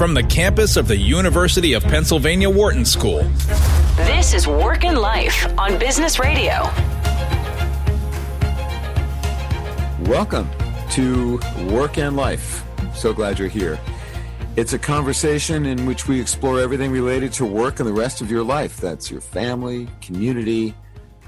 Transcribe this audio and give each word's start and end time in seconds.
from 0.00 0.14
the 0.14 0.22
campus 0.22 0.78
of 0.78 0.88
the 0.88 0.96
University 0.96 1.74
of 1.74 1.82
Pennsylvania 1.82 2.48
Wharton 2.48 2.86
School. 2.86 3.18
This 3.96 4.32
is 4.32 4.46
Work 4.46 4.82
and 4.84 4.96
Life 4.96 5.46
on 5.58 5.78
Business 5.78 6.18
Radio. 6.18 6.62
Welcome 10.10 10.48
to 10.92 11.38
Work 11.70 11.98
and 11.98 12.16
Life. 12.16 12.64
So 12.94 13.12
glad 13.12 13.38
you're 13.38 13.48
here. 13.48 13.78
It's 14.56 14.72
a 14.72 14.78
conversation 14.78 15.66
in 15.66 15.84
which 15.84 16.08
we 16.08 16.18
explore 16.18 16.60
everything 16.60 16.90
related 16.90 17.34
to 17.34 17.44
work 17.44 17.78
and 17.78 17.86
the 17.86 17.92
rest 17.92 18.22
of 18.22 18.30
your 18.30 18.42
life. 18.42 18.78
That's 18.78 19.10
your 19.10 19.20
family, 19.20 19.86
community, 20.00 20.74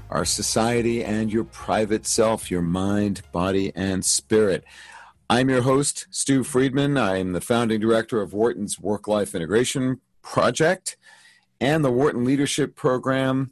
our 0.09 0.25
society, 0.25 1.05
and 1.05 1.31
your 1.31 1.43
private 1.43 2.07
self, 2.07 2.49
your 2.49 2.63
mind, 2.63 3.21
body, 3.31 3.71
and 3.75 4.03
spirit. 4.03 4.63
I'm 5.29 5.49
your 5.49 5.61
host, 5.61 6.05
Stew 6.11 6.43
Friedman. 6.43 6.97
I'm 6.97 7.31
the 7.31 7.39
founding 7.39 7.79
director 7.79 8.21
of 8.21 8.33
Wharton's 8.33 8.77
Work 8.77 9.07
Life 9.07 9.33
Integration 9.33 10.01
Project 10.21 10.97
and 11.61 11.83
the 11.83 11.91
Wharton 11.91 12.25
Leadership 12.25 12.75
Program. 12.75 13.51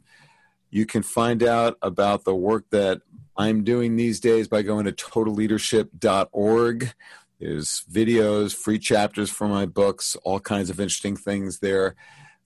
You 0.70 0.84
can 0.84 1.02
find 1.02 1.42
out 1.42 1.78
about 1.80 2.24
the 2.24 2.34
work 2.34 2.66
that 2.70 3.00
I'm 3.38 3.64
doing 3.64 3.96
these 3.96 4.20
days 4.20 4.48
by 4.48 4.60
going 4.60 4.84
to 4.84 4.92
totalleadership.org. 4.92 6.92
There's 7.40 7.84
videos, 7.90 8.54
free 8.54 8.78
chapters 8.78 9.30
from 9.30 9.50
my 9.50 9.64
books, 9.64 10.14
all 10.24 10.40
kinds 10.40 10.68
of 10.68 10.78
interesting 10.78 11.16
things 11.16 11.60
there 11.60 11.96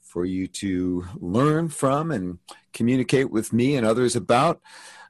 for 0.00 0.24
you 0.24 0.46
to 0.46 1.04
learn 1.16 1.68
from 1.68 2.12
and 2.12 2.38
communicate 2.72 3.32
with 3.32 3.52
me 3.52 3.74
and 3.74 3.84
others 3.84 4.14
about. 4.14 4.60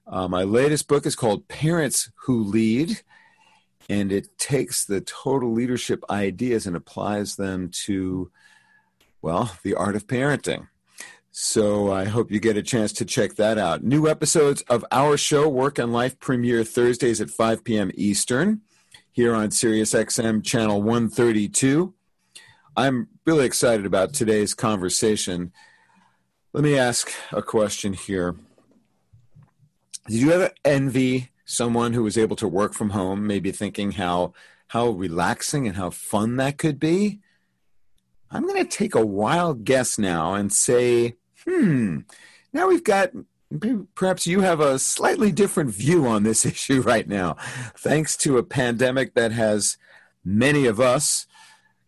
Uh, 0.07 0.27
my 0.27 0.43
latest 0.43 0.89
book 0.89 1.05
is 1.05 1.15
called 1.15 1.49
Parents 1.49 2.11
Who 2.25 2.43
Lead 2.43 3.03
and 3.89 4.13
it 4.13 4.39
takes 4.39 4.85
the 4.85 5.01
total 5.01 5.53
leadership 5.53 6.05
ideas 6.11 6.67
and 6.67 6.77
applies 6.77 7.37
them 7.37 7.71
to 7.85 8.31
well 9.23 9.53
the 9.63 9.75
art 9.75 9.97
of 9.97 10.07
parenting. 10.07 10.69
So 11.31 11.93
i 11.93 12.05
hope 12.05 12.31
you 12.31 12.41
get 12.41 12.57
a 12.57 12.63
chance 12.63 12.93
to 12.95 13.05
check 13.05 13.37
that 13.37 13.59
out. 13.59 13.85
New 13.85 14.09
episodes 14.09 14.63
of 14.63 14.85
our 14.91 15.17
show 15.17 15.49
work 15.49 15.79
and 15.79 15.93
life 15.93 16.19
premiere 16.19 16.65
thursdays 16.65 17.21
at 17.21 17.31
5 17.31 17.65
p.m 17.65 17.91
eastern 17.95 18.63
here 19.13 19.35
on 19.35 19.51
sirius 19.51 19.95
xm 19.95 20.45
channel 20.45 20.83
132 20.83 21.95
i'm 22.77 23.09
really 23.27 23.45
excited 23.45 23.85
about 23.85 24.15
today's 24.15 24.55
conversation. 24.55 25.53
Let 26.53 26.63
me 26.63 26.79
ask 26.79 27.13
a 27.33 27.43
question 27.43 27.93
here. 27.93 28.37
Did 30.07 30.21
you 30.21 30.31
ever 30.31 30.51
envy 30.65 31.31
someone 31.47 31.95
who 31.95 32.03
was 32.03 32.19
able 32.19 32.37
to 32.37 32.49
work 32.49 32.75
from 32.75 32.91
home, 32.91 33.27
maybe 33.27 33.53
thinking 33.53 33.93
how 33.93 34.35
how 34.69 34.89
relaxing 34.89 35.67
and 35.67 35.77
how 35.77 35.91
fun 35.91 36.37
that 36.37 36.59
could 36.59 36.79
be. 36.79 37.21
I'm 38.31 38.43
going 38.43 38.63
to 38.63 38.69
take 38.69 38.97
a 38.97 39.07
wild 39.07 39.65
guess 39.65 39.97
now 39.97 40.35
and 40.35 40.53
say, 40.53 41.15
hmm, 41.45 42.01
now 42.53 42.67
we've 42.67 42.83
got 42.83 43.13
perhaps 43.95 44.27
you 44.27 44.41
have 44.41 44.59
a 44.59 44.81
slightly 44.81 45.31
different 45.31 45.71
view 45.71 46.05
on 46.07 46.25
this 46.25 46.45
issue 46.53 46.83
right 46.83 47.09
now, 47.09 47.37
thanks 47.77 48.17
to 48.19 48.39
a 48.39 48.43
pandemic 48.43 49.15
that 49.15 49.31
has 49.31 49.79
many 50.25 50.67
of 50.67 50.81
us 50.81 51.27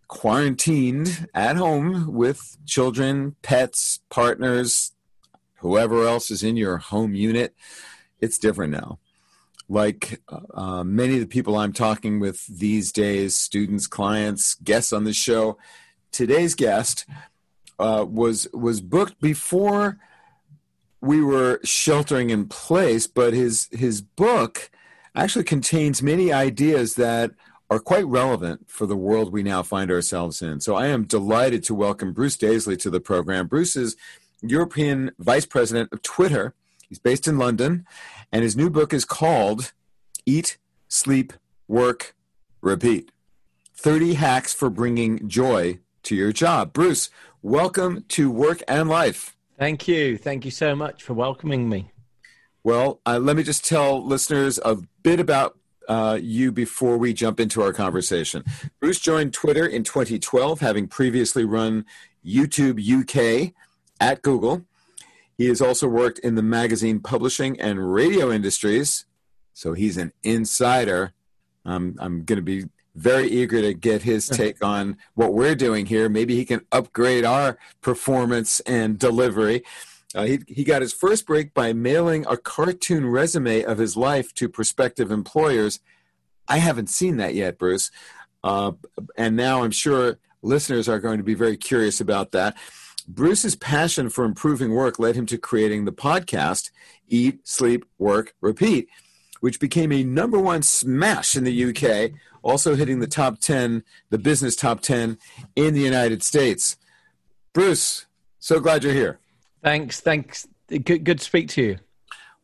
quarantined 0.07 1.29
at 1.35 1.57
home 1.57 2.13
with 2.15 2.57
children, 2.65 3.35
pets, 3.43 4.01
partners, 4.09 4.93
whoever 5.57 6.07
else 6.07 6.31
is 6.31 6.45
in 6.45 6.57
your 6.57 6.79
home 6.79 7.15
unit. 7.15 7.55
It's 8.21 8.39
different 8.39 8.73
now 8.73 9.01
like 9.69 10.21
uh, 10.55 10.83
many 10.83 11.15
of 11.15 11.21
the 11.21 11.27
people 11.27 11.57
I'm 11.57 11.73
talking 11.73 12.21
with 12.21 12.47
these 12.47 12.91
days, 12.91 13.37
students, 13.37 13.87
clients, 13.87 14.55
guests 14.57 14.93
on 14.93 15.05
the 15.05 15.13
show, 15.13 15.59
today's 16.11 16.55
guest 16.55 17.05
uh, 17.79 18.05
was 18.09 18.49
was 18.53 18.81
booked 18.81 19.21
before 19.21 19.99
we 21.01 21.23
were 21.23 21.61
sheltering 21.65 22.31
in 22.31 22.47
place, 22.47 23.07
but 23.07 23.35
his 23.35 23.69
his 23.71 24.01
book 24.01 24.71
actually 25.15 25.45
contains 25.45 26.03
many 26.03 26.33
ideas 26.33 26.95
that 26.95 27.33
are 27.71 27.79
quite 27.79 28.07
relevant 28.07 28.71
for 28.71 28.87
the 28.87 28.97
world 28.97 29.33
we 29.33 29.43
now 29.43 29.63
find 29.63 29.91
ourselves 29.91 30.41
in. 30.41 30.61
So 30.61 30.75
I 30.75 30.87
am 30.87 31.05
delighted 31.05 31.63
to 31.65 31.75
welcome 31.75 32.15
Bruce 32.15 32.37
Daisley 32.37 32.79
to 32.79 32.89
the 32.89 33.01
program. 33.01 33.47
Bruce 33.47 33.77
is 33.77 33.95
European 34.41 35.11
Vice 35.19 35.45
President 35.45 35.91
of 35.93 36.01
Twitter. 36.01 36.55
He's 36.89 36.99
based 36.99 37.29
in 37.29 37.37
London 37.37 37.87
and 38.33 38.43
his 38.43 38.57
new 38.57 38.71
book 38.71 38.93
is 38.93 39.05
called 39.05 39.73
Eat, 40.27 40.59
Sleep, 40.89 41.33
Work, 41.67 42.15
Repeat 42.61 43.11
30 43.75 44.15
Hacks 44.15 44.53
for 44.53 44.71
Bringing 44.71 45.29
Joy 45.29 45.79
to 46.03 46.17
Your 46.17 46.33
Job. 46.33 46.73
Bruce, 46.73 47.11
welcome 47.43 48.05
to 48.09 48.31
Work 48.31 48.63
and 48.67 48.89
Life. 48.89 49.37
Thank 49.59 49.89
you. 49.89 50.19
Thank 50.19 50.45
you 50.45 50.51
so 50.51 50.75
much 50.75 51.03
for 51.03 51.15
welcoming 51.15 51.69
me. 51.69 51.91
Well, 52.65 53.01
uh, 53.07 53.19
let 53.19 53.37
me 53.37 53.43
just 53.43 53.65
tell 53.65 54.05
listeners 54.05 54.59
a 54.65 54.77
bit 55.03 55.21
about 55.21 55.59
uh, 55.89 56.19
you 56.21 56.53
before 56.53 56.99
we 56.99 57.13
jump 57.13 57.41
into 57.41 57.63
our 57.63 57.73
conversation. 57.73 58.45
Bruce 58.81 59.01
joined 59.01 59.33
Twitter 59.33 59.67
in 59.67 59.85
2012, 59.85 60.61
having 60.61 60.87
previously 60.87 61.45
run 61.45 61.87
YouTube 62.25 62.79
UK 62.79 63.55
at 64.01 64.23
Google. 64.23 64.65
He 65.39 65.47
has 65.47 65.63
also 65.63 65.87
worked 65.89 66.19
in 66.19 66.35
the 66.35 66.43
magazine 66.43 66.99
publishing 66.99 67.59
and 67.61 67.93
radio 67.95 68.31
industries, 68.31 69.07
so 69.55 69.73
he's 69.73 69.97
an 69.97 70.13
insider. 70.23 71.13
Um, 71.65 71.95
I'm 72.01 72.25
going 72.25 72.37
to 72.37 72.43
be 72.43 72.65
very 72.97 73.29
eager 73.29 73.63
to 73.63 73.73
get 73.73 74.03
his 74.03 74.29
take 74.29 74.63
on 74.65 74.97
what 75.15 75.33
we're 75.33 75.55
doing 75.55 75.87
here. 75.87 76.09
Maybe 76.09 76.35
he 76.35 76.45
can 76.45 76.63
upgrade 76.73 77.25
our 77.25 77.57
performance 77.81 78.59
and 78.61 78.99
delivery. 78.99 79.63
Uh, 80.15 80.25
he, 80.25 80.41
he 80.49 80.65
got 80.65 80.83
his 80.83 80.93
first 80.93 81.25
break 81.25 81.55
by 81.55 81.73
mailing 81.73 82.27
a 82.29 82.37
cartoon 82.37 83.07
resume 83.07 83.63
of 83.63 83.79
his 83.79 83.97
life 83.97 84.35
to 84.35 84.49
prospective 84.49 85.13
employers. 85.13 85.79
I 86.49 86.59
haven't 86.59 86.89
seen 86.89 87.19
that 87.19 87.35
yet, 87.35 87.59
Bruce. 87.59 87.93
Uh, 88.43 88.73
and 89.17 89.37
now 89.37 89.63
I'm 89.63 89.71
sure 89.71 90.19
listeners 90.43 90.89
are 90.89 90.99
going 90.99 91.19
to 91.19 91.25
be 91.25 91.35
very 91.35 91.57
curious 91.57 92.01
about 92.01 92.33
that. 92.33 92.57
Bruce's 93.09 93.57
passion 93.57 94.11
for 94.11 94.25
improving 94.25 94.73
work 94.73 94.99
led 94.99 95.17
him 95.17 95.25
to 95.27 95.39
creating 95.39 95.87
the 95.87 95.93
podcast 95.93 96.71
Eat, 97.09 97.41
Sleep, 97.49 97.87
Work, 97.99 98.35
Repeat, 98.43 98.87
which 99.41 99.59
became 99.59 99.91
a 99.93 100.05
number 100.05 100.39
one 100.39 100.63
smash 100.63 101.35
in 101.35 101.45
the 101.45 101.65
UK, 101.71 102.13
also 102.43 102.75
hitting 102.75 103.01
the 103.01 103.07
top 103.07 103.39
10, 103.41 103.83
the 104.11 104.19
business 104.19 104.55
top 104.55 104.81
10 104.81 105.17
in 105.57 105.73
the 105.73 105.81
United 105.81 106.23
States. 106.23 106.77
Bruce, 107.55 108.05
so 108.39 108.61
glad 108.61 108.85
you're 108.85 108.93
here. 108.93 109.19
Thanks. 109.63 110.01
Thanks. 110.01 110.47
Good, 110.69 111.05
good 111.05 111.19
to 111.19 111.25
speak 111.25 111.49
to 111.51 111.63
you. 111.63 111.79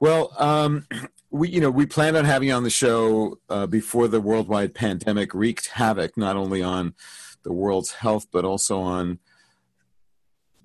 Well, 0.01 0.33
um, 0.39 0.87
we 1.31 1.49
you 1.49 1.61
know 1.61 1.71
we 1.71 1.85
planned 1.85 2.17
on 2.17 2.25
having 2.25 2.49
you 2.49 2.55
on 2.55 2.63
the 2.63 2.71
show 2.71 3.39
uh, 3.51 3.67
before 3.67 4.07
the 4.07 4.21
worldwide 4.21 4.73
pandemic 4.73 5.35
wreaked 5.35 5.67
havoc 5.71 6.17
not 6.17 6.37
only 6.37 6.63
on 6.63 6.95
the 7.43 7.53
world's 7.53 7.91
health 7.91 8.29
but 8.31 8.45
also 8.45 8.81
on 8.81 9.19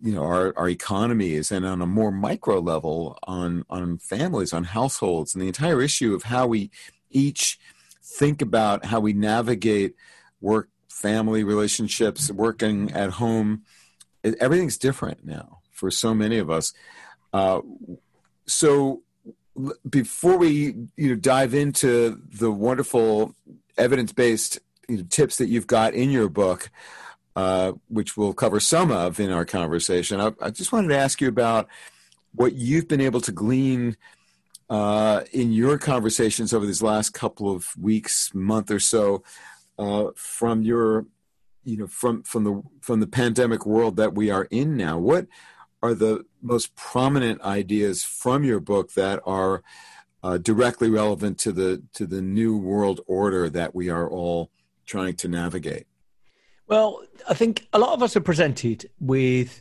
you 0.02 0.14
know 0.14 0.24
our, 0.24 0.54
our 0.58 0.70
economies 0.70 1.52
and 1.52 1.66
on 1.66 1.82
a 1.82 1.86
more 1.86 2.12
micro 2.12 2.60
level 2.60 3.18
on 3.24 3.66
on 3.70 3.98
families 3.98 4.54
on 4.54 4.64
households 4.64 5.34
and 5.34 5.42
the 5.42 5.48
entire 5.48 5.82
issue 5.82 6.14
of 6.14 6.24
how 6.24 6.48
we 6.48 6.72
each 7.10 7.60
think 8.02 8.42
about 8.42 8.86
how 8.86 9.00
we 9.00 9.14
navigate 9.14 9.96
work 10.42 10.70
family 10.90 11.44
relationships 11.44 12.32
working 12.32 12.92
at 12.92 13.12
home 13.12 13.64
everything's 14.24 14.78
different 14.78 15.26
now 15.26 15.59
for 15.72 15.90
so 15.90 16.14
many 16.14 16.38
of 16.38 16.50
us. 16.50 16.74
Uh, 17.34 17.62
so 18.46 19.02
before 19.90 20.38
we 20.38 20.76
you 20.96 21.09
know 21.09 21.16
dive 21.16 21.54
into 21.54 22.22
the 22.32 22.52
wonderful 22.52 23.36
evidence-based 23.78 24.59
you 24.88 24.98
know, 24.98 25.04
tips 25.09 25.38
that 25.38 25.48
you've 25.48 25.68
got 25.68 25.94
in 25.94 26.09
your 26.09 26.30
book 26.30 26.70
uh, 27.40 27.72
which 27.88 28.18
we'll 28.18 28.34
cover 28.34 28.59
some 28.59 28.91
of 28.91 29.18
in 29.18 29.32
our 29.32 29.46
conversation. 29.46 30.20
I, 30.20 30.34
I, 30.41 30.50
just 30.50 30.74
wanted 30.74 30.90
to 30.90 30.97
ask 30.97 31.22
you 31.22 31.30
about 31.30 31.70
what 32.36 32.52
you've 32.53 32.90
been 32.90 33.00
able 33.00 33.22
to 33.22 33.32
glean 33.32 33.96
uh, 34.70 35.22
in 35.32 35.53
your 35.53 35.78
conversations 35.78 36.53
over 36.53 36.66
these 36.66 36.82
last 36.82 37.12
couple 37.12 37.50
of 37.50 37.70
weeks, 37.78 38.32
month 38.34 38.70
or 38.70 38.80
so, 38.82 39.24
uh, 39.78 40.08
from 40.18 40.64
your, 40.64 41.06
you 41.64 41.78
know, 41.78 41.88
from 41.88 42.24
from 42.24 42.44
the 42.44 42.62
from 42.82 43.00
the 43.00 43.08
pandemic 43.08 43.66
world 43.66 43.96
that 43.96 44.14
we 44.14 44.30
are 44.30 44.50
in 44.52 44.76
now. 44.76 44.97
What 44.97 45.28
are 45.82 45.94
the 45.94 46.26
most 46.42 46.76
prominent 46.76 47.42
ideas 47.42 48.03
from 48.03 48.44
your 48.44 48.59
book 48.59 48.96
that 48.96 49.22
are 49.26 49.64
uh, 50.24 50.40
directly 50.40 50.90
relevant 50.90 51.38
to 51.40 51.53
the 51.53 51.84
to 51.94 52.06
the 52.06 52.22
new 52.22 52.58
world 52.58 53.00
order 53.08 53.50
that 53.50 53.74
we 53.74 53.90
are 53.90 54.09
all 54.09 54.52
trying 54.85 55.16
to 55.16 55.30
navigate? 55.30 55.85
Well, 56.70 57.02
I 57.28 57.34
think 57.34 57.68
a 57.74 57.80
lot 57.80 57.94
of 57.94 58.04
us 58.04 58.16
are 58.16 58.22
presented 58.22 58.92
with 59.00 59.60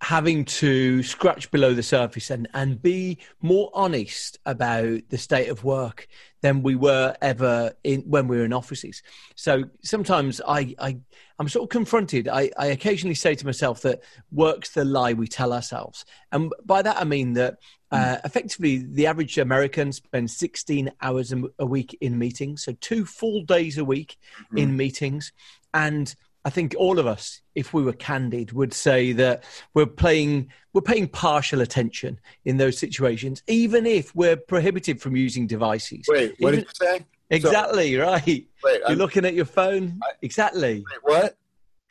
having 0.00 0.46
to 0.46 1.02
scratch 1.02 1.50
below 1.50 1.74
the 1.74 1.82
surface 1.82 2.30
and, 2.30 2.48
and 2.54 2.80
be 2.80 3.18
more 3.42 3.70
honest 3.74 4.38
about 4.46 5.00
the 5.10 5.18
state 5.18 5.48
of 5.48 5.62
work 5.62 6.08
than 6.40 6.62
we 6.62 6.74
were 6.74 7.14
ever 7.20 7.72
in 7.84 8.00
when 8.00 8.28
we 8.28 8.38
were 8.38 8.46
in 8.46 8.52
offices. 8.54 9.02
So 9.36 9.64
sometimes 9.82 10.40
I, 10.48 10.74
I 10.78 10.98
I'm 11.38 11.48
sort 11.48 11.64
of 11.64 11.68
confronted. 11.68 12.28
I, 12.28 12.50
I 12.58 12.66
occasionally 12.66 13.14
say 13.14 13.34
to 13.34 13.46
myself 13.46 13.82
that 13.82 14.00
work's 14.32 14.70
the 14.70 14.84
lie 14.86 15.12
we 15.12 15.28
tell 15.28 15.52
ourselves, 15.52 16.04
and 16.32 16.50
by 16.64 16.82
that 16.82 16.96
I 16.96 17.04
mean 17.04 17.34
that 17.34 17.58
uh, 17.92 18.16
effectively 18.24 18.78
the 18.78 19.06
average 19.06 19.38
American 19.38 19.92
spends 19.92 20.36
16 20.36 20.90
hours 21.00 21.32
a 21.58 21.66
week 21.66 21.96
in 22.00 22.18
meetings, 22.18 22.64
so 22.64 22.72
two 22.80 23.04
full 23.04 23.42
days 23.42 23.78
a 23.78 23.84
week 23.84 24.18
mm-hmm. 24.36 24.58
in 24.58 24.76
meetings, 24.76 25.32
and 25.74 26.14
I 26.44 26.50
think 26.50 26.74
all 26.76 26.98
of 26.98 27.06
us, 27.06 27.40
if 27.54 27.72
we 27.72 27.82
were 27.82 27.92
candid, 27.92 28.52
would 28.52 28.74
say 28.74 29.12
that 29.12 29.44
we're 29.74 29.86
playing 29.86 30.50
we're 30.72 30.80
paying 30.80 31.06
partial 31.06 31.60
attention 31.60 32.18
in 32.44 32.56
those 32.56 32.78
situations, 32.78 33.42
even 33.46 33.86
if 33.86 34.14
we're 34.14 34.36
prohibited 34.36 35.00
from 35.00 35.14
using 35.14 35.46
devices. 35.46 36.06
Wait, 36.08 36.34
what 36.38 36.54
even, 36.54 36.64
did 36.64 36.68
you 36.80 36.86
say? 36.86 37.06
Exactly 37.30 37.94
so, 37.94 38.02
right. 38.02 38.26
Wait, 38.26 38.48
You're 38.64 38.88
I'm, 38.88 38.98
looking 38.98 39.24
at 39.24 39.34
your 39.34 39.44
phone. 39.44 40.00
I, 40.02 40.12
exactly. 40.22 40.84
Wait, 40.90 41.02
what? 41.02 41.36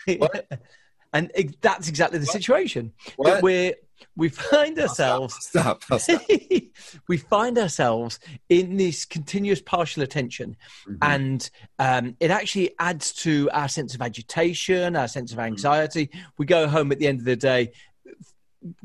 What? 0.18 0.48
and 1.14 1.30
it, 1.36 1.62
that's 1.62 1.88
exactly 1.88 2.18
the 2.18 2.26
what? 2.26 2.34
situation 2.34 2.92
what? 3.18 3.28
that 3.28 3.44
we're 3.44 3.76
we 4.16 4.30
find 4.30 4.80
ourselves 4.80 5.36
stop, 5.42 5.84
stop, 5.84 6.00
stop. 6.02 6.22
we 7.08 7.18
find 7.18 7.58
ourselves 7.58 8.20
in 8.50 8.78
this 8.78 9.06
continuous 9.06 9.62
partial 9.62 10.04
attention 10.04 10.56
mm-hmm. 10.88 10.96
and 11.02 11.50
um, 11.80 12.16
it 12.20 12.32
actually 12.32 12.72
adds 12.80 13.14
to 13.14 13.50
our 13.54 13.68
sense 13.68 13.96
of 13.96 14.02
agitation 14.02 14.96
our 14.96 15.08
sense 15.08 15.32
of 15.32 15.38
mm-hmm. 15.38 15.48
anxiety 15.48 16.08
mm-hmm. 16.08 16.20
we 16.38 16.46
go 16.46 16.68
home 16.68 16.92
at 16.92 17.00
the 17.00 17.08
end 17.08 17.20
of 17.20 17.26
the 17.26 17.36
day 17.36 17.72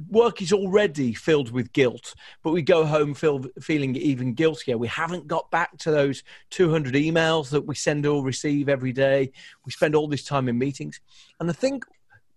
work 0.09 0.41
is 0.41 0.53
already 0.53 1.13
filled 1.13 1.51
with 1.51 1.73
guilt, 1.73 2.15
but 2.43 2.53
we 2.53 2.63
go 2.63 2.87
home 2.87 3.15
feel, 3.15 3.45
feeling 3.61 3.95
even 3.97 4.35
guiltier. 4.35 4.79
We 4.79 4.89
haven't 4.89 5.27
got 5.27 5.51
back 5.51 5.77
to 5.79 5.91
those 5.91 6.23
200 6.51 6.95
emails 6.95 7.51
that 7.51 7.67
we 7.67 7.75
send 7.75 8.07
or 8.07 8.25
receive 8.25 8.69
every 8.69 8.93
day. 8.93 9.33
We 9.65 9.73
spend 9.73 9.95
all 9.95 10.09
this 10.09 10.25
time 10.25 10.49
in 10.49 10.59
meetings. 10.59 11.01
And 11.41 11.51
I 11.51 11.53
think 11.53 11.85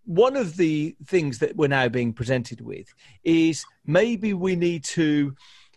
one 0.05 0.35
of 0.35 0.57
the 0.57 0.95
things 1.05 1.39
that 1.39 1.55
we're 1.55 1.67
now 1.67 1.87
being 1.87 2.13
presented 2.13 2.61
with 2.61 2.93
is 3.23 3.65
maybe 3.85 4.33
we 4.33 4.55
need 4.55 4.83
to 4.83 5.35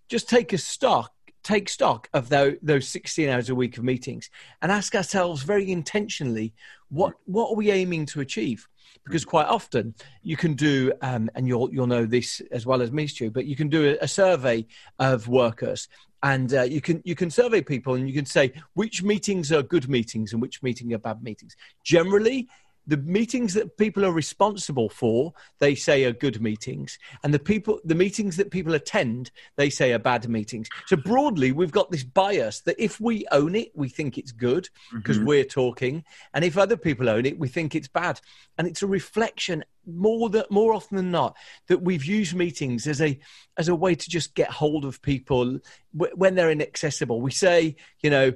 just 0.08 0.28
take 0.28 0.52
a 0.52 0.58
stock 0.58 1.12
take 1.42 1.68
stock 1.68 2.08
of 2.12 2.28
those, 2.28 2.54
those 2.62 2.88
16 2.88 3.28
hours 3.28 3.48
a 3.48 3.54
week 3.54 3.76
of 3.76 3.84
meetings 3.84 4.30
and 4.60 4.70
ask 4.70 4.94
ourselves 4.94 5.42
very 5.42 5.70
intentionally 5.70 6.54
what 6.88 7.14
what 7.24 7.50
are 7.50 7.56
we 7.56 7.70
aiming 7.70 8.06
to 8.06 8.20
achieve? 8.20 8.68
Because 9.04 9.24
quite 9.24 9.46
often 9.46 9.94
you 10.22 10.36
can 10.36 10.54
do 10.54 10.92
um, 11.00 11.30
and 11.34 11.48
you'll 11.48 11.72
you'll 11.72 11.86
know 11.86 12.06
this 12.06 12.40
as 12.52 12.66
well 12.66 12.82
as 12.82 12.92
me 12.92 13.06
stu 13.06 13.30
but 13.30 13.46
you 13.46 13.56
can 13.56 13.68
do 13.68 13.90
a, 13.90 14.04
a 14.04 14.08
survey 14.08 14.66
of 14.98 15.26
workers 15.26 15.88
and 16.22 16.54
uh, 16.54 16.62
you 16.62 16.80
can 16.80 17.02
you 17.04 17.14
can 17.14 17.30
survey 17.30 17.62
people 17.62 17.94
and 17.94 18.08
you 18.08 18.14
can 18.14 18.26
say 18.26 18.52
which 18.74 19.02
meetings 19.02 19.50
are 19.50 19.62
good 19.62 19.88
meetings 19.88 20.32
and 20.32 20.40
which 20.40 20.62
meetings 20.62 20.92
are 20.94 20.98
bad 20.98 21.22
meetings. 21.22 21.56
Generally 21.82 22.48
the 22.86 22.96
meetings 22.96 23.54
that 23.54 23.76
people 23.76 24.04
are 24.04 24.12
responsible 24.12 24.88
for 24.88 25.32
they 25.60 25.74
say 25.74 26.04
are 26.04 26.12
good 26.12 26.40
meetings 26.40 26.98
and 27.22 27.32
the 27.32 27.38
people 27.38 27.80
the 27.84 27.94
meetings 27.94 28.36
that 28.36 28.50
people 28.50 28.74
attend 28.74 29.30
they 29.56 29.70
say 29.70 29.92
are 29.92 29.98
bad 29.98 30.28
meetings. 30.28 30.68
So 30.86 30.96
broadly 30.96 31.52
we've 31.52 31.70
got 31.70 31.90
this 31.90 32.04
bias 32.04 32.60
that 32.62 32.82
if 32.82 33.00
we 33.00 33.26
own 33.30 33.54
it 33.54 33.70
we 33.74 33.88
think 33.88 34.18
it's 34.18 34.32
good 34.32 34.68
because 34.92 35.16
mm-hmm. 35.16 35.26
we're 35.26 35.44
talking 35.44 36.04
and 36.34 36.44
if 36.44 36.58
other 36.58 36.76
people 36.76 37.08
own 37.08 37.26
it 37.26 37.38
we 37.38 37.48
think 37.48 37.74
it's 37.74 37.88
bad. 37.88 38.20
And 38.58 38.66
it's 38.66 38.82
a 38.82 38.86
reflection 38.86 39.64
more 39.86 40.30
that 40.30 40.50
more 40.50 40.72
often 40.72 40.96
than 40.96 41.10
not 41.10 41.36
that 41.66 41.82
we've 41.82 42.04
used 42.04 42.34
meetings 42.34 42.86
as 42.86 43.00
a 43.00 43.18
as 43.56 43.68
a 43.68 43.74
way 43.74 43.94
to 43.94 44.10
just 44.10 44.34
get 44.34 44.50
hold 44.50 44.84
of 44.84 45.02
people 45.02 45.58
when 45.92 46.34
they're 46.34 46.50
inaccessible. 46.50 47.20
We 47.20 47.30
say 47.30 47.76
you 48.02 48.10
know 48.10 48.32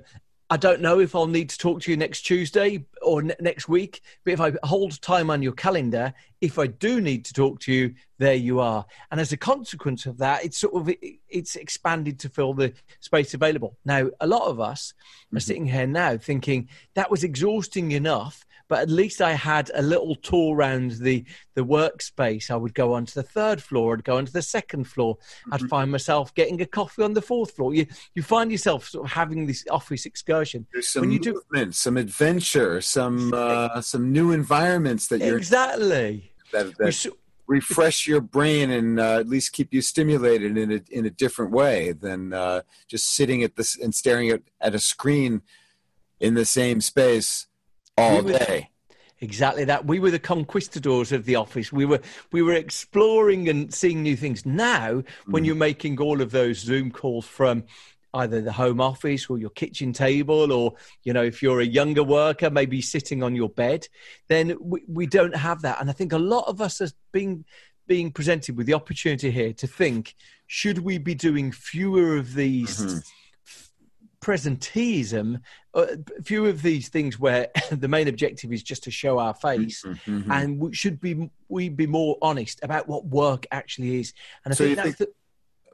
I 0.48 0.56
don't 0.56 0.80
know 0.80 1.00
if 1.00 1.16
I'll 1.16 1.26
need 1.26 1.50
to 1.50 1.58
talk 1.58 1.80
to 1.82 1.90
you 1.90 1.96
next 1.96 2.22
Tuesday 2.22 2.84
or 3.02 3.22
ne- 3.22 3.34
next 3.40 3.68
week, 3.68 4.02
but 4.24 4.32
if 4.32 4.40
I 4.40 4.52
hold 4.62 5.00
time 5.02 5.28
on 5.28 5.42
your 5.42 5.52
calendar, 5.52 6.14
if 6.40 6.58
I 6.58 6.68
do 6.68 7.00
need 7.00 7.24
to 7.24 7.32
talk 7.32 7.58
to 7.60 7.72
you, 7.72 7.94
there 8.18 8.34
you 8.34 8.60
are. 8.60 8.86
And 9.10 9.20
as 9.20 9.32
a 9.32 9.36
consequence 9.36 10.06
of 10.06 10.18
that, 10.18 10.44
it's 10.44 10.58
sort 10.58 10.74
of 10.74 10.94
it's 11.28 11.56
expanded 11.56 12.18
to 12.20 12.28
fill 12.28 12.54
the 12.54 12.72
space 13.00 13.34
available. 13.34 13.76
Now, 13.84 14.08
a 14.20 14.26
lot 14.26 14.48
of 14.48 14.60
us 14.60 14.92
mm-hmm. 15.26 15.36
are 15.36 15.40
sitting 15.40 15.66
here 15.66 15.86
now 15.86 16.16
thinking 16.16 16.68
that 16.94 17.10
was 17.10 17.24
exhausting 17.24 17.92
enough 17.92 18.46
but 18.68 18.80
at 18.80 18.90
least 18.90 19.20
I 19.20 19.32
had 19.32 19.70
a 19.74 19.82
little 19.82 20.14
tour 20.16 20.54
around 20.54 20.92
the 20.92 21.24
the 21.54 21.64
workspace. 21.64 22.50
I 22.50 22.56
would 22.56 22.74
go 22.74 22.94
onto 22.94 23.12
the 23.14 23.22
third 23.22 23.62
floor, 23.62 23.94
I'd 23.94 24.04
go 24.04 24.16
onto 24.16 24.32
the 24.32 24.42
second 24.42 24.84
floor. 24.84 25.18
I'd 25.52 25.60
mm-hmm. 25.60 25.68
find 25.68 25.90
myself 25.90 26.34
getting 26.34 26.60
a 26.60 26.66
coffee 26.66 27.02
on 27.02 27.14
the 27.14 27.22
fourth 27.22 27.52
floor. 27.52 27.74
You 27.74 27.86
you 28.14 28.22
find 28.22 28.50
yourself 28.50 28.88
sort 28.88 29.06
of 29.06 29.12
having 29.12 29.46
this 29.46 29.64
office 29.70 30.06
excursion. 30.06 30.66
There's 30.72 30.88
some 30.88 31.02
when 31.02 31.12
you 31.12 31.20
movement, 31.20 31.70
do, 31.70 31.72
some 31.72 31.96
adventure, 31.96 32.80
some 32.80 33.32
uh, 33.34 33.80
some 33.80 34.12
new 34.12 34.32
environments 34.32 35.08
that 35.08 35.20
you're 35.20 35.38
exactly 35.38 36.32
that, 36.52 36.76
that 36.78 37.06
refresh 37.46 38.06
your 38.06 38.20
brain 38.20 38.70
and 38.70 38.98
uh, 38.98 39.18
at 39.18 39.28
least 39.28 39.52
keep 39.52 39.72
you 39.72 39.80
stimulated 39.80 40.56
in 40.56 40.72
a 40.72 40.80
in 40.90 41.06
a 41.06 41.10
different 41.10 41.52
way 41.52 41.92
than 41.92 42.32
uh, 42.32 42.62
just 42.88 43.14
sitting 43.14 43.42
at 43.42 43.56
this 43.56 43.78
and 43.78 43.94
staring 43.94 44.30
at, 44.30 44.42
at 44.60 44.74
a 44.74 44.78
screen 44.78 45.42
in 46.20 46.34
the 46.34 46.44
same 46.44 46.80
space 46.80 47.46
all 47.96 48.22
we 48.22 48.32
day. 48.32 48.70
exactly 49.20 49.64
that. 49.64 49.86
We 49.86 49.98
were 49.98 50.10
the 50.10 50.18
conquistadors 50.18 51.12
of 51.12 51.24
the 51.24 51.36
office. 51.36 51.72
We 51.72 51.84
were 51.84 52.00
we 52.32 52.42
were 52.42 52.54
exploring 52.54 53.48
and 53.48 53.72
seeing 53.72 54.02
new 54.02 54.16
things. 54.16 54.44
Now, 54.44 55.02
when 55.26 55.42
mm. 55.42 55.46
you're 55.46 55.56
making 55.56 56.00
all 56.00 56.20
of 56.20 56.30
those 56.30 56.58
Zoom 56.58 56.90
calls 56.90 57.26
from 57.26 57.64
either 58.16 58.40
the 58.40 58.52
home 58.52 58.80
office 58.80 59.28
or 59.28 59.38
your 59.38 59.50
kitchen 59.50 59.92
table 59.92 60.52
or 60.52 60.74
you 61.02 61.12
know 61.12 61.22
if 61.22 61.42
you're 61.42 61.60
a 61.60 61.66
younger 61.66 62.02
worker 62.02 62.50
maybe 62.50 62.80
sitting 62.80 63.22
on 63.22 63.34
your 63.34 63.48
bed 63.48 63.86
then 64.28 64.56
we, 64.60 64.82
we 64.88 65.06
don't 65.06 65.36
have 65.36 65.62
that 65.62 65.80
and 65.80 65.88
i 65.90 65.92
think 65.92 66.12
a 66.12 66.18
lot 66.18 66.46
of 66.48 66.60
us 66.60 66.80
are 66.80 66.90
being 67.12 67.44
being 67.86 68.10
presented 68.10 68.56
with 68.56 68.66
the 68.66 68.74
opportunity 68.74 69.30
here 69.30 69.52
to 69.52 69.66
think 69.66 70.14
should 70.46 70.78
we 70.78 70.98
be 70.98 71.14
doing 71.14 71.52
fewer 71.52 72.16
of 72.16 72.34
these 72.34 72.80
mm-hmm 72.80 72.98
presenteeism, 74.26 75.40
uh, 75.74 75.86
a 76.18 76.22
few 76.22 76.46
of 76.46 76.60
these 76.60 76.88
things 76.88 77.16
where 77.16 77.48
the 77.70 77.86
main 77.86 78.08
objective 78.08 78.52
is 78.52 78.62
just 78.62 78.82
to 78.82 78.90
show 78.90 79.20
our 79.20 79.34
face, 79.34 79.84
mm-hmm, 79.84 80.18
mm-hmm. 80.18 80.32
and 80.32 80.58
we 80.58 80.74
should 80.74 81.00
be 81.00 81.30
we 81.48 81.68
be 81.68 81.86
more 81.86 82.18
honest 82.20 82.58
about 82.64 82.88
what 82.88 83.06
work 83.06 83.46
actually 83.52 84.00
is. 84.00 84.12
And 84.44 84.52
I 84.52 84.56
so 84.56 84.64
think 84.64 84.76
that's 84.76 84.96
think, 84.96 84.98
the, 84.98 85.08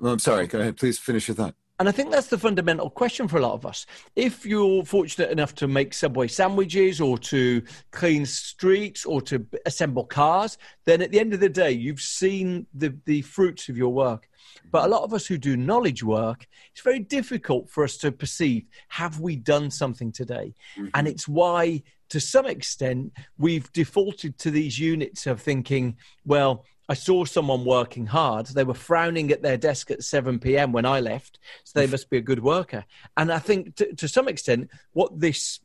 well, 0.00 0.12
I'm 0.12 0.18
sorry. 0.18 0.46
Go 0.46 0.60
ahead. 0.60 0.76
Please 0.76 0.98
finish 0.98 1.28
your 1.28 1.34
thought. 1.34 1.54
And 1.78 1.88
I 1.88 1.92
think 1.92 2.10
that's 2.10 2.28
the 2.28 2.38
fundamental 2.38 2.90
question 2.90 3.26
for 3.26 3.38
a 3.38 3.40
lot 3.40 3.54
of 3.54 3.66
us. 3.66 3.86
If 4.14 4.46
you're 4.46 4.84
fortunate 4.84 5.30
enough 5.30 5.54
to 5.56 5.66
make 5.66 5.94
Subway 5.94 6.28
sandwiches 6.28 7.00
or 7.00 7.18
to 7.18 7.62
clean 7.90 8.24
streets 8.24 9.04
or 9.04 9.20
to 9.22 9.44
assemble 9.66 10.04
cars, 10.04 10.58
then 10.84 11.02
at 11.02 11.10
the 11.10 11.18
end 11.18 11.34
of 11.34 11.40
the 11.40 11.48
day, 11.48 11.72
you've 11.72 12.00
seen 12.00 12.66
the, 12.74 12.96
the 13.06 13.22
fruits 13.22 13.68
of 13.68 13.76
your 13.76 13.92
work. 13.92 14.28
But 14.70 14.84
a 14.84 14.88
lot 14.88 15.02
of 15.02 15.12
us 15.12 15.26
who 15.26 15.38
do 15.38 15.56
knowledge 15.56 16.04
work, 16.04 16.46
it's 16.72 16.82
very 16.82 17.00
difficult 17.00 17.68
for 17.68 17.84
us 17.84 17.96
to 17.98 18.12
perceive 18.12 18.64
have 18.88 19.18
we 19.18 19.36
done 19.36 19.70
something 19.70 20.12
today? 20.12 20.54
Mm-hmm. 20.76 20.88
And 20.94 21.08
it's 21.08 21.26
why, 21.26 21.82
to 22.10 22.20
some 22.20 22.46
extent, 22.46 23.12
we've 23.38 23.72
defaulted 23.72 24.38
to 24.38 24.50
these 24.50 24.78
units 24.78 25.26
of 25.26 25.40
thinking, 25.40 25.96
well, 26.24 26.64
I 26.92 26.94
saw 26.94 27.24
someone 27.24 27.64
working 27.64 28.04
hard. 28.04 28.48
They 28.48 28.64
were 28.64 28.74
frowning 28.74 29.30
at 29.30 29.40
their 29.40 29.56
desk 29.56 29.90
at 29.90 30.04
7 30.04 30.38
p.m. 30.38 30.72
when 30.72 30.84
I 30.84 31.00
left, 31.00 31.38
so 31.64 31.80
they 31.80 31.86
must 31.86 32.10
be 32.10 32.18
a 32.18 32.20
good 32.20 32.42
worker. 32.42 32.84
And 33.16 33.32
I 33.32 33.38
think 33.38 33.76
to, 33.76 33.94
to 33.94 34.06
some 34.06 34.28
extent, 34.28 34.68
what 34.92 35.18
this 35.18 35.60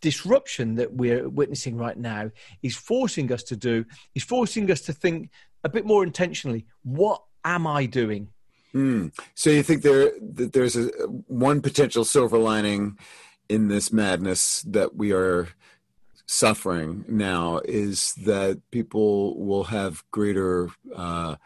disruption 0.00 0.74
that 0.74 0.92
we're 0.92 1.28
witnessing 1.28 1.76
right 1.76 1.96
now 1.96 2.32
is 2.64 2.74
forcing 2.74 3.30
us 3.30 3.44
to 3.44 3.56
do 3.56 3.84
is 4.16 4.24
forcing 4.24 4.72
us 4.72 4.80
to 4.80 4.92
think 4.92 5.30
a 5.62 5.68
bit 5.68 5.86
more 5.86 6.02
intentionally 6.02 6.66
what 6.82 7.22
am 7.44 7.64
I 7.64 7.86
doing? 7.86 8.26
Mm. 8.74 9.16
So 9.36 9.50
you 9.50 9.62
think 9.62 9.82
there 9.82 10.10
that 10.34 10.52
there's 10.52 10.74
a 10.74 10.88
one 11.28 11.60
potential 11.60 12.04
silver 12.04 12.38
lining 12.38 12.98
in 13.48 13.68
this 13.68 13.92
madness 13.92 14.62
that 14.62 14.96
we 14.96 15.12
are 15.12 15.46
suffering 16.32 17.04
now 17.08 17.60
is 17.64 18.14
that 18.14 18.60
people 18.70 19.38
will 19.44 19.64
have 19.64 20.02
greater 20.10 20.70
uh, 20.96 21.36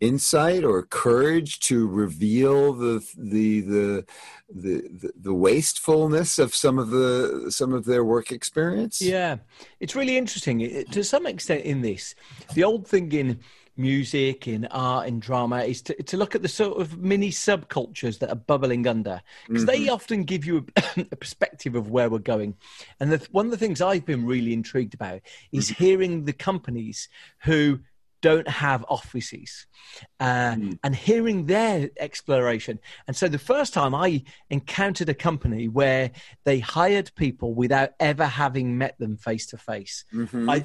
insight 0.00 0.64
or 0.64 0.82
courage 0.82 1.60
to 1.60 1.86
reveal 1.86 2.72
the, 2.72 3.00
the 3.16 3.60
the 3.60 4.04
the 4.52 5.12
the 5.16 5.32
wastefulness 5.32 6.38
of 6.38 6.54
some 6.54 6.78
of 6.78 6.90
the 6.90 7.46
some 7.48 7.72
of 7.72 7.84
their 7.84 8.04
work 8.04 8.32
experience. 8.32 9.00
Yeah, 9.00 9.36
it's 9.80 9.94
really 9.94 10.16
interesting 10.16 10.84
to 10.90 11.04
some 11.04 11.26
extent 11.26 11.62
in 11.64 11.82
this. 11.82 12.14
The 12.54 12.64
old 12.64 12.88
thing 12.88 13.12
in 13.12 13.40
music, 13.76 14.46
in 14.46 14.66
art, 14.66 15.08
in 15.08 15.20
drama, 15.20 15.62
is 15.62 15.82
to, 15.82 16.02
to 16.02 16.16
look 16.16 16.34
at 16.34 16.42
the 16.42 16.48
sort 16.48 16.80
of 16.80 16.98
mini 16.98 17.30
subcultures 17.30 18.18
that 18.18 18.30
are 18.30 18.36
bubbling 18.36 18.86
under, 18.86 19.20
because 19.46 19.64
mm-hmm. 19.64 19.84
they 19.84 19.88
often 19.88 20.24
give 20.24 20.44
you 20.44 20.66
a, 20.76 20.82
a, 21.12 21.16
perspective 21.16 21.74
of 21.74 21.90
where 21.90 22.08
we're 22.10 22.18
going. 22.18 22.54
And 23.00 23.12
the, 23.12 23.26
one 23.30 23.46
of 23.46 23.50
the 23.50 23.58
things 23.58 23.80
I've 23.80 24.06
been 24.06 24.26
really 24.26 24.52
intrigued 24.52 24.94
about 24.94 25.20
is 25.52 25.70
mm-hmm. 25.70 25.84
hearing 25.84 26.24
the 26.24 26.32
companies 26.32 27.08
who 27.42 27.80
don't 28.24 28.48
have 28.48 28.86
offices 28.88 29.66
uh, 30.18 30.54
mm. 30.54 30.78
and 30.82 30.96
hearing 30.96 31.44
their 31.44 31.90
exploration. 32.00 32.78
And 33.06 33.14
so 33.14 33.28
the 33.28 33.38
first 33.38 33.74
time 33.74 33.94
I 33.94 34.24
encountered 34.48 35.10
a 35.10 35.14
company 35.14 35.68
where 35.68 36.10
they 36.44 36.58
hired 36.58 37.14
people 37.16 37.52
without 37.52 37.90
ever 38.00 38.24
having 38.24 38.78
met 38.78 38.98
them 38.98 39.18
face 39.18 39.44
to 39.48 39.58
face, 39.58 40.06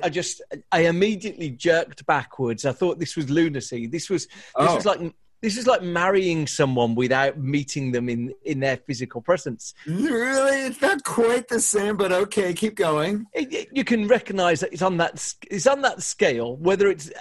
I 0.04 0.08
just, 0.08 0.42
I 0.72 0.86
immediately 0.86 1.50
jerked 1.50 2.06
backwards. 2.06 2.63
I 2.63 2.72
thought 2.72 2.98
this 2.98 3.18
was 3.18 3.30
lunacy. 3.30 3.88
This 3.88 4.10
was, 4.10 4.28
this 4.28 4.34
oh. 4.56 4.75
was 4.75 4.86
like 4.86 5.01
this 5.41 5.58
is 5.58 5.67
like 5.67 5.81
marrying 5.81 6.48
someone 6.48 6.96
without 6.96 7.38
meeting 7.38 7.91
them 7.91 8.10
in 8.10 8.34
in 8.43 8.60
their 8.60 8.77
physical 8.77 9.22
presence. 9.22 9.74
Really, 9.86 10.65
it's 10.65 10.81
not 10.81 11.03
quite 11.03 11.48
the 11.48 11.60
same, 11.60 11.98
but 11.98 12.12
okay, 12.12 12.53
keep 12.53 12.75
going. 12.75 13.25
It, 13.34 13.53
it, 13.53 13.69
you 13.72 13.84
can 13.84 14.08
recognise 14.08 14.60
that 14.62 14.74
it's 14.74 14.81
on 14.81 14.98
that 14.98 15.34
it's 15.50 15.67
on 15.67 15.81
that 15.81 16.01
scale. 16.03 16.58
Whether 16.58 16.88
it's 16.88 17.12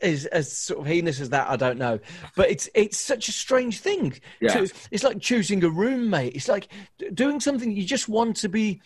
as, 0.00 0.26
as 0.26 0.50
sort 0.50 0.80
of 0.80 0.86
heinous 0.86 1.20
as 1.20 1.30
that, 1.30 1.48
I 1.48 1.56
don't 1.56 1.78
know. 1.78 1.98
But 2.36 2.50
it's 2.50 2.68
it's 2.74 2.98
such 2.98 3.28
a 3.28 3.32
strange 3.32 3.80
thing. 3.80 4.18
Yeah. 4.40 4.66
It's 4.90 5.04
like 5.04 5.20
choosing 5.20 5.62
a 5.64 5.70
roommate. 5.70 6.34
It's 6.34 6.48
like 6.48 6.68
doing 7.14 7.40
something 7.40 7.70
you 7.70 7.84
just 7.84 8.08
want 8.08 8.36
to 8.38 8.48
be 8.48 8.80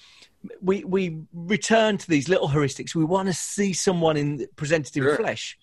we 0.61 0.85
we 0.85 1.23
return 1.33 1.99
to 1.99 2.09
these 2.09 2.29
little 2.29 2.49
heuristics. 2.49 2.95
We 2.95 3.05
want 3.05 3.29
to 3.29 3.35
see 3.35 3.73
someone 3.73 4.17
in 4.17 4.47
presented 4.57 4.97
in 4.97 5.03
sure. 5.03 5.17
flesh, 5.17 5.59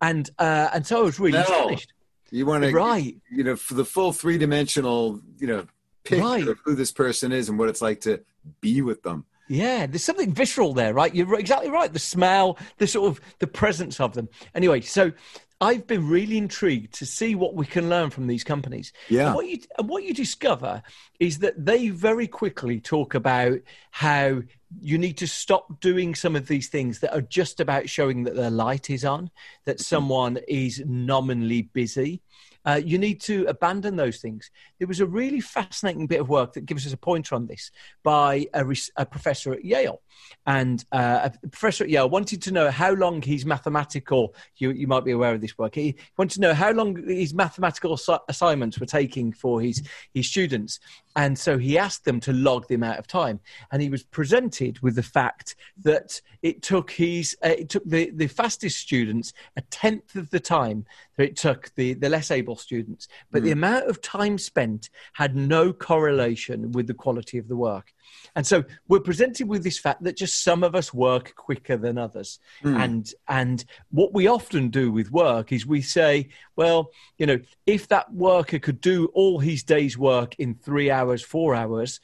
and 0.00 0.28
uh, 0.38 0.68
and 0.72 0.86
so 0.86 1.00
I 1.00 1.02
was 1.02 1.18
really 1.18 1.38
no. 1.38 1.42
astonished. 1.42 1.92
You 2.30 2.46
want 2.46 2.64
to, 2.64 2.72
right? 2.72 3.16
You 3.30 3.44
know, 3.44 3.56
for 3.56 3.74
the 3.74 3.84
full 3.84 4.12
three 4.12 4.38
dimensional, 4.38 5.20
you 5.38 5.46
know, 5.46 5.66
picture 6.04 6.24
right. 6.24 6.48
of 6.48 6.58
who 6.64 6.74
this 6.74 6.92
person 6.92 7.32
is 7.32 7.48
and 7.48 7.58
what 7.58 7.68
it's 7.68 7.82
like 7.82 8.02
to 8.02 8.22
be 8.60 8.82
with 8.82 9.02
them. 9.02 9.24
Yeah, 9.48 9.86
there's 9.86 10.04
something 10.04 10.32
visceral 10.32 10.74
there, 10.74 10.92
right? 10.94 11.14
You're 11.14 11.38
exactly 11.38 11.70
right. 11.70 11.92
The 11.92 11.98
smell, 11.98 12.58
the 12.76 12.86
sort 12.86 13.10
of 13.10 13.20
the 13.38 13.46
presence 13.46 13.98
of 14.00 14.14
them. 14.14 14.28
Anyway, 14.54 14.82
so 14.82 15.12
I've 15.60 15.86
been 15.86 16.08
really 16.08 16.38
intrigued 16.38 16.94
to 16.94 17.06
see 17.06 17.34
what 17.34 17.54
we 17.54 17.66
can 17.66 17.88
learn 17.88 18.10
from 18.10 18.26
these 18.26 18.44
companies. 18.44 18.92
Yeah. 19.08 19.26
And 19.26 19.34
what 19.34 19.48
you, 19.48 19.58
and 19.76 19.88
what 19.88 20.04
you 20.04 20.14
discover 20.14 20.82
is 21.18 21.38
that 21.38 21.64
they 21.64 21.88
very 21.88 22.28
quickly 22.28 22.80
talk 22.80 23.14
about 23.14 23.58
how 23.90 24.42
you 24.80 24.98
need 24.98 25.16
to 25.18 25.26
stop 25.26 25.80
doing 25.80 26.14
some 26.14 26.36
of 26.36 26.46
these 26.46 26.68
things 26.68 27.00
that 27.00 27.14
are 27.14 27.22
just 27.22 27.58
about 27.58 27.88
showing 27.88 28.24
that 28.24 28.36
the 28.36 28.50
light 28.50 28.90
is 28.90 29.04
on, 29.04 29.30
that 29.64 29.76
mm-hmm. 29.76 29.82
someone 29.82 30.38
is 30.46 30.82
nominally 30.86 31.62
busy. 31.62 32.20
Uh, 32.64 32.80
you 32.84 32.98
need 32.98 33.20
to 33.20 33.46
abandon 33.46 33.96
those 33.96 34.18
things. 34.18 34.50
There 34.78 34.88
was 34.88 35.00
a 35.00 35.06
really 35.06 35.40
fascinating 35.40 36.06
bit 36.06 36.20
of 36.20 36.28
work 36.28 36.52
that 36.54 36.66
gives 36.66 36.86
us 36.86 36.92
a 36.92 36.96
pointer 36.96 37.34
on 37.34 37.46
this 37.46 37.70
by 38.02 38.46
a, 38.54 38.64
a 38.96 39.06
professor 39.06 39.52
at 39.52 39.64
Yale. 39.64 40.00
And 40.46 40.84
uh, 40.92 41.30
a 41.44 41.48
professor 41.48 41.84
at 41.84 41.90
Yale 41.90 42.08
wanted 42.08 42.42
to 42.42 42.52
know 42.52 42.70
how 42.70 42.92
long 42.92 43.22
his 43.22 43.46
mathematical, 43.46 44.34
you, 44.56 44.70
you 44.70 44.86
might 44.86 45.04
be 45.04 45.12
aware 45.12 45.34
of 45.34 45.40
this 45.40 45.56
work, 45.56 45.74
he 45.74 45.96
wanted 46.16 46.34
to 46.34 46.40
know 46.40 46.54
how 46.54 46.72
long 46.72 46.96
his 47.06 47.34
mathematical 47.34 47.98
assignments 48.28 48.78
were 48.78 48.86
taking 48.86 49.32
for 49.32 49.60
his, 49.60 49.82
his 50.12 50.28
students. 50.28 50.80
And 51.16 51.38
so 51.38 51.58
he 51.58 51.76
asked 51.78 52.04
them 52.04 52.20
to 52.20 52.32
log 52.32 52.68
the 52.68 52.74
amount 52.76 52.98
of 52.98 53.06
time. 53.06 53.40
And 53.72 53.82
he 53.82 53.90
was 53.90 54.04
presented 54.04 54.80
with 54.80 54.94
the 54.94 55.02
fact 55.02 55.56
that 55.82 56.20
it 56.42 56.62
took 56.62 56.90
his, 56.90 57.36
uh, 57.44 57.48
it 57.48 57.68
took 57.68 57.84
the, 57.84 58.10
the 58.10 58.28
fastest 58.28 58.78
students 58.78 59.32
a 59.56 59.62
tenth 59.62 60.14
of 60.14 60.30
the 60.30 60.40
time 60.40 60.86
that 61.16 61.24
it 61.24 61.36
took 61.36 61.74
the, 61.74 61.94
the 61.94 62.08
less 62.08 62.30
able 62.30 62.47
students. 62.56 63.08
But 63.30 63.42
mm. 63.42 63.46
the 63.46 63.50
amount 63.52 63.88
of 63.88 64.00
time 64.00 64.38
spent 64.38 64.90
had 65.12 65.36
no 65.36 65.72
correlation 65.72 66.72
with 66.72 66.86
the 66.86 66.94
quality 66.94 67.38
of 67.38 67.48
the 67.48 67.56
work. 67.56 67.92
And 68.34 68.46
so 68.46 68.64
we're 68.88 69.00
presented 69.00 69.48
with 69.48 69.64
this 69.64 69.78
fact 69.78 70.02
that 70.04 70.16
just 70.16 70.42
some 70.42 70.62
of 70.62 70.74
us 70.74 70.94
work 70.94 71.34
quicker 71.34 71.76
than 71.76 71.98
others. 71.98 72.38
Mm. 72.62 72.84
And 72.84 73.12
and 73.28 73.64
what 73.90 74.14
we 74.14 74.26
often 74.26 74.68
do 74.68 74.90
with 74.90 75.10
work 75.10 75.52
is 75.52 75.66
we 75.66 75.82
say, 75.82 76.28
well, 76.56 76.90
you 77.18 77.26
know, 77.26 77.38
if 77.66 77.88
that 77.88 78.12
worker 78.12 78.58
could 78.58 78.80
do 78.80 79.06
all 79.14 79.38
his 79.38 79.62
day's 79.62 79.98
work 79.98 80.34
in 80.38 80.54
3 80.54 80.90
hours, 80.90 81.22
4 81.22 81.54
hours, 81.54 82.00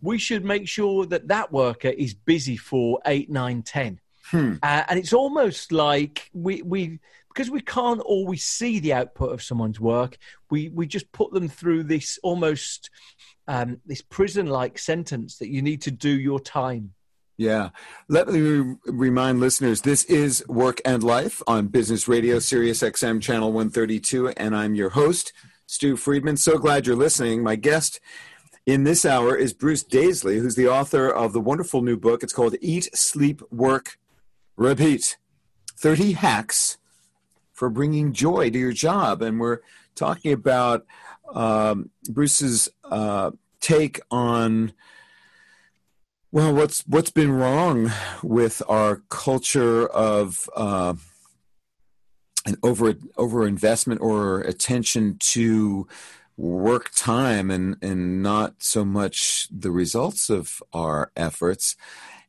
we 0.00 0.18
should 0.18 0.44
make 0.44 0.68
sure 0.68 1.06
that 1.06 1.28
that 1.28 1.52
worker 1.52 1.88
is 1.88 2.14
busy 2.14 2.56
for 2.56 3.00
eight, 3.06 3.30
nine, 3.30 3.62
ten. 3.62 4.00
Hmm. 4.30 4.54
Uh, 4.62 4.84
and 4.88 4.98
it's 4.98 5.12
almost 5.12 5.72
like 5.72 6.30
we 6.32 6.62
we 6.62 6.98
because 7.36 7.50
we 7.50 7.60
can't 7.60 8.00
always 8.00 8.44
see 8.44 8.78
the 8.78 8.94
output 8.94 9.30
of 9.30 9.42
someone's 9.42 9.78
work. 9.78 10.16
We 10.50 10.70
we 10.70 10.86
just 10.86 11.12
put 11.12 11.32
them 11.32 11.48
through 11.48 11.84
this 11.84 12.18
almost 12.22 12.88
um, 13.46 13.78
this 13.84 14.00
prison 14.00 14.46
like 14.46 14.78
sentence 14.78 15.36
that 15.38 15.50
you 15.50 15.60
need 15.60 15.82
to 15.82 15.90
do 15.90 16.08
your 16.08 16.40
time. 16.40 16.94
Yeah. 17.36 17.68
Let 18.08 18.28
me 18.28 18.40
re- 18.40 18.76
remind 18.86 19.40
listeners 19.40 19.82
this 19.82 20.04
is 20.04 20.42
Work 20.48 20.80
and 20.86 21.02
Life 21.02 21.42
on 21.46 21.66
Business 21.66 22.08
Radio, 22.08 22.38
Sirius 22.38 22.80
XM 22.80 23.20
Channel 23.20 23.52
132, 23.52 24.28
and 24.28 24.56
I'm 24.56 24.74
your 24.74 24.88
host, 24.88 25.34
Stew 25.66 25.98
Friedman. 25.98 26.38
So 26.38 26.56
glad 26.56 26.86
you're 26.86 26.96
listening. 26.96 27.42
My 27.42 27.56
guest 27.56 28.00
in 28.64 28.84
this 28.84 29.04
hour 29.04 29.36
is 29.36 29.52
Bruce 29.52 29.84
Daisley, 29.84 30.40
who's 30.40 30.54
the 30.54 30.68
author 30.68 31.10
of 31.10 31.34
the 31.34 31.40
wonderful 31.40 31.82
new 31.82 31.98
book. 31.98 32.22
It's 32.22 32.32
called 32.32 32.56
Eat, 32.62 32.88
Sleep, 32.94 33.42
Work, 33.50 33.98
Repeat 34.56 35.18
30 35.78 36.12
Hacks 36.12 36.78
for 37.56 37.70
Bringing 37.70 38.12
Joy 38.12 38.50
to 38.50 38.58
Your 38.58 38.72
Job. 38.72 39.22
And 39.22 39.40
we're 39.40 39.60
talking 39.94 40.32
about 40.32 40.86
um, 41.34 41.90
Bruce's 42.08 42.68
uh, 42.84 43.32
take 43.60 43.98
on 44.10 44.72
well, 46.32 46.52
what's 46.52 46.82
what's 46.86 47.10
been 47.10 47.30
wrong 47.30 47.90
with 48.22 48.60
our 48.68 49.02
culture 49.08 49.86
of 49.86 50.50
uh, 50.54 50.94
an 52.44 52.56
over 52.62 52.94
over 53.16 53.46
investment 53.46 54.02
or 54.02 54.42
attention 54.42 55.16
to 55.18 55.88
work 56.36 56.90
time 56.94 57.50
and 57.50 57.76
and 57.80 58.22
not 58.22 58.56
so 58.58 58.84
much 58.84 59.48
the 59.50 59.70
results 59.70 60.28
of 60.28 60.62
our 60.74 61.10
efforts. 61.16 61.74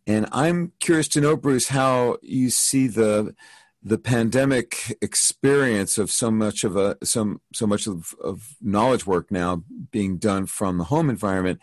And 0.05 0.25
I'm 0.31 0.71
curious 0.79 1.09
to 1.09 1.21
know, 1.21 1.35
Bruce, 1.35 1.67
how 1.67 2.17
you 2.21 2.49
see 2.49 2.87
the 2.87 3.35
the 3.83 3.97
pandemic 3.97 4.97
experience 5.01 5.97
of 5.97 6.11
so 6.11 6.31
much 6.31 6.63
of 6.63 6.75
a 6.75 6.97
some 7.03 7.41
so 7.53 7.67
much 7.67 7.87
of, 7.87 8.13
of 8.23 8.55
knowledge 8.61 9.05
work 9.05 9.31
now 9.31 9.63
being 9.91 10.17
done 10.17 10.45
from 10.45 10.77
the 10.77 10.85
home 10.85 11.09
environment, 11.09 11.59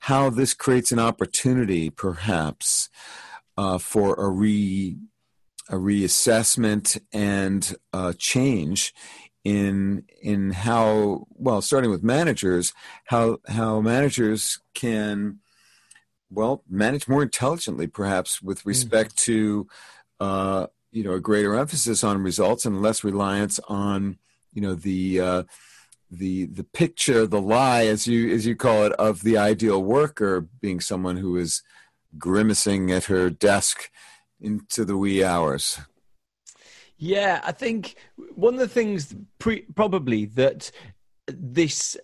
how 0.00 0.30
this 0.30 0.54
creates 0.54 0.92
an 0.92 0.98
opportunity 0.98 1.90
perhaps 1.90 2.88
uh, 3.56 3.78
for 3.78 4.14
a 4.14 4.28
re 4.28 4.96
a 5.68 5.74
reassessment 5.74 7.00
and 7.12 7.76
uh, 7.92 8.12
change 8.16 8.94
in 9.44 10.04
in 10.22 10.50
how 10.50 11.26
well 11.30 11.62
starting 11.62 11.90
with 11.90 12.02
managers 12.02 12.72
how 13.04 13.38
how 13.48 13.80
managers 13.80 14.60
can 14.74 15.38
well 16.30 16.64
manage 16.68 17.06
more 17.06 17.22
intelligently 17.22 17.86
perhaps 17.86 18.42
with 18.42 18.58
mm-hmm. 18.58 18.70
respect 18.70 19.10
mm-hmm. 19.16 19.32
to 19.32 19.66
uh, 20.18 20.66
you 20.96 21.04
know 21.04 21.12
a 21.12 21.20
greater 21.20 21.54
emphasis 21.54 22.02
on 22.02 22.22
results 22.22 22.64
and 22.64 22.80
less 22.80 23.04
reliance 23.04 23.60
on 23.68 24.16
you 24.54 24.62
know 24.62 24.74
the 24.74 25.20
uh, 25.20 25.42
the 26.10 26.46
the 26.46 26.64
picture 26.64 27.26
the 27.26 27.40
lie 27.40 27.84
as 27.84 28.06
you 28.06 28.32
as 28.34 28.46
you 28.46 28.56
call 28.56 28.84
it 28.84 28.92
of 28.92 29.22
the 29.22 29.36
ideal 29.36 29.82
worker 29.82 30.48
being 30.62 30.80
someone 30.80 31.18
who 31.18 31.36
is 31.36 31.62
grimacing 32.16 32.90
at 32.90 33.04
her 33.04 33.28
desk 33.28 33.90
into 34.40 34.86
the 34.86 34.96
wee 34.96 35.22
hours 35.22 35.78
yeah 36.96 37.42
i 37.44 37.52
think 37.52 37.96
one 38.34 38.54
of 38.54 38.60
the 38.60 38.68
things 38.68 39.14
pre- 39.38 39.66
probably 39.74 40.24
that 40.24 40.70
this 41.26 41.94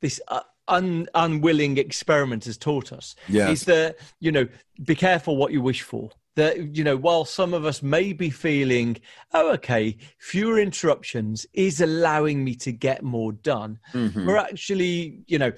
this 0.00 0.22
uh, 0.28 0.40
un, 0.68 1.06
unwilling 1.14 1.76
experiment 1.76 2.46
has 2.46 2.56
taught 2.56 2.92
us 2.92 3.14
yes. 3.28 3.50
is 3.50 3.64
that 3.66 3.96
you 4.20 4.32
know 4.32 4.48
be 4.84 4.94
careful 4.94 5.36
what 5.36 5.52
you 5.52 5.60
wish 5.60 5.82
for 5.82 6.10
that 6.36 6.76
you 6.76 6.84
know 6.84 6.96
while 6.96 7.24
some 7.24 7.54
of 7.54 7.64
us 7.64 7.82
may 7.82 8.12
be 8.12 8.30
feeling 8.30 8.96
oh 9.32 9.52
okay 9.52 9.96
fewer 10.18 10.58
interruptions 10.58 11.46
is 11.52 11.80
allowing 11.80 12.44
me 12.44 12.54
to 12.54 12.72
get 12.72 13.02
more 13.02 13.32
done 13.32 13.78
mm-hmm. 13.92 14.26
we're 14.26 14.36
actually 14.36 15.22
you 15.26 15.38
know 15.38 15.52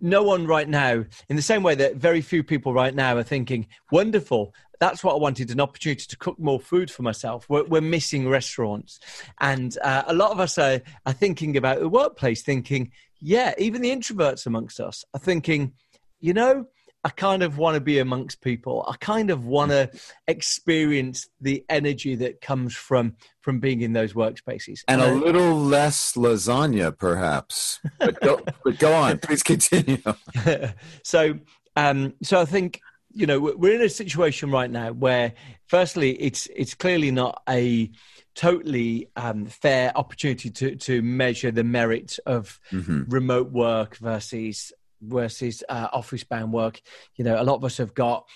no 0.00 0.22
one 0.22 0.46
right 0.46 0.68
now 0.68 1.04
in 1.28 1.36
the 1.36 1.42
same 1.42 1.62
way 1.62 1.74
that 1.74 1.96
very 1.96 2.20
few 2.20 2.42
people 2.42 2.72
right 2.72 2.94
now 2.94 3.16
are 3.16 3.22
thinking 3.22 3.66
wonderful 3.90 4.54
that's 4.78 5.02
what 5.02 5.14
i 5.14 5.18
wanted 5.18 5.50
an 5.50 5.60
opportunity 5.60 6.04
to 6.06 6.16
cook 6.16 6.38
more 6.38 6.60
food 6.60 6.90
for 6.90 7.02
myself 7.02 7.46
we're, 7.48 7.64
we're 7.64 7.80
missing 7.80 8.28
restaurants 8.28 9.00
and 9.40 9.76
uh, 9.82 10.04
a 10.06 10.14
lot 10.14 10.30
of 10.30 10.40
us 10.40 10.58
are, 10.58 10.80
are 11.06 11.12
thinking 11.12 11.56
about 11.56 11.80
the 11.80 11.88
workplace 11.88 12.42
thinking 12.42 12.92
yeah 13.20 13.52
even 13.58 13.82
the 13.82 13.90
introverts 13.90 14.46
amongst 14.46 14.78
us 14.78 15.04
are 15.14 15.20
thinking 15.20 15.72
you 16.20 16.32
know 16.32 16.66
I 17.04 17.10
kind 17.10 17.42
of 17.42 17.58
want 17.58 17.74
to 17.74 17.80
be 17.80 17.98
amongst 18.00 18.40
people. 18.40 18.84
I 18.88 18.96
kind 18.96 19.30
of 19.30 19.44
want 19.44 19.70
to 19.70 19.90
experience 20.26 21.28
the 21.40 21.64
energy 21.68 22.16
that 22.16 22.40
comes 22.40 22.74
from 22.74 23.16
from 23.40 23.60
being 23.60 23.80
in 23.80 23.92
those 23.92 24.12
workspaces. 24.12 24.80
And 24.88 25.00
a 25.00 25.14
little 25.14 25.56
less 25.56 26.14
lasagna, 26.14 26.96
perhaps. 26.96 27.80
But 27.98 28.20
go, 28.20 28.40
but 28.64 28.78
go 28.78 28.92
on, 28.92 29.18
please 29.18 29.42
continue. 29.42 30.02
so, 31.02 31.38
um, 31.76 32.14
so 32.22 32.40
I 32.40 32.44
think 32.44 32.80
you 33.12 33.26
know, 33.26 33.40
we're 33.40 33.74
in 33.74 33.82
a 33.82 33.88
situation 33.88 34.50
right 34.50 34.70
now 34.70 34.92
where, 34.92 35.32
firstly, 35.66 36.12
it's 36.22 36.46
it's 36.54 36.74
clearly 36.74 37.10
not 37.10 37.42
a 37.48 37.90
totally 38.34 39.08
um, 39.16 39.46
fair 39.46 39.96
opportunity 39.96 40.50
to 40.50 40.76
to 40.76 41.02
measure 41.02 41.50
the 41.50 41.64
merit 41.64 42.18
of 42.26 42.60
mm-hmm. 42.70 43.02
remote 43.08 43.50
work 43.50 43.96
versus 43.96 44.72
versus 45.00 45.62
uh, 45.68 45.88
office 45.92 46.24
bound 46.24 46.52
work. 46.52 46.80
You 47.16 47.24
know, 47.24 47.40
a 47.40 47.44
lot 47.44 47.56
of 47.56 47.64
us 47.64 47.76
have 47.78 47.94
got 47.94 48.26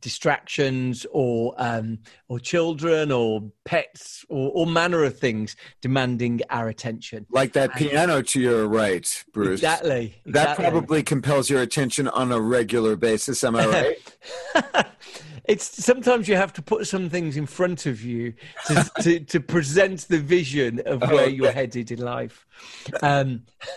distractions 0.00 1.06
or 1.10 1.54
um, 1.58 1.98
or 2.28 2.38
children 2.38 3.10
or 3.10 3.42
pets 3.64 4.24
or 4.28 4.50
all 4.50 4.66
manner 4.66 5.02
of 5.04 5.18
things 5.18 5.56
demanding 5.80 6.40
our 6.50 6.68
attention. 6.68 7.26
Like 7.30 7.52
that 7.54 7.70
and, 7.70 7.78
piano 7.78 8.22
to 8.22 8.40
your 8.40 8.68
right, 8.68 9.24
Bruce. 9.32 9.60
Exactly, 9.60 10.20
exactly. 10.24 10.32
That 10.32 10.56
probably 10.56 11.02
compels 11.02 11.50
your 11.50 11.62
attention 11.62 12.08
on 12.08 12.30
a 12.32 12.40
regular 12.40 12.96
basis. 12.96 13.42
Am 13.42 13.56
I 13.56 13.66
right? 13.66 14.86
it's 15.44 15.84
sometimes 15.84 16.28
you 16.28 16.36
have 16.36 16.52
to 16.52 16.62
put 16.62 16.86
some 16.86 17.08
things 17.08 17.36
in 17.36 17.46
front 17.46 17.86
of 17.86 18.02
you 18.02 18.34
to, 18.66 18.90
to, 19.00 19.20
to 19.20 19.40
present 19.40 20.06
the 20.08 20.18
vision 20.18 20.80
of 20.86 21.00
where 21.00 21.24
okay. 21.24 21.30
you're 21.30 21.50
headed 21.50 21.90
in 21.90 22.00
life. 22.00 22.46
Um, 23.02 23.42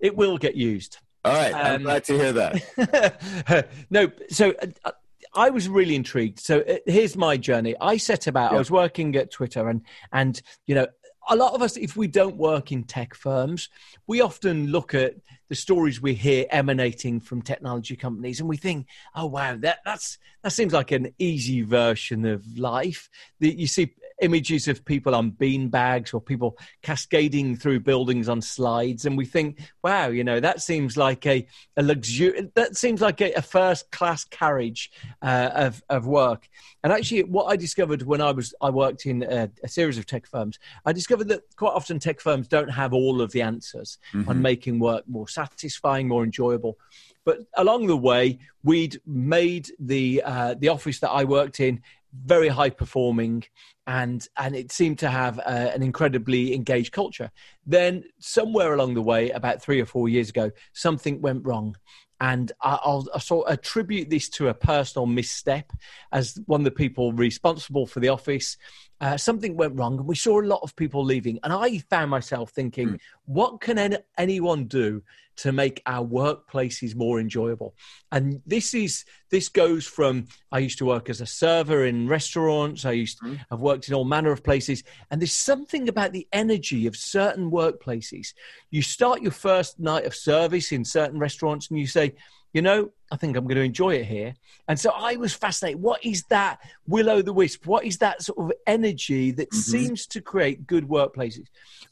it 0.00 0.14
will 0.14 0.36
get 0.38 0.56
used. 0.56 0.98
All 1.24 1.32
right, 1.32 1.54
I'm 1.54 1.76
um, 1.76 1.82
glad 1.82 2.04
to 2.04 2.18
hear 2.18 2.32
that. 2.32 3.68
no, 3.90 4.10
so 4.28 4.52
uh, 4.84 4.92
I 5.34 5.50
was 5.50 5.68
really 5.68 5.94
intrigued. 5.94 6.38
So 6.38 6.60
uh, 6.60 6.76
here's 6.86 7.16
my 7.16 7.36
journey. 7.38 7.74
I 7.80 7.96
set 7.96 8.26
about. 8.26 8.52
I 8.52 8.58
was 8.58 8.70
working 8.70 9.16
at 9.16 9.30
Twitter, 9.30 9.68
and 9.68 9.80
and 10.12 10.40
you 10.66 10.74
know, 10.74 10.86
a 11.28 11.36
lot 11.36 11.54
of 11.54 11.62
us, 11.62 11.76
if 11.76 11.96
we 11.96 12.08
don't 12.08 12.36
work 12.36 12.72
in 12.72 12.84
tech 12.84 13.14
firms, 13.14 13.70
we 14.06 14.20
often 14.20 14.68
look 14.68 14.92
at 14.94 15.14
the 15.48 15.54
stories 15.54 16.00
we 16.00 16.14
hear 16.14 16.46
emanating 16.50 17.20
from 17.20 17.40
technology 17.40 17.96
companies, 17.96 18.40
and 18.40 18.48
we 18.48 18.58
think, 18.58 18.86
"Oh 19.14 19.26
wow, 19.26 19.56
that 19.56 19.78
that's 19.84 20.18
that 20.42 20.52
seems 20.52 20.74
like 20.74 20.92
an 20.92 21.14
easy 21.18 21.62
version 21.62 22.26
of 22.26 22.58
life." 22.58 23.08
That 23.40 23.58
you 23.58 23.66
see 23.66 23.94
images 24.22 24.68
of 24.68 24.84
people 24.84 25.14
on 25.14 25.30
bean 25.30 25.68
bags 25.68 26.12
or 26.12 26.20
people 26.20 26.56
cascading 26.82 27.56
through 27.56 27.80
buildings 27.80 28.28
on 28.28 28.40
slides, 28.40 29.06
and 29.06 29.16
we 29.16 29.24
think, 29.24 29.60
wow, 29.82 30.08
you 30.08 30.24
know, 30.24 30.40
that 30.40 30.62
seems 30.62 30.96
like 30.96 31.26
a, 31.26 31.46
a 31.76 31.82
luxury, 31.82 32.50
that 32.54 32.76
seems 32.76 33.00
like 33.00 33.20
a, 33.20 33.32
a 33.32 33.42
first 33.42 33.90
class 33.90 34.24
carriage 34.24 34.90
uh, 35.22 35.50
of, 35.54 35.82
of 35.88 36.06
work. 36.06 36.48
And 36.82 36.92
actually, 36.92 37.24
what 37.24 37.46
I 37.46 37.56
discovered 37.56 38.02
when 38.02 38.20
I 38.20 38.30
was 38.30 38.54
I 38.60 38.70
worked 38.70 39.06
in 39.06 39.22
a, 39.22 39.50
a, 39.62 39.68
series 39.68 39.98
of 39.98 40.06
tech 40.06 40.26
firms, 40.26 40.58
I 40.84 40.92
discovered 40.92 41.28
that 41.28 41.42
quite 41.56 41.72
often 41.72 41.98
tech 41.98 42.20
firms 42.20 42.46
don't 42.46 42.68
have 42.68 42.92
all 42.92 43.20
of 43.20 43.32
the 43.32 43.42
answers 43.42 43.98
mm-hmm. 44.12 44.28
on 44.28 44.42
making 44.42 44.78
work 44.78 45.04
more 45.08 45.26
satisfying, 45.26 46.08
more 46.08 46.24
enjoyable. 46.24 46.78
But 47.24 47.38
along 47.56 47.86
the 47.86 47.96
way, 47.96 48.38
we'd 48.62 49.00
made 49.06 49.70
the 49.78 50.22
uh, 50.24 50.54
the 50.58 50.68
office 50.68 51.00
that 51.00 51.10
I 51.10 51.24
worked 51.24 51.58
in 51.58 51.80
very 52.24 52.48
high 52.48 52.70
performing 52.70 53.44
and 53.86 54.26
and 54.36 54.56
it 54.56 54.72
seemed 54.72 54.98
to 54.98 55.10
have 55.10 55.38
uh, 55.40 55.70
an 55.74 55.82
incredibly 55.82 56.54
engaged 56.54 56.92
culture. 56.92 57.30
Then 57.66 58.04
somewhere 58.18 58.74
along 58.74 58.94
the 58.94 59.02
way 59.02 59.30
about 59.30 59.62
three 59.62 59.80
or 59.80 59.86
four 59.86 60.08
years 60.08 60.30
ago 60.30 60.50
something 60.72 61.20
went 61.20 61.44
wrong. 61.44 61.76
And 62.20 62.52
I'll, 62.62 63.06
I'll 63.12 63.20
sort 63.20 63.48
of 63.48 63.54
attribute 63.54 64.08
this 64.08 64.28
to 64.30 64.48
a 64.48 64.54
personal 64.54 65.04
misstep 65.04 65.72
as 66.12 66.40
one 66.46 66.60
of 66.60 66.64
the 66.64 66.70
people 66.70 67.12
responsible 67.12 67.86
for 67.86 68.00
the 68.00 68.08
office 68.08 68.56
uh, 69.00 69.16
something 69.16 69.56
went 69.56 69.78
wrong 69.78 69.98
and 69.98 70.06
we 70.06 70.14
saw 70.14 70.40
a 70.40 70.42
lot 70.42 70.60
of 70.62 70.74
people 70.76 71.04
leaving. 71.04 71.38
And 71.42 71.52
i 71.52 71.78
found 71.90 72.10
myself 72.10 72.50
thinking 72.50 72.88
mm. 72.90 72.98
what 73.26 73.60
can 73.60 73.78
any, 73.78 73.96
anyone 74.18 74.64
do 74.64 75.02
to 75.36 75.50
make 75.50 75.82
our 75.86 76.06
workplaces 76.06 76.94
more 76.94 77.18
enjoyable? 77.18 77.74
And 78.12 78.40
this 78.46 78.72
is 78.74 79.04
this 79.30 79.48
goes 79.48 79.84
from 79.84 80.28
i 80.52 80.60
used 80.60 80.78
to 80.78 80.84
work 80.84 81.10
as 81.10 81.20
a 81.20 81.26
server 81.26 81.86
in 81.86 82.08
restaurants. 82.08 82.84
I 82.84 82.92
used 82.92 83.18
to, 83.18 83.24
mm. 83.24 83.40
i've 83.50 83.60
worked 83.60 83.88
in 83.88 83.94
all 83.94 84.04
manner 84.04 84.30
of 84.30 84.44
places. 84.44 84.84
And 85.10 85.20
there's 85.20 85.32
something 85.32 85.88
about 85.88 86.12
the 86.12 86.28
energy 86.32 86.86
of 86.86 86.96
certain 86.96 87.50
workplaces. 87.50 88.32
You 88.70 88.82
start 88.82 89.22
your 89.22 89.32
first 89.32 89.80
night 89.80 90.06
of 90.06 90.14
service 90.14 90.72
in 90.72 90.84
certain 90.84 91.18
restaurants 91.18 91.68
and 91.68 91.78
you 91.78 91.86
say 91.86 92.14
you 92.54 92.62
know, 92.62 92.90
I 93.10 93.16
think 93.16 93.36
I'm 93.36 93.44
going 93.44 93.56
to 93.56 93.62
enjoy 93.62 93.96
it 93.96 94.06
here. 94.06 94.34
And 94.68 94.78
so 94.78 94.90
I 94.90 95.16
was 95.16 95.34
fascinated. 95.34 95.82
What 95.82 96.04
is 96.04 96.22
that 96.30 96.60
will 96.86 97.10
o' 97.10 97.20
the 97.20 97.32
wisp? 97.32 97.66
What 97.66 97.84
is 97.84 97.98
that 97.98 98.22
sort 98.22 98.38
of 98.38 98.52
energy 98.66 99.32
that 99.32 99.50
mm-hmm. 99.50 99.58
seems 99.58 100.06
to 100.06 100.20
create 100.20 100.66
good 100.66 100.88
workplaces? 100.88 101.48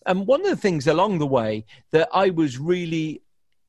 And 0.06 0.26
one 0.26 0.40
of 0.40 0.46
the 0.46 0.56
things 0.56 0.86
along 0.86 1.18
the 1.18 1.26
way 1.26 1.66
that 1.90 2.08
I 2.14 2.30
was 2.30 2.58
really 2.58 3.22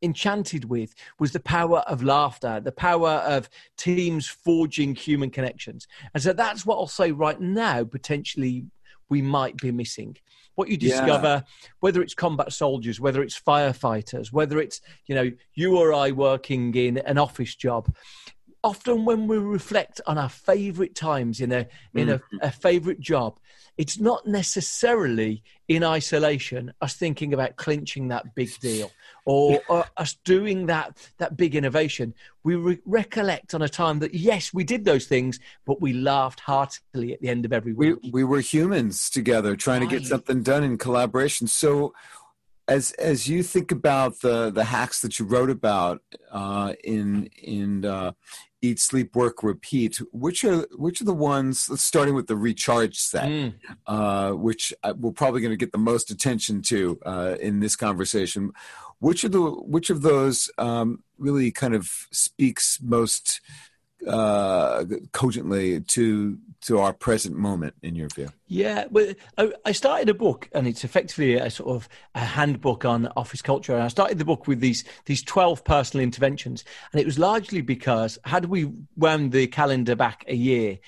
enchanted 0.04 0.66
with 0.66 0.94
was 1.18 1.32
the 1.32 1.40
power 1.40 1.80
of 1.80 2.04
laughter, 2.04 2.60
the 2.60 2.72
power 2.72 3.10
of 3.10 3.50
teams 3.76 4.28
forging 4.28 4.94
human 4.94 5.32
connections. 5.32 5.88
And 6.14 6.22
so 6.22 6.32
that's 6.32 6.66
what 6.66 6.76
I'll 6.76 6.88
say 6.88 7.12
right 7.12 7.40
now, 7.40 7.84
potentially 7.84 8.66
we 9.10 9.22
might 9.22 9.58
be 9.58 9.72
missing 9.72 10.18
what 10.56 10.70
you 10.70 10.78
discover, 10.78 11.28
yeah. 11.28 11.42
whether 11.80 12.02
it's 12.02 12.14
combat 12.14 12.54
soldiers, 12.54 13.00
whether 13.00 13.22
it's 13.22 13.40
firefighters, 13.40 14.32
whether 14.32 14.60
it's, 14.60 14.82
you 15.08 15.16
know, 15.16 15.32
you 15.54 15.78
or 15.78 15.94
I 15.94 16.12
working 16.12 16.74
in 16.76 16.98
an 17.00 17.18
office 17.18 17.56
job. 17.56 17.94
Often 18.64 19.06
when 19.06 19.28
we 19.28 19.38
reflect 19.38 20.00
on 20.08 20.18
our 20.18 20.30
favorite 20.30 20.96
times 20.96 21.42
in 21.42 21.52
a 21.52 21.68
in 21.94 22.08
mm-hmm. 22.08 22.38
a, 22.42 22.48
a 22.48 22.52
favorite 22.52 23.00
job, 23.00 23.38
it's 23.78 24.00
not 24.00 24.26
necessarily 24.28 25.44
in 25.68 25.84
isolation 25.84 26.72
us 26.82 26.94
thinking 26.94 27.34
about 27.34 27.56
clinching 27.56 28.08
that 28.10 28.36
big 28.36 28.50
deal 28.60 28.92
or, 29.26 29.62
or 29.68 29.86
us 29.98 30.16
doing 30.24 30.68
that 30.68 30.98
that 31.18 31.36
big 31.36 31.56
innovation. 31.56 32.14
We 32.44 32.56
re- 32.56 32.80
recollect 32.86 33.54
on 33.54 33.62
a 33.62 33.70
time 33.70 34.00
that 34.00 34.14
yes 34.14 34.54
we 34.54 34.64
did 34.64 34.86
those 34.86 35.06
things 35.06 35.40
but 35.66 35.82
we 35.82 35.94
laughed 35.94 36.40
heartily 36.40 37.14
at 37.14 37.22
the 37.22 37.30
end 37.30 37.46
of 37.46 37.54
every 37.54 37.74
week. 37.74 37.98
we, 38.04 38.12
we 38.12 38.24
were 38.24 38.42
humans 38.42 39.10
together 39.10 39.56
trying 39.56 39.82
to 39.82 39.88
get 39.88 40.06
something 40.06 40.44
done 40.44 40.64
in 40.64 40.78
collaboration. 40.78 41.48
So 41.48 41.94
as 42.68 42.92
as 42.94 43.28
you 43.28 43.44
think 43.44 43.72
about 43.72 44.22
the 44.22 44.52
the 44.52 44.64
hacks 44.64 45.02
that 45.02 45.20
you 45.20 45.26
wrote 45.26 45.50
about 45.50 46.02
uh, 46.32 46.74
in 46.84 47.26
in 47.42 47.86
uh, 47.86 48.12
eat 48.64 48.80
sleep 48.80 49.16
work 49.16 49.44
repeat 49.44 49.98
which 50.12 50.44
are 50.44 50.66
which 50.78 51.02
are 51.02 51.06
the 51.06 51.14
ones 51.14 51.70
starting 51.80 52.16
with 52.16 52.28
the 52.28 52.36
recharge 52.36 52.98
set 52.98 53.30
mm. 53.30 53.54
uh, 53.88 54.32
which 54.32 54.74
we're 54.98 55.12
probably 55.12 55.42
going 55.42 55.52
to 55.52 55.58
get 55.58 55.74
the 55.74 55.78
most 55.78 56.10
attention 56.10 56.62
to 56.62 56.98
uh, 57.06 57.36
in 57.42 57.60
this 57.60 57.76
conversation 57.76 58.52
which 59.00 59.26
of 59.26 59.34
the 59.34 59.42
which 59.42 59.90
of 59.90 60.02
those 60.02 60.50
um, 60.58 61.04
really 61.18 61.52
kind 61.52 61.76
of 61.76 62.08
speaks 62.12 62.80
most 62.82 63.42
uh, 64.08 64.84
cogently 65.12 65.82
to 65.82 66.38
to 66.62 66.80
our 66.80 66.94
present 66.94 67.36
moment 67.36 67.76
in 67.84 67.96
your 67.96 68.08
view? 68.10 68.30
Yeah 68.48 68.86
well 68.90 69.14
i 69.66 69.72
started 69.72 70.10
a 70.10 70.14
book 70.14 70.50
and 70.54 70.68
it's 70.68 70.84
effectively 70.84 71.36
a 71.36 71.50
sort 71.50 71.76
of 71.76 71.90
a 72.16 72.20
handbook 72.20 72.86
on 72.86 73.08
office 73.18 73.42
culture. 73.42 73.74
And 73.74 73.84
i 73.84 73.88
started 73.88 74.18
the 74.18 74.26
book 74.26 74.48
with 74.48 74.60
these 74.60 74.84
these 75.06 75.24
12 75.24 75.64
personal 75.64 76.04
interventions. 76.04 76.64
And 76.92 77.02
it 77.02 77.06
was 77.06 77.20
largely 77.20 77.62
because 77.62 78.18
had 78.26 78.46
we 78.46 78.72
wound 78.96 79.32
the 79.32 79.48
calendar 79.48 79.96
back 79.96 80.24
a 80.28 80.36
year 80.36 80.80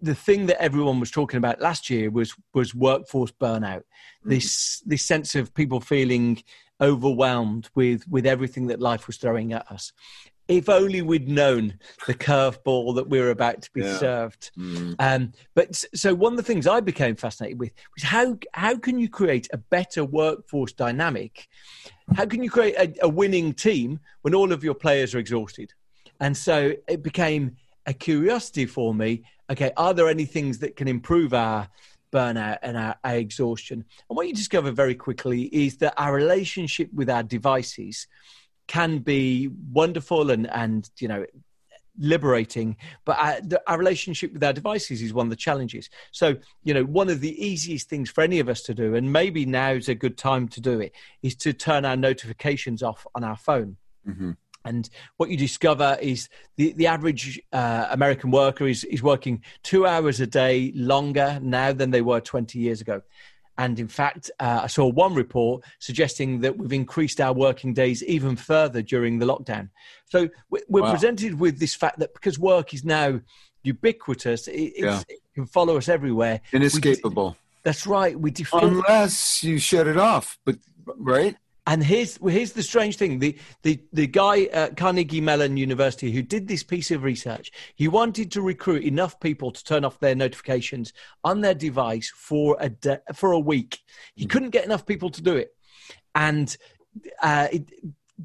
the 0.00 0.14
thing 0.14 0.46
that 0.46 0.60
everyone 0.60 1.00
was 1.00 1.10
talking 1.10 1.38
about 1.38 1.60
last 1.60 1.88
year 1.88 2.10
was 2.10 2.34
was 2.52 2.74
workforce 2.74 3.32
burnout. 3.32 3.82
Mm-hmm. 3.84 4.30
this 4.30 4.82
this 4.86 5.04
sense 5.04 5.34
of 5.34 5.54
people 5.54 5.80
feeling 5.80 6.42
overwhelmed 6.80 7.68
with 7.74 8.06
with 8.08 8.26
everything 8.26 8.66
that 8.66 8.80
life 8.80 9.06
was 9.06 9.16
throwing 9.16 9.52
at 9.52 9.70
us 9.70 9.92
if 10.48 10.68
only 10.68 11.00
we'd 11.00 11.28
known 11.28 11.78
the 12.06 12.14
curveball 12.14 12.94
that 12.96 13.08
we 13.08 13.18
were 13.18 13.30
about 13.30 13.62
to 13.62 13.70
be 13.72 13.82
yeah. 13.82 13.96
served. 13.96 14.50
Mm. 14.58 14.94
Um, 14.98 15.32
but 15.54 15.74
so 15.94 16.14
one 16.14 16.34
of 16.34 16.36
the 16.36 16.42
things 16.42 16.66
I 16.66 16.80
became 16.80 17.16
fascinated 17.16 17.58
with 17.58 17.72
was 17.96 18.02
how 18.02 18.38
how 18.52 18.76
can 18.76 18.98
you 18.98 19.08
create 19.08 19.48
a 19.52 19.58
better 19.58 20.04
workforce 20.04 20.72
dynamic? 20.72 21.48
How 22.14 22.26
can 22.26 22.42
you 22.42 22.50
create 22.50 22.74
a, 22.76 23.04
a 23.04 23.08
winning 23.08 23.54
team 23.54 24.00
when 24.22 24.34
all 24.34 24.52
of 24.52 24.62
your 24.62 24.74
players 24.74 25.14
are 25.14 25.18
exhausted? 25.18 25.72
And 26.20 26.36
so 26.36 26.72
it 26.88 27.02
became 27.02 27.56
a 27.86 27.94
curiosity 27.94 28.66
for 28.66 28.94
me. 28.94 29.24
Okay, 29.50 29.72
are 29.76 29.94
there 29.94 30.08
any 30.08 30.24
things 30.24 30.58
that 30.58 30.76
can 30.76 30.88
improve 30.88 31.34
our 31.34 31.68
burnout 32.12 32.58
and 32.62 32.76
our, 32.76 32.96
our 33.02 33.16
exhaustion? 33.16 33.84
And 34.08 34.16
what 34.16 34.26
you 34.26 34.34
discover 34.34 34.70
very 34.70 34.94
quickly 34.94 35.42
is 35.44 35.78
that 35.78 35.94
our 35.96 36.14
relationship 36.14 36.92
with 36.92 37.10
our 37.10 37.22
devices 37.22 38.06
can 38.66 38.98
be 38.98 39.48
wonderful 39.72 40.30
and 40.30 40.48
and 40.50 40.90
you 40.98 41.08
know 41.08 41.24
liberating 41.96 42.76
but 43.04 43.16
our, 43.18 43.40
the, 43.40 43.62
our, 43.68 43.78
relationship 43.78 44.32
with 44.32 44.42
our 44.42 44.52
devices 44.52 45.00
is 45.00 45.14
one 45.14 45.26
of 45.26 45.30
the 45.30 45.36
challenges. 45.36 45.88
So 46.10 46.36
you 46.62 46.74
know 46.74 46.84
one 46.84 47.08
of 47.08 47.20
the 47.20 47.44
easiest 47.44 47.88
things 47.88 48.10
for 48.10 48.22
any 48.22 48.40
of 48.40 48.48
us 48.48 48.62
to 48.62 48.74
do 48.74 48.94
and 48.94 49.12
maybe 49.12 49.46
now 49.46 49.72
is 49.72 49.88
a 49.88 49.94
good 49.94 50.18
time 50.18 50.48
to 50.48 50.60
do 50.60 50.80
it 50.80 50.92
is 51.22 51.36
to 51.36 51.52
turn 51.52 51.84
our 51.84 51.96
notifications 51.96 52.82
off 52.82 53.06
on 53.14 53.24
our 53.24 53.36
phone. 53.36 53.76
Mm-hmm. 54.06 54.32
and 54.66 54.90
what 55.16 55.30
you 55.30 55.36
discover 55.38 55.96
is 55.98 56.28
the, 56.56 56.74
the 56.74 56.88
average 56.88 57.40
uh, 57.54 57.86
american 57.90 58.30
worker 58.30 58.68
is, 58.68 58.84
is 58.84 59.02
working 59.02 59.42
two 59.62 59.86
hours 59.86 60.20
a 60.20 60.26
day 60.26 60.72
longer 60.74 61.38
now 61.40 61.72
than 61.72 61.90
they 61.90 62.02
were 62.02 62.20
20 62.20 62.58
years 62.58 62.82
ago 62.82 63.00
And 63.56 63.78
in 63.78 63.88
fact, 63.88 64.30
uh, 64.40 64.60
I 64.64 64.66
saw 64.66 64.86
one 64.86 65.14
report 65.14 65.64
suggesting 65.78 66.40
that 66.40 66.56
we've 66.56 66.72
increased 66.72 67.20
our 67.20 67.32
working 67.32 67.72
days 67.72 68.02
even 68.04 68.36
further 68.36 68.82
during 68.82 69.18
the 69.18 69.26
lockdown. 69.26 69.70
So 70.06 70.28
we're 70.50 70.82
wow. 70.82 70.90
presented 70.90 71.38
with 71.38 71.58
this 71.58 71.74
fact 71.74 71.98
that 72.00 72.14
because 72.14 72.38
work 72.38 72.74
is 72.74 72.84
now 72.84 73.20
ubiquitous, 73.62 74.48
it, 74.48 74.72
yeah. 74.76 75.02
it 75.08 75.20
can 75.34 75.46
follow 75.46 75.76
us 75.76 75.88
everywhere. 75.88 76.40
Inescapable. 76.52 77.36
that's 77.62 77.86
right. 77.86 78.18
We 78.18 78.32
unless 78.52 79.44
you 79.44 79.58
shut 79.58 79.86
it 79.86 79.96
off, 79.96 80.38
but 80.44 80.56
right. 80.96 81.36
And 81.66 81.82
here's 81.82 82.18
here's 82.18 82.52
the 82.52 82.62
strange 82.62 82.96
thing: 82.96 83.20
the 83.20 83.38
the 83.62 83.80
the 83.92 84.06
guy 84.06 84.42
at 84.44 84.76
Carnegie 84.76 85.22
Mellon 85.22 85.56
University 85.56 86.12
who 86.12 86.22
did 86.22 86.46
this 86.46 86.62
piece 86.62 86.90
of 86.90 87.02
research, 87.02 87.50
he 87.74 87.88
wanted 87.88 88.30
to 88.32 88.42
recruit 88.42 88.84
enough 88.84 89.18
people 89.18 89.50
to 89.50 89.64
turn 89.64 89.84
off 89.84 89.98
their 89.98 90.14
notifications 90.14 90.92
on 91.22 91.40
their 91.40 91.54
device 91.54 92.12
for 92.14 92.56
a 92.60 92.68
de- 92.68 93.00
for 93.14 93.32
a 93.32 93.38
week. 93.38 93.80
He 94.14 94.24
mm-hmm. 94.24 94.30
couldn't 94.30 94.50
get 94.50 94.66
enough 94.66 94.84
people 94.84 95.08
to 95.10 95.22
do 95.22 95.36
it, 95.36 95.56
and 96.14 96.54
uh, 97.22 97.48
it, 97.50 97.70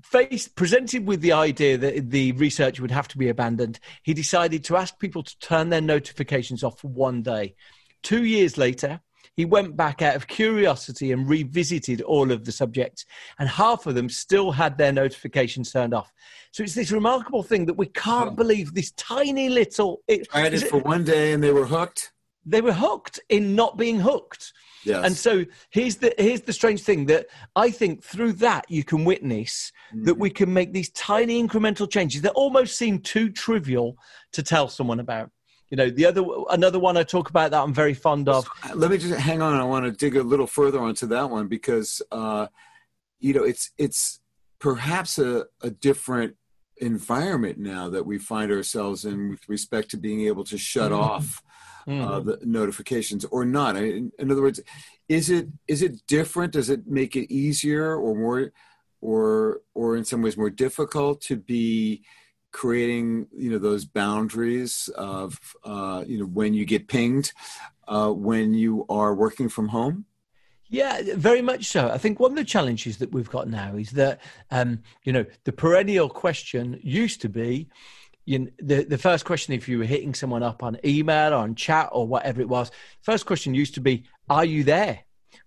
faced 0.03 0.55
presented 0.55 1.07
with 1.07 1.21
the 1.21 1.31
idea 1.31 1.77
that 1.77 2.09
the 2.09 2.31
research 2.33 2.79
would 2.79 2.91
have 2.91 3.07
to 3.09 3.17
be 3.17 3.29
abandoned, 3.29 3.79
he 4.03 4.13
decided 4.13 4.63
to 4.65 4.77
ask 4.77 4.99
people 4.99 5.23
to 5.23 5.39
turn 5.39 5.69
their 5.69 5.81
notifications 5.81 6.63
off 6.63 6.79
for 6.79 6.89
one 6.89 7.21
day. 7.21 7.55
Two 8.03 8.23
years 8.23 8.57
later, 8.57 9.01
he 9.39 9.45
went 9.45 9.77
back 9.77 10.01
out 10.01 10.17
of 10.17 10.27
curiosity 10.27 11.13
and 11.13 11.29
revisited 11.29 12.01
all 12.01 12.29
of 12.29 12.43
the 12.43 12.51
subjects, 12.51 13.05
and 13.39 13.47
half 13.47 13.85
of 13.85 13.95
them 13.95 14.09
still 14.09 14.51
had 14.51 14.77
their 14.77 14.91
notifications 14.91 15.71
turned 15.71 15.93
off. 15.93 16.11
So 16.51 16.61
it's 16.61 16.75
this 16.75 16.91
remarkable 16.91 17.41
thing 17.41 17.65
that 17.67 17.75
we 17.75 17.85
can't 17.85 18.35
believe 18.35 18.73
this 18.73 18.91
tiny 18.97 19.47
little. 19.47 20.01
It, 20.09 20.29
Tried 20.29 20.55
it 20.55 20.67
for 20.67 20.79
one 20.79 21.05
day 21.05 21.31
and 21.31 21.41
they 21.41 21.53
were 21.53 21.65
hooked. 21.65 22.11
They 22.45 22.59
were 22.59 22.73
hooked 22.73 23.21
in 23.29 23.55
not 23.55 23.77
being 23.77 24.01
hooked. 24.01 24.51
Yes. 24.83 25.05
And 25.05 25.15
so 25.15 25.45
here's 25.69 25.95
the 25.95 26.13
here's 26.17 26.41
the 26.41 26.51
strange 26.51 26.81
thing 26.81 27.05
that 27.05 27.27
I 27.55 27.71
think 27.71 28.03
through 28.03 28.33
that 28.33 28.65
you 28.67 28.83
can 28.83 29.05
witness 29.05 29.71
mm. 29.95 30.03
that 30.03 30.15
we 30.15 30.31
can 30.31 30.53
make 30.53 30.73
these 30.73 30.89
tiny 30.89 31.41
incremental 31.41 31.89
changes 31.89 32.23
that 32.23 32.33
almost 32.33 32.75
seem 32.75 32.99
too 32.99 33.29
trivial 33.29 33.95
to 34.33 34.43
tell 34.43 34.67
someone 34.67 34.99
about 34.99 35.31
you 35.69 35.77
know 35.77 35.89
the 35.89 36.05
other 36.05 36.25
another 36.49 36.79
one 36.79 36.97
i 36.97 37.03
talk 37.03 37.29
about 37.29 37.51
that 37.51 37.61
i'm 37.61 37.73
very 37.73 37.93
fond 37.93 38.27
of 38.27 38.47
let 38.75 38.89
me 38.89 38.97
just 38.97 39.19
hang 39.19 39.41
on 39.41 39.53
i 39.53 39.63
want 39.63 39.85
to 39.85 39.91
dig 39.91 40.15
a 40.15 40.23
little 40.23 40.47
further 40.47 40.79
onto 40.79 41.07
that 41.07 41.29
one 41.29 41.47
because 41.47 42.01
uh 42.11 42.47
you 43.19 43.33
know 43.33 43.43
it's 43.43 43.71
it's 43.77 44.19
perhaps 44.59 45.17
a, 45.19 45.45
a 45.61 45.69
different 45.69 46.35
environment 46.77 47.57
now 47.57 47.89
that 47.89 48.05
we 48.05 48.17
find 48.17 48.51
ourselves 48.51 49.05
in 49.05 49.29
with 49.29 49.47
respect 49.49 49.91
to 49.91 49.97
being 49.97 50.21
able 50.21 50.43
to 50.43 50.57
shut 50.57 50.91
mm-hmm. 50.91 51.01
off 51.01 51.43
uh, 51.87 51.91
mm-hmm. 51.91 52.07
uh, 52.07 52.19
the 52.19 52.39
notifications 52.45 53.25
or 53.25 53.45
not 53.45 53.75
in, 53.75 54.11
in 54.17 54.31
other 54.31 54.41
words 54.41 54.61
is 55.07 55.29
it 55.29 55.47
is 55.67 55.81
it 55.81 56.01
different 56.07 56.53
does 56.53 56.69
it 56.69 56.87
make 56.87 57.15
it 57.15 57.31
easier 57.33 57.95
or 57.95 58.15
more 58.15 58.51
or 59.01 59.61
or 59.73 59.97
in 59.97 60.05
some 60.05 60.21
ways 60.21 60.37
more 60.37 60.49
difficult 60.49 61.21
to 61.21 61.35
be 61.35 62.01
creating 62.51 63.27
you 63.35 63.51
know 63.51 63.59
those 63.59 63.85
boundaries 63.85 64.89
of 64.95 65.39
uh, 65.63 66.03
you 66.07 66.19
know 66.19 66.25
when 66.25 66.53
you 66.53 66.65
get 66.65 66.87
pinged 66.87 67.31
uh, 67.87 68.11
when 68.11 68.53
you 68.53 68.85
are 68.89 69.13
working 69.13 69.49
from 69.49 69.67
home 69.67 70.05
yeah, 70.71 71.01
very 71.15 71.41
much 71.41 71.65
so. 71.65 71.89
I 71.89 71.97
think 71.97 72.19
one 72.19 72.31
of 72.31 72.37
the 72.37 72.43
challenges 72.43 72.99
that 72.99 73.11
we've 73.11 73.29
got 73.29 73.47
now 73.47 73.75
is 73.75 73.89
that, 73.91 74.21
um, 74.51 74.83
you 75.03 75.11
know, 75.11 75.25
the 75.43 75.51
perennial 75.51 76.07
question 76.09 76.79
used 76.83 77.21
to 77.21 77.29
be, 77.29 77.67
you 78.25 78.39
know, 78.39 78.47
the 78.59 78.83
the 78.83 78.97
first 78.99 79.25
question 79.25 79.55
if 79.55 79.67
you 79.67 79.79
were 79.79 79.85
hitting 79.85 80.13
someone 80.13 80.43
up 80.43 80.61
on 80.61 80.77
email 80.85 81.33
or 81.33 81.37
on 81.37 81.55
chat 81.55 81.89
or 81.91 82.07
whatever 82.07 82.39
it 82.39 82.47
was, 82.47 82.69
first 83.01 83.25
question 83.25 83.55
used 83.55 83.73
to 83.73 83.81
be, 83.81 84.03
"Are 84.29 84.45
you 84.45 84.63
there?" 84.63 84.99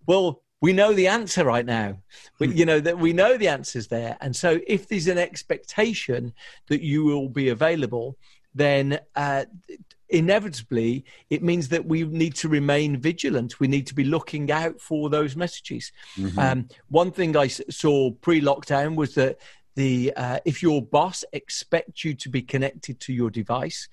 Well, 0.06 0.41
we 0.62 0.72
know 0.72 0.94
the 0.94 1.08
answer 1.08 1.44
right 1.44 1.66
now. 1.66 1.98
We, 2.38 2.46
hmm. 2.46 2.56
you 2.56 2.64
know 2.64 2.80
that 2.80 2.98
we 2.98 3.12
know 3.12 3.36
the 3.36 3.48
answer's 3.48 3.88
there, 3.88 4.16
and 4.22 4.34
so 4.34 4.60
if 4.66 4.88
there's 4.88 5.08
an 5.08 5.18
expectation 5.18 6.32
that 6.68 6.80
you 6.80 7.04
will 7.04 7.28
be 7.28 7.50
available, 7.50 8.16
then 8.54 9.00
uh, 9.14 9.44
inevitably 10.08 11.04
it 11.30 11.42
means 11.42 11.68
that 11.68 11.84
we 11.84 12.04
need 12.04 12.36
to 12.36 12.48
remain 12.48 12.96
vigilant. 12.96 13.58
We 13.58 13.66
need 13.66 13.88
to 13.88 13.94
be 13.94 14.04
looking 14.04 14.50
out 14.50 14.80
for 14.80 15.10
those 15.10 15.34
messages. 15.34 15.90
Mm-hmm. 16.16 16.38
Um, 16.38 16.68
one 16.88 17.10
thing 17.10 17.36
I 17.36 17.48
saw 17.48 18.12
pre-lockdown 18.12 18.94
was 18.94 19.14
that 19.16 19.38
the 19.74 20.12
uh, 20.16 20.38
if 20.44 20.62
your 20.62 20.82
boss 20.82 21.24
expects 21.32 22.04
you 22.04 22.14
to 22.14 22.28
be 22.28 22.42
connected 22.42 23.00
to 23.00 23.12
your 23.12 23.30
device 23.30 23.88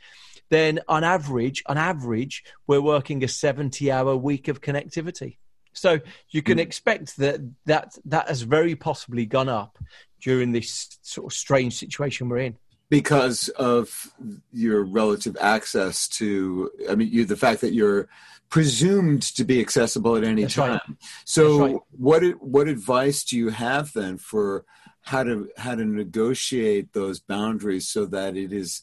then 0.50 0.80
on 0.90 1.06
average 1.06 1.64
on 1.68 1.78
average 1.78 2.44
we're 2.68 2.82
working 2.82 3.24
a 3.24 3.30
70 3.30 3.90
hour 3.90 4.14
week 4.18 4.50
of 4.50 4.60
connectivity 4.60 5.38
so 5.80 6.00
you 6.30 6.42
can 6.42 6.58
mm. 6.58 6.62
expect 6.62 7.18
that 7.18 7.39
that 7.65 7.98
that 8.06 8.28
has 8.28 8.42
very 8.42 8.76
possibly 8.76 9.26
gone 9.26 9.50
up 9.50 9.78
during 10.22 10.52
this 10.52 10.98
sort 11.02 11.32
of 11.32 11.38
strange 11.38 11.78
situation 11.78 12.30
we're 12.30 12.39
in 12.39 12.58
because 12.89 13.50
of 13.50 14.12
your 14.52 14.84
relative 14.84 15.38
access 15.39 16.08
to 16.08 16.70
i 16.89 16.96
mean 16.96 17.10
you 17.12 17.26
the 17.26 17.38
fact 17.38 17.62
that 17.62 17.74
you're 17.74 18.08
presumed 18.50 19.22
to 19.22 19.44
be 19.44 19.60
accessible 19.60 20.15
at 20.15 20.24
any 20.24 20.42
That's 20.44 20.56
time 20.56 20.72
right. 20.72 20.98
so 21.26 21.60
right. 21.60 21.76
what 21.92 22.24
what 22.42 22.68
advice 22.68 23.24
do 23.24 23.38
you 23.38 23.50
have 23.50 23.94
then 23.94 24.18
for 24.18 24.65
how 25.02 25.24
to 25.24 25.50
how 25.58 25.76
to 25.76 25.86
negotiate 25.86 26.94
those 26.94 27.20
boundaries 27.20 27.88
so 27.88 28.06
that 28.08 28.36
it 28.36 28.52
is 28.52 28.82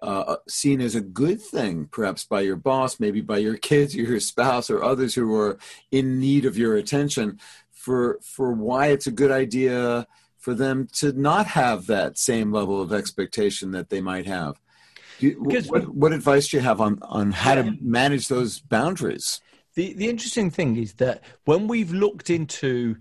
uh, 0.00 0.36
seen 0.46 0.80
as 0.80 0.94
a 0.94 1.00
good 1.00 1.40
thing, 1.40 1.88
perhaps 1.90 2.24
by 2.24 2.40
your 2.40 2.56
boss, 2.56 3.00
maybe 3.00 3.20
by 3.20 3.38
your 3.38 3.56
kids, 3.70 3.94
or 3.96 4.02
your 4.02 4.20
spouse, 4.20 4.70
or 4.70 4.82
others 4.82 5.14
who 5.14 5.34
are 5.34 5.58
in 5.90 6.18
need 6.18 6.44
of 6.44 6.56
your 6.56 6.76
attention, 6.76 7.38
for 7.70 8.18
for 8.22 8.52
why 8.52 8.88
it's 8.88 9.06
a 9.06 9.12
good 9.12 9.30
idea 9.30 10.06
for 10.38 10.54
them 10.54 10.88
to 10.92 11.12
not 11.12 11.46
have 11.46 11.86
that 11.86 12.16
same 12.16 12.52
level 12.52 12.80
of 12.80 12.92
expectation 12.92 13.72
that 13.72 13.90
they 13.90 14.00
might 14.00 14.26
have. 14.26 14.60
You, 15.18 15.32
what, 15.32 15.88
what 15.88 16.12
advice 16.12 16.48
do 16.48 16.58
you 16.58 16.62
have 16.62 16.80
on 16.80 16.98
on 17.02 17.32
how 17.32 17.56
to 17.56 17.76
manage 17.80 18.28
those 18.28 18.60
boundaries? 18.60 19.40
The 19.74 19.92
the 19.94 20.08
interesting 20.08 20.50
thing 20.50 20.76
is 20.76 20.94
that 20.94 21.22
when 21.44 21.66
we've 21.66 21.92
looked 21.92 22.30
into 22.30 22.96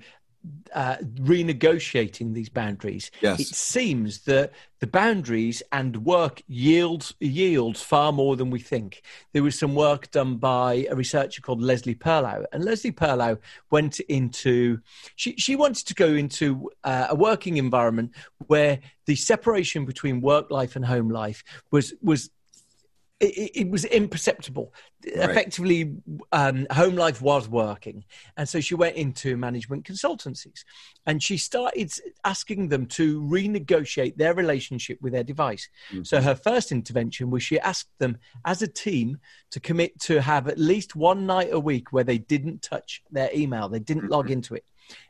uh, 0.73 0.97
renegotiating 1.15 2.33
these 2.33 2.49
boundaries. 2.49 3.12
Yes. 3.21 3.39
It 3.39 3.47
seems 3.47 4.21
that 4.21 4.51
the 4.79 4.88
boundaries 4.88 5.63
and 5.71 6.05
work 6.05 6.41
yields 6.47 7.15
yields 7.19 7.81
far 7.81 8.12
more 8.12 8.36
than 8.36 8.49
we 8.49 8.60
think. 8.60 9.01
There 9.33 9.43
was 9.43 9.57
some 9.57 9.75
work 9.75 10.12
done 10.12 10.38
by 10.38 10.88
a 10.89 10.95
researcher 10.95 11.41
called 11.41 11.62
Leslie 11.62 11.95
Perlow, 11.95 12.45
and 12.51 12.63
Leslie 12.63 12.91
Perlow 12.91 13.39
went 13.71 13.99
into 14.01 14.79
she 15.15 15.36
she 15.38 15.55
wanted 15.55 15.88
to 15.88 15.93
go 15.93 16.07
into 16.13 16.69
uh, 16.83 17.07
a 17.10 17.15
working 17.15 17.57
environment 17.57 18.13
where 18.47 18.79
the 19.05 19.15
separation 19.15 19.86
between 19.86 20.21
work 20.21 20.51
life 20.51 20.75
and 20.75 20.86
home 20.86 21.10
life 21.10 21.43
was 21.71 21.93
was 22.01 22.29
it, 23.19 23.51
it, 23.56 23.69
was 23.69 23.86
imperceptible. 23.86 24.73
Right. 25.03 25.30
Effectively, 25.30 25.95
um, 26.32 26.67
home 26.71 26.95
life 26.95 27.21
was 27.21 27.49
working. 27.49 28.06
And 28.36 28.47
so 28.47 28.60
she 28.60 28.75
went 28.75 28.95
into 28.95 29.38
management 29.38 29.86
consultancies 29.86 30.63
and 31.06 31.21
she 31.21 31.38
started 31.38 31.91
asking 32.23 32.69
them 32.69 32.86
to 32.88 33.21
renegotiate 33.21 34.17
their 34.17 34.36
relationship 34.36 34.99
with 35.01 35.13
their 35.13 35.23
device. 35.23 35.67
Mm-hmm. 35.91 36.03
So 36.03 36.21
her 36.21 36.36
first 36.36 36.71
intervention 36.71 37.32
was 37.32 37.41
she 37.41 37.60
asked 37.60 37.89
them 37.97 38.17
as 38.45 38.62
a 38.62 38.67
team 38.67 39.17
to 39.51 39.60
commit 39.60 39.99
to 40.01 40.21
have 40.21 40.47
at 40.47 40.60
least 40.60 40.95
one 40.95 41.25
night 41.25 41.49
a 41.51 41.60
week 41.60 41.91
where 41.91 42.03
they 42.03 42.19
didn't 42.19 42.62
touch 42.62 43.01
their 43.12 43.30
email, 43.34 43.67
they 43.67 43.80
didn't 43.80 44.03
mm-hmm. 44.03 44.13
log 44.13 44.30
into 44.30 44.53
it. 44.53 44.65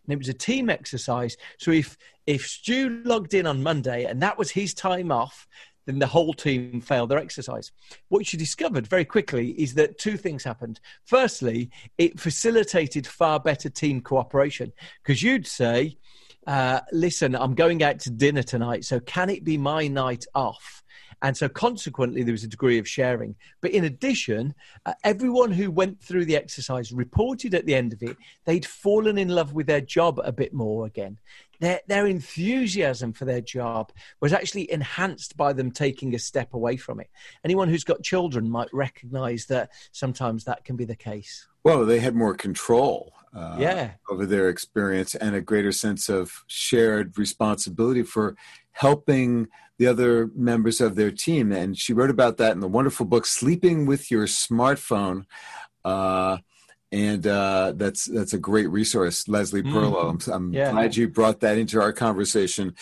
And 0.06 0.14
it 0.14 0.18
was 0.18 0.30
a 0.30 0.34
team 0.34 0.70
exercise. 0.70 1.36
So 1.60 1.72
if 1.72 1.98
if 2.26 2.48
Stew 2.48 3.02
logged 3.06 3.34
in 3.34 3.46
on 3.46 3.64
Monday 3.64 4.06
and 4.06 4.22
that 4.22 4.38
was 4.38 4.52
his 4.52 4.74
time 4.74 5.12
off, 5.12 5.48
then 5.88 6.00
the 6.00 6.06
whole 6.06 6.34
team 6.34 6.82
failed 6.82 7.10
their 7.10 7.18
exercise. 7.18 7.72
What 8.10 8.28
she 8.28 8.38
discovered 8.38 8.86
very 8.86 9.06
quickly 9.06 9.52
is 9.52 9.74
that 9.76 9.98
two 9.98 10.18
things 10.18 10.44
happened. 10.44 10.80
Firstly, 11.06 11.72
it 11.98 12.20
facilitated 12.20 13.08
far 13.08 13.40
better 13.40 13.70
team 13.70 14.02
cooperation 14.02 14.74
because 15.02 15.24
you'd 15.24 15.48
say, 15.48 15.98
uh, 16.46 16.82
listen, 16.92 17.36
I'm 17.36 17.56
going 17.56 17.84
out 17.84 18.00
to 18.02 18.10
dinner 18.10 18.44
tonight, 18.44 18.86
so 18.86 19.00
can 19.00 19.30
it 19.30 19.44
be 19.44 19.58
my 19.58 19.88
night 19.88 20.26
off? 20.36 20.84
And 21.24 21.36
so, 21.36 21.50
consequently, 21.50 22.22
there 22.22 22.32
was 22.32 22.44
a 22.44 22.48
degree 22.48 22.78
of 22.78 22.88
sharing. 22.88 23.36
But 23.62 23.72
in 23.72 23.86
addition, 23.86 24.54
uh, 24.86 24.94
everyone 25.04 25.52
who 25.52 25.72
went 25.72 26.00
through 26.00 26.26
the 26.26 26.36
exercise 26.36 26.92
reported 26.92 27.56
at 27.56 27.66
the 27.66 27.74
end 27.74 27.92
of 27.92 28.04
it 28.04 28.16
they'd 28.46 28.66
fallen 28.66 29.18
in 29.18 29.30
love 29.30 29.54
with 29.54 29.66
their 29.66 29.82
job 29.82 30.20
a 30.24 30.32
bit 30.32 30.54
more 30.54 30.86
again 30.86 31.18
their, 31.60 31.82
their 31.88 32.08
enthusiasm 32.08 33.14
for 33.14 33.26
their 33.26 33.42
job 33.42 33.92
was 34.22 34.34
actually 34.34 34.72
enhanced 34.72 35.38
by 35.38 35.54
them 35.54 35.72
taking 35.72 36.14
a 36.16 36.20
step 36.20 36.54
away 36.54 36.78
from 36.78 37.00
it. 37.00 37.10
Anyone 37.44 37.70
who's 37.70 37.84
got 37.84 38.04
children 38.04 38.50
might 38.50 38.74
recognize 38.74 39.46
that 39.48 39.72
sometimes 39.92 40.44
that 40.44 40.64
can 40.64 40.76
be 40.76 40.86
the 40.86 40.96
case. 40.96 41.48
Well, 41.64 41.86
they 41.86 42.00
had 42.00 42.16
more 42.16 42.34
control 42.34 43.14
uh, 43.36 43.58
yeah. 43.60 43.92
over 44.10 44.26
their 44.26 44.50
experience 44.50 45.16
and 45.16 45.36
a 45.36 45.42
greater 45.42 45.72
sense 45.72 46.10
of 46.10 46.44
shared 46.48 47.18
responsibility 47.18 48.04
for 48.04 48.36
helping 48.72 49.48
the 49.78 49.88
other 49.88 50.32
members 50.36 50.82
of 50.82 50.96
their 50.96 51.12
team. 51.12 51.52
And 51.52 51.78
she 51.78 51.94
wrote 51.94 52.10
about 52.10 52.38
that 52.38 52.54
in 52.54 52.62
the 52.62 52.68
wonderful 52.68 53.06
book, 53.06 53.26
Sleeping 53.26 53.86
with 53.86 54.10
Your 54.10 54.26
Smartphone. 54.26 55.26
Uh, 55.84 56.38
and 56.92 57.26
uh, 57.28 57.74
that's 57.76 58.06
that's 58.06 58.34
a 58.34 58.40
great 58.40 58.70
resource, 58.70 59.28
Leslie 59.28 59.64
mm. 59.64 59.72
Perlow. 59.72 60.28
I'm, 60.28 60.34
I'm 60.34 60.54
yeah. 60.54 60.72
glad 60.72 60.96
you 60.96 61.08
brought 61.08 61.42
that 61.42 61.58
into 61.58 61.82
our 61.82 61.94
conversation, 61.94 62.76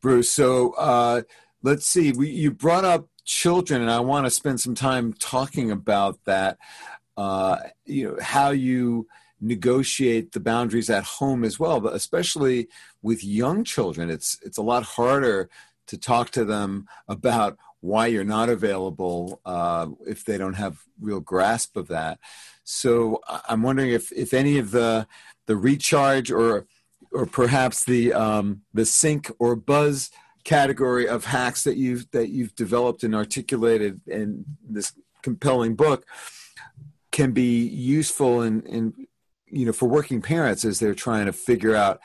Bruce. 0.00 0.30
So 0.30 0.72
uh, 0.72 1.22
let's 1.62 1.86
see. 1.86 2.12
We, 2.12 2.30
you 2.30 2.50
brought 2.50 2.84
up 2.84 3.08
children, 3.24 3.82
and 3.82 3.90
I 3.90 4.00
want 4.00 4.26
to 4.26 4.30
spend 4.30 4.60
some 4.60 4.74
time 4.74 5.12
talking 5.12 5.70
about 5.70 6.18
that. 6.24 6.58
Uh, 7.16 7.58
you 7.84 8.08
know 8.08 8.18
how 8.22 8.50
you 8.50 9.06
negotiate 9.42 10.32
the 10.32 10.40
boundaries 10.40 10.90
at 10.90 11.04
home 11.04 11.44
as 11.44 11.58
well, 11.58 11.80
but 11.80 11.94
especially 11.94 12.68
with 13.02 13.24
young 13.24 13.64
children, 13.64 14.10
it's 14.10 14.38
it's 14.42 14.58
a 14.58 14.62
lot 14.62 14.84
harder 14.84 15.50
to 15.88 15.98
talk 15.98 16.30
to 16.30 16.44
them 16.44 16.86
about 17.08 17.58
why 17.80 18.06
you're 18.06 18.24
not 18.24 18.48
available 18.48 19.40
uh, 19.44 19.88
if 20.06 20.24
they 20.24 20.38
don't 20.38 20.54
have 20.54 20.78
real 21.00 21.20
grasp 21.20 21.76
of 21.76 21.88
that. 21.88 22.18
So 22.70 23.20
I'm 23.48 23.62
wondering 23.62 23.90
if, 23.90 24.12
if 24.12 24.32
any 24.32 24.58
of 24.58 24.70
the 24.70 25.06
the 25.46 25.56
recharge 25.56 26.30
or 26.30 26.66
or 27.12 27.26
perhaps 27.26 27.84
the 27.84 28.12
um, 28.12 28.62
the 28.72 28.86
sync 28.86 29.30
or 29.38 29.56
buzz 29.56 30.10
category 30.44 31.08
of 31.08 31.24
hacks 31.24 31.64
that 31.64 31.76
you've 31.76 32.10
that 32.12 32.28
you've 32.28 32.54
developed 32.54 33.02
and 33.02 33.14
articulated 33.14 34.00
in 34.06 34.44
this 34.68 34.92
compelling 35.22 35.74
book 35.74 36.06
can 37.10 37.32
be 37.32 37.66
useful 37.66 38.42
in, 38.42 38.62
in 38.62 39.06
you 39.46 39.66
know 39.66 39.72
for 39.72 39.88
working 39.88 40.22
parents 40.22 40.64
as 40.64 40.78
they're 40.78 40.94
trying 40.94 41.26
to 41.26 41.32
figure 41.32 41.74
out 41.74 42.00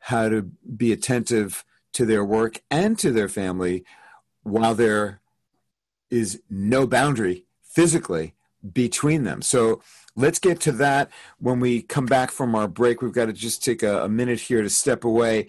how 0.00 0.28
to 0.28 0.42
be 0.76 0.92
attentive 0.92 1.64
to 1.92 2.04
their 2.04 2.24
work 2.24 2.60
and 2.70 2.98
to 2.98 3.10
their 3.10 3.28
family 3.28 3.84
while 4.42 4.74
there 4.74 5.20
is 6.10 6.42
no 6.50 6.86
boundary 6.86 7.46
physically 7.62 8.34
between 8.72 9.24
them. 9.24 9.42
So 9.42 9.82
let's 10.16 10.38
get 10.38 10.60
to 10.60 10.72
that 10.72 11.10
when 11.38 11.60
we 11.60 11.82
come 11.82 12.06
back 12.06 12.30
from 12.30 12.54
our 12.54 12.68
break. 12.68 13.02
We've 13.02 13.12
got 13.12 13.26
to 13.26 13.32
just 13.32 13.64
take 13.64 13.82
a, 13.82 14.04
a 14.04 14.08
minute 14.08 14.40
here 14.40 14.62
to 14.62 14.70
step 14.70 15.04
away. 15.04 15.48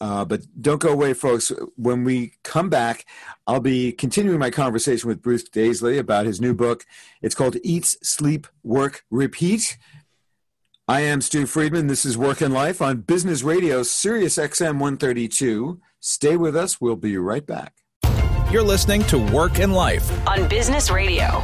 Uh, 0.00 0.24
but 0.24 0.42
don't 0.60 0.80
go 0.80 0.88
away, 0.88 1.14
folks. 1.14 1.52
When 1.76 2.02
we 2.02 2.32
come 2.42 2.68
back, 2.68 3.06
I'll 3.46 3.60
be 3.60 3.92
continuing 3.92 4.40
my 4.40 4.50
conversation 4.50 5.08
with 5.08 5.22
Bruce 5.22 5.44
Daisley 5.48 5.98
about 5.98 6.26
his 6.26 6.40
new 6.40 6.54
book. 6.54 6.84
It's 7.20 7.36
called 7.36 7.56
Eat, 7.62 7.84
Sleep, 7.84 8.48
Work, 8.64 9.04
Repeat. 9.10 9.78
I 10.88 11.02
am 11.02 11.20
Stew 11.20 11.46
Friedman. 11.46 11.86
This 11.86 12.04
is 12.04 12.18
Work 12.18 12.40
and 12.40 12.52
Life 12.52 12.82
on 12.82 13.02
Business 13.02 13.44
Radio, 13.44 13.84
Sirius 13.84 14.38
XM 14.38 14.80
132. 14.80 15.80
Stay 16.00 16.36
with 16.36 16.56
us. 16.56 16.80
We'll 16.80 16.96
be 16.96 17.16
right 17.16 17.46
back. 17.46 17.74
You're 18.50 18.64
listening 18.64 19.04
to 19.04 19.18
Work 19.18 19.60
and 19.60 19.72
Life 19.72 20.10
on 20.26 20.48
Business 20.48 20.90
Radio. 20.90 21.40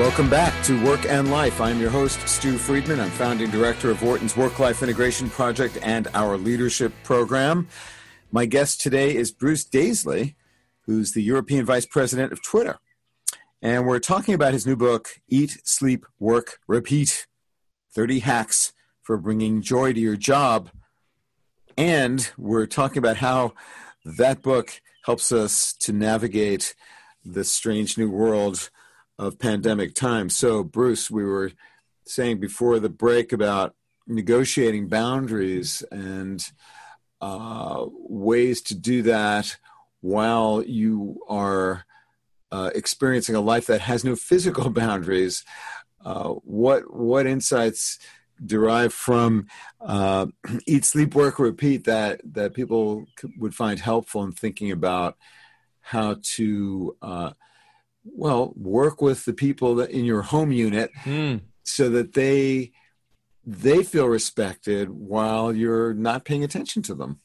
Welcome 0.00 0.30
back 0.30 0.64
to 0.64 0.82
Work 0.82 1.04
and 1.04 1.30
Life. 1.30 1.60
I'm 1.60 1.78
your 1.78 1.90
host, 1.90 2.26
Stew 2.26 2.56
Friedman. 2.56 3.00
I'm 3.00 3.10
founding 3.10 3.50
director 3.50 3.90
of 3.90 4.02
Wharton's 4.02 4.34
Work 4.34 4.58
Life 4.58 4.82
Integration 4.82 5.28
Project 5.28 5.76
and 5.82 6.08
our 6.14 6.38
leadership 6.38 6.94
program. 7.04 7.68
My 8.32 8.46
guest 8.46 8.80
today 8.80 9.14
is 9.14 9.30
Bruce 9.30 9.62
Daisley, 9.62 10.36
who's 10.86 11.12
the 11.12 11.22
European 11.22 11.66
Vice 11.66 11.84
President 11.84 12.32
of 12.32 12.42
Twitter. 12.42 12.78
And 13.60 13.86
we're 13.86 13.98
talking 13.98 14.32
about 14.32 14.54
his 14.54 14.66
new 14.66 14.74
book, 14.74 15.20
Eat, 15.28 15.58
Sleep, 15.64 16.06
Work, 16.18 16.60
Repeat 16.66 17.26
30 17.92 18.20
Hacks 18.20 18.72
for 19.02 19.18
Bringing 19.18 19.60
Joy 19.60 19.92
to 19.92 20.00
Your 20.00 20.16
Job. 20.16 20.70
And 21.76 22.26
we're 22.38 22.64
talking 22.64 22.96
about 22.96 23.18
how 23.18 23.52
that 24.06 24.40
book 24.40 24.80
helps 25.04 25.30
us 25.30 25.74
to 25.74 25.92
navigate 25.92 26.74
the 27.22 27.44
strange 27.44 27.98
new 27.98 28.10
world 28.10 28.70
of 29.20 29.38
pandemic 29.38 29.94
times. 29.94 30.34
So, 30.34 30.64
Bruce, 30.64 31.10
we 31.10 31.24
were 31.24 31.52
saying 32.06 32.40
before 32.40 32.78
the 32.78 32.88
break 32.88 33.34
about 33.34 33.74
negotiating 34.06 34.88
boundaries 34.88 35.84
and 35.92 36.42
uh, 37.20 37.84
ways 37.86 38.62
to 38.62 38.74
do 38.74 39.02
that 39.02 39.58
while 40.00 40.64
you 40.66 41.20
are 41.28 41.84
uh, 42.50 42.70
experiencing 42.74 43.34
a 43.34 43.42
life 43.42 43.66
that 43.66 43.82
has 43.82 44.04
no 44.04 44.16
physical 44.16 44.70
boundaries. 44.82 45.44
Uh, 46.02 46.28
what 46.28 46.90
what 46.90 47.26
insights 47.26 47.98
derive 48.44 48.94
from 48.94 49.46
uh, 49.82 50.24
eat, 50.66 50.86
sleep, 50.86 51.14
work, 51.14 51.38
repeat 51.38 51.84
that 51.84 52.22
that 52.24 52.54
people 52.54 53.04
would 53.36 53.54
find 53.54 53.80
helpful 53.80 54.24
in 54.24 54.32
thinking 54.32 54.70
about 54.70 55.18
how 55.82 56.16
to 56.22 56.96
uh, 57.02 57.32
well 58.04 58.52
work 58.56 59.02
with 59.02 59.24
the 59.24 59.32
people 59.32 59.74
that 59.74 59.90
in 59.90 60.04
your 60.04 60.22
home 60.22 60.52
unit 60.52 60.90
mm. 61.04 61.40
so 61.62 61.88
that 61.88 62.14
they 62.14 62.72
they 63.44 63.82
feel 63.82 64.06
respected 64.06 64.90
while 64.90 65.52
you're 65.52 65.94
not 65.94 66.24
paying 66.24 66.44
attention 66.44 66.82
to 66.82 66.94
them 66.94 67.20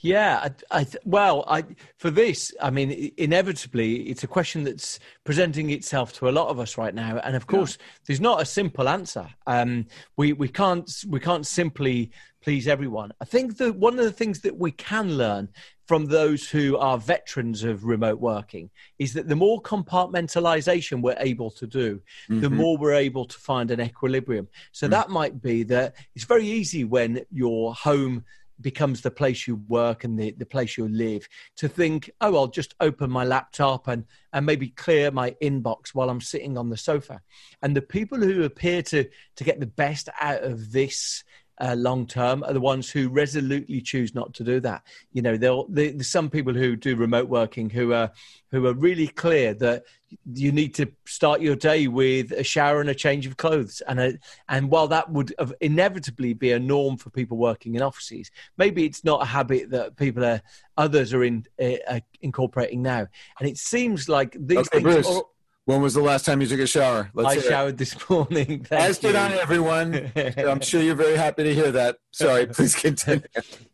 yeah, 0.00 0.48
I, 0.70 0.80
I, 0.80 0.86
well, 1.04 1.44
I, 1.48 1.64
for 1.96 2.10
this, 2.10 2.54
I 2.60 2.70
mean, 2.70 3.12
inevitably, 3.16 4.02
it's 4.02 4.22
a 4.22 4.28
question 4.28 4.62
that's 4.62 5.00
presenting 5.24 5.70
itself 5.70 6.12
to 6.14 6.28
a 6.28 6.30
lot 6.30 6.48
of 6.48 6.60
us 6.60 6.78
right 6.78 6.94
now, 6.94 7.18
and 7.18 7.34
of 7.34 7.48
course, 7.48 7.76
yeah. 7.78 7.84
there's 8.06 8.20
not 8.20 8.40
a 8.40 8.44
simple 8.44 8.88
answer. 8.88 9.28
Um, 9.48 9.86
we 10.16 10.32
we 10.34 10.46
can't 10.48 10.88
we 11.08 11.18
can't 11.18 11.44
simply 11.44 12.12
please 12.42 12.68
everyone. 12.68 13.12
I 13.20 13.24
think 13.24 13.56
that 13.58 13.76
one 13.76 13.98
of 13.98 14.04
the 14.04 14.12
things 14.12 14.40
that 14.40 14.56
we 14.56 14.70
can 14.70 15.16
learn 15.16 15.48
from 15.86 16.06
those 16.06 16.48
who 16.48 16.76
are 16.76 16.98
veterans 16.98 17.64
of 17.64 17.84
remote 17.84 18.20
working 18.20 18.70
is 18.98 19.14
that 19.14 19.28
the 19.28 19.36
more 19.36 19.60
compartmentalization 19.62 21.00
we're 21.00 21.16
able 21.18 21.50
to 21.52 21.66
do, 21.66 22.00
mm-hmm. 22.28 22.40
the 22.40 22.50
more 22.50 22.76
we're 22.76 22.92
able 22.92 23.24
to 23.24 23.38
find 23.38 23.70
an 23.70 23.80
equilibrium. 23.80 24.48
So 24.72 24.86
mm-hmm. 24.86 24.92
that 24.92 25.08
might 25.08 25.40
be 25.40 25.62
that 25.64 25.94
it's 26.14 26.26
very 26.26 26.46
easy 26.46 26.84
when 26.84 27.22
your 27.30 27.74
home 27.74 28.24
becomes 28.60 29.00
the 29.00 29.10
place 29.10 29.46
you 29.46 29.56
work 29.68 30.04
and 30.04 30.18
the, 30.18 30.32
the 30.32 30.46
place 30.46 30.76
you 30.76 30.88
live 30.88 31.28
to 31.56 31.68
think 31.68 32.10
oh 32.20 32.36
i'll 32.36 32.48
just 32.48 32.74
open 32.80 33.10
my 33.10 33.24
laptop 33.24 33.86
and 33.86 34.04
and 34.32 34.44
maybe 34.44 34.68
clear 34.70 35.10
my 35.10 35.30
inbox 35.42 35.90
while 35.94 36.10
i'm 36.10 36.20
sitting 36.20 36.58
on 36.58 36.68
the 36.68 36.76
sofa 36.76 37.20
and 37.62 37.76
the 37.76 37.82
people 37.82 38.18
who 38.18 38.42
appear 38.42 38.82
to 38.82 39.08
to 39.36 39.44
get 39.44 39.60
the 39.60 39.66
best 39.66 40.08
out 40.20 40.42
of 40.42 40.72
this 40.72 41.22
uh, 41.60 41.74
long 41.76 42.06
term 42.06 42.42
are 42.44 42.52
the 42.52 42.60
ones 42.60 42.90
who 42.90 43.08
resolutely 43.08 43.80
choose 43.80 44.14
not 44.14 44.34
to 44.34 44.44
do 44.44 44.60
that. 44.60 44.82
You 45.12 45.22
know, 45.22 45.36
there 45.36 45.56
there's 45.68 46.08
some 46.08 46.30
people 46.30 46.54
who 46.54 46.76
do 46.76 46.96
remote 46.96 47.28
working 47.28 47.70
who 47.70 47.92
are 47.92 48.10
who 48.50 48.66
are 48.66 48.74
really 48.74 49.08
clear 49.08 49.54
that 49.54 49.84
you 50.32 50.52
need 50.52 50.74
to 50.74 50.90
start 51.06 51.40
your 51.40 51.56
day 51.56 51.86
with 51.86 52.32
a 52.32 52.42
shower 52.42 52.80
and 52.80 52.88
a 52.88 52.94
change 52.94 53.26
of 53.26 53.36
clothes. 53.36 53.82
And 53.86 54.00
a, 54.00 54.18
and 54.48 54.70
while 54.70 54.88
that 54.88 55.10
would 55.10 55.34
inevitably 55.60 56.32
be 56.32 56.52
a 56.52 56.58
norm 56.58 56.96
for 56.96 57.10
people 57.10 57.36
working 57.36 57.74
in 57.74 57.82
offices, 57.82 58.30
maybe 58.56 58.84
it's 58.84 59.04
not 59.04 59.22
a 59.22 59.26
habit 59.26 59.70
that 59.70 59.96
people 59.96 60.24
are 60.24 60.40
others 60.76 61.12
are 61.12 61.24
in 61.24 61.44
uh, 61.60 62.00
incorporating 62.22 62.82
now. 62.82 63.06
And 63.38 63.48
it 63.48 63.58
seems 63.58 64.08
like 64.08 64.36
these 64.38 64.58
okay, 64.58 64.82
things. 64.82 65.06
Are, 65.06 65.22
when 65.68 65.82
was 65.82 65.92
the 65.92 66.00
last 66.00 66.24
time 66.24 66.40
you 66.40 66.46
took 66.46 66.60
a 66.60 66.66
shower? 66.66 67.10
Let's 67.12 67.44
I 67.44 67.46
showered 67.46 67.76
this 67.76 67.94
morning. 68.10 68.66
As 68.70 68.96
did 68.96 69.14
on 69.14 69.32
everyone. 69.32 70.10
I'm 70.16 70.62
sure 70.62 70.80
you're 70.80 70.94
very 70.94 71.14
happy 71.14 71.44
to 71.44 71.54
hear 71.54 71.70
that. 71.72 71.98
Sorry, 72.10 72.46
please 72.54 72.74
continue. 72.74 73.22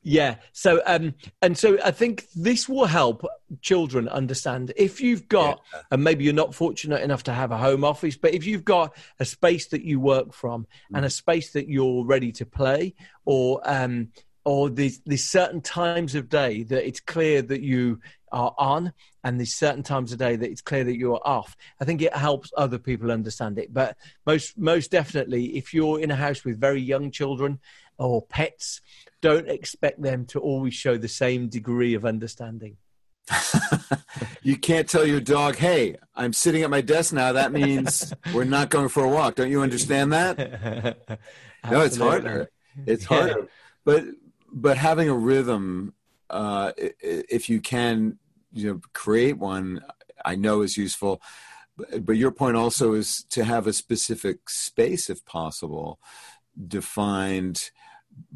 yeah. 0.03 0.39
So, 0.51 0.83
um, 0.87 1.15
and 1.41 1.57
so 1.57 1.79
I 1.85 1.93
think 1.93 2.27
this 2.35 2.69
will 2.69 2.87
help 2.87 3.25
children 3.63 4.09
understand 4.09 4.73
if 4.75 5.01
you've 5.01 5.29
got, 5.29 5.61
yeah. 5.73 5.83
and 5.93 6.03
maybe 6.03 6.25
you're 6.25 6.33
not 6.33 6.53
fortunate 6.53 7.01
enough 7.01 7.23
to 7.25 7.33
have 7.33 7.53
a 7.53 7.59
home 7.59 7.85
office, 7.85 8.17
but 8.17 8.35
if 8.35 8.45
you've 8.45 8.65
got 8.65 8.93
a 9.21 9.25
space 9.25 9.69
that 9.69 9.85
you 9.85 10.01
work 10.01 10.33
from 10.33 10.63
mm. 10.63 10.97
and 10.97 11.05
a 11.05 11.11
space 11.11 11.53
that 11.53 11.69
you're 11.69 12.05
ready 12.05 12.33
to 12.33 12.45
play, 12.45 12.97
or 13.25 13.61
um, 13.63 14.09
or 14.45 14.69
there's, 14.69 14.99
there's 15.07 15.23
certain 15.23 15.61
times 15.61 16.17
of 16.17 16.29
day 16.29 16.65
that 16.65 16.85
it's 16.85 16.99
clear 16.99 17.41
that 17.41 17.61
you 17.61 18.01
are 18.33 18.53
on 18.59 18.93
and 19.25 19.41
there's 19.41 19.55
certain 19.55 19.83
times 19.83 20.13
of 20.13 20.19
day 20.19 20.37
that 20.37 20.51
it's 20.51 20.61
clear 20.61 20.85
that 20.85 20.97
you're 20.97 21.21
off. 21.27 21.57
I 21.81 21.85
think 21.85 22.03
it 22.03 22.15
helps 22.15 22.53
other 22.57 22.79
people 22.79 23.11
understand 23.11 23.59
it. 23.59 23.73
But 23.73 23.97
most 24.27 24.57
most 24.57 24.91
definitely 24.91 25.57
if 25.57 25.73
you're 25.75 26.01
in 26.01 26.11
a 26.11 26.17
house 26.17 26.45
with 26.45 26.61
very 26.61 26.81
young 26.81 27.11
children 27.11 27.59
or 27.99 28.23
pets 28.23 28.83
don't 29.23 29.49
expect 29.49 30.03
them 30.03 30.27
to 30.27 30.39
always 30.39 30.75
show 30.75 30.99
the 30.99 31.09
same 31.09 31.49
degree 31.49 31.95
of 31.95 32.05
understanding. 32.05 32.77
You 34.43 34.59
can't 34.59 34.87
tell 34.87 35.07
your 35.07 35.23
dog 35.23 35.57
hey 35.57 35.97
i'm 36.15 36.35
sitting 36.35 36.63
at 36.63 36.71
my 36.71 36.83
desk 36.83 37.15
now. 37.15 37.33
That 37.33 37.51
means 37.51 38.13
we're 38.35 38.45
not 38.45 38.69
going 38.69 38.91
for 38.91 39.03
a 39.05 39.09
walk. 39.09 39.37
Don't 39.37 39.51
you 39.51 39.63
understand 39.63 40.13
that? 40.13 41.19
No 41.71 41.81
it's 41.81 41.97
harder. 41.97 42.51
It's 42.87 43.07
harder. 43.07 43.39
Yeah. 43.39 43.45
but 43.87 44.05
but 44.53 44.77
having 44.77 45.09
a 45.09 45.15
rhythm 45.15 45.95
uh, 46.29 46.73
if 46.77 47.49
you 47.49 47.63
can 47.63 48.19
you 48.55 48.71
know 48.71 48.81
create 48.93 49.39
one 49.39 49.81
i 50.25 50.35
know 50.35 50.63
is 50.63 50.77
useful 50.77 51.21
but, 51.77 52.07
but 52.07 52.17
your 52.17 52.31
point 52.31 52.57
also 52.57 52.95
is 52.95 53.25
to 53.31 53.45
have 53.45 53.67
a 53.67 53.73
specific 53.73 54.49
space 54.49 55.11
if 55.11 55.25
possible 55.27 55.99
defined 56.69 57.71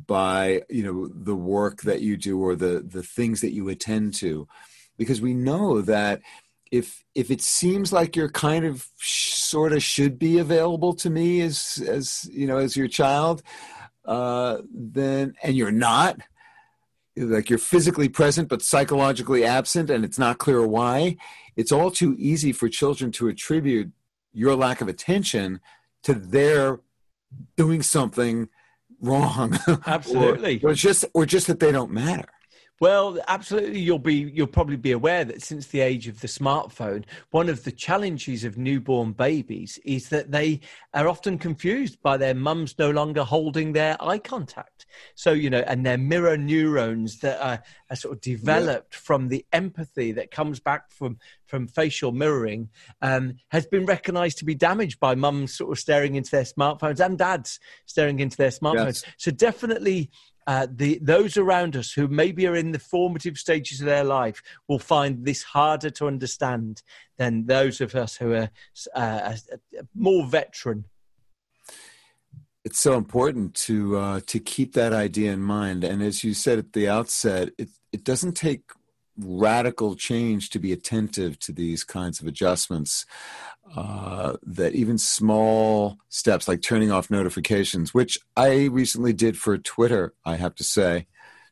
by 0.07 0.62
you 0.68 0.83
know 0.83 1.09
the 1.09 1.37
work 1.37 1.83
that 1.83 2.00
you 2.00 2.16
do 2.16 2.40
or 2.40 2.54
the 2.57 2.85
the 2.87 3.02
things 3.02 3.40
that 3.40 3.52
you 3.52 3.68
attend 3.68 4.14
to. 4.14 4.48
Because 4.96 5.20
we 5.20 5.35
know 5.35 5.81
that 5.83 6.22
if 6.70 7.04
if 7.14 7.31
it 7.31 7.40
seems 7.40 7.92
like 7.92 8.16
you're 8.16 8.28
kind 8.28 8.64
of 8.64 8.87
sh- 8.98 9.35
sort 9.35 9.72
of 9.72 9.83
should 9.83 10.18
be 10.18 10.38
available 10.38 10.92
to 10.94 11.11
me 11.11 11.40
as 11.40 11.83
as 11.87 12.28
you 12.33 12.46
know 12.46 12.59
as 12.59 12.76
your 12.76 12.88
child, 12.88 13.42
uh, 14.04 14.59
then 14.72 15.35
and 15.42 15.57
you're 15.57 15.70
not, 15.70 16.20
like 17.18 17.50
you're 17.50 17.59
physically 17.59 18.09
present 18.09 18.48
but 18.48 18.62
psychologically 18.62 19.44
absent, 19.44 19.90
and 19.90 20.04
it's 20.04 20.18
not 20.18 20.38
clear 20.38 20.66
why. 20.66 21.16
It's 21.57 21.72
all 21.72 21.90
too 21.90 22.14
easy 22.18 22.52
for 22.52 22.68
children 22.68 23.11
to 23.12 23.28
attribute 23.28 23.90
your 24.33 24.54
lack 24.54 24.81
of 24.81 24.88
attention 24.88 25.61
to 26.04 26.14
their 26.14 26.81
doing 27.57 27.83
something 27.83 28.48
wrong. 29.00 29.59
Absolutely. 29.87 30.61
or, 30.62 30.70
or 30.70 30.74
just 30.74 31.04
or 31.14 31.26
just 31.26 31.46
that 31.46 31.61
they 31.61 31.72
don't 31.72 31.90
matter. 31.90 32.28
Well, 32.81 33.19
absolutely. 33.27 33.81
You'll 33.81 33.99
be 33.99 34.31
you'll 34.33 34.47
probably 34.47 34.77
be 34.77 34.93
aware 34.93 35.25
that 35.25 35.43
since 35.43 35.67
the 35.67 35.81
age 35.81 36.07
of 36.07 36.21
the 36.21 36.29
smartphone, 36.29 37.05
one 37.31 37.49
of 37.49 37.64
the 37.64 37.73
challenges 37.73 38.45
of 38.45 38.57
newborn 38.57 39.12
babies 39.12 39.81
is 39.85 40.11
that 40.11 40.31
they 40.31 40.61
are 40.95 41.09
often 41.09 41.38
confused 41.38 42.01
by 42.03 42.17
their 42.17 42.35
mums 42.35 42.79
no 42.79 42.91
longer 42.91 43.25
holding 43.25 43.73
their 43.73 43.97
eye 44.01 44.19
contact. 44.19 44.87
So 45.17 45.33
you 45.33 45.51
know, 45.51 45.64
and 45.67 45.85
their 45.85 45.99
mirror 45.99 46.37
neurons 46.37 47.19
that 47.19 47.45
are, 47.45 47.62
are 47.91 47.97
sort 47.97 48.14
of 48.14 48.21
developed 48.21 48.95
yeah. 48.95 49.01
from 49.03 49.29
the 49.29 49.45
empathy 49.53 50.12
that 50.12 50.31
comes 50.31 50.61
back 50.61 50.93
from 50.93 51.19
from 51.47 51.67
facial 51.67 52.12
mirroring 52.12 52.69
um, 53.03 53.35
has 53.49 53.67
been 53.67 53.87
recognised 53.87 54.38
to 54.38 54.45
be 54.45 54.55
damaged 54.55 55.01
by 55.01 55.14
mums 55.14 55.57
sort 55.57 55.73
of 55.73 55.79
staring 55.79 56.14
into 56.14 56.31
their 56.31 56.45
smartphones 56.45 57.05
and 57.05 57.19
dads 57.19 57.59
staring 57.87 58.21
into 58.21 58.37
their 58.37 58.51
smartphones. 58.51 59.03
Yes. 59.03 59.14
So 59.17 59.31
definitely 59.31 60.11
uh, 60.49 60.67
the 60.75 60.99
those 61.03 61.37
around 61.37 61.77
us 61.77 61.93
who 61.93 62.09
maybe 62.09 62.47
are 62.47 62.57
in 62.57 62.73
the 62.73 62.79
formative 62.79 63.37
stages 63.37 63.81
of 63.81 63.87
their 63.87 64.03
life 64.03 64.43
will 64.67 64.79
find 64.79 65.27
this 65.27 65.43
harder 65.43 65.91
to 65.91 66.07
understand 66.07 66.83
than 67.19 67.45
those 67.45 67.83
of 67.83 67.95
us 67.95 68.17
who 68.17 68.33
are 68.33 68.51
uh, 68.95 69.37
more 69.95 70.27
veteran. 70.27 70.87
It's 72.65 72.79
so 72.79 72.95
important 72.95 73.55
to 73.67 73.99
uh, 73.99 74.21
to 74.27 74.41
keep 74.41 74.73
that 74.73 74.95
idea 74.95 75.33
in 75.33 75.43
mind, 75.43 75.85
and 75.85 76.03
as 76.03 76.25
you 76.25 76.33
said 76.33 76.59
at 76.59 76.73
the 76.73 76.89
outset, 76.89 77.51
it 77.59 77.69
it 77.93 78.03
doesn't 78.03 78.33
take 78.33 78.63
radical 79.19 79.97
change 79.97 80.49
to 80.51 80.59
be 80.59 80.73
attentive 80.73 81.39
to 81.41 81.53
these 81.53 81.85
kinds 81.85 82.23
of 82.23 82.27
adjustments. 82.27 83.05
Uh, 83.76 84.37
that 84.42 84.74
even 84.74 84.98
small 84.98 85.98
steps 86.09 86.48
like 86.48 86.62
turning 86.62 86.90
off 86.90 87.11
notifications, 87.11 87.92
which 87.92 88.18
I 88.37 88.64
recently 88.66 89.12
did 89.12 89.37
for 89.37 89.59
Twitter, 89.59 90.14
I 90.24 90.37
have 90.37 90.54
to 90.57 90.64
say. 90.64 91.07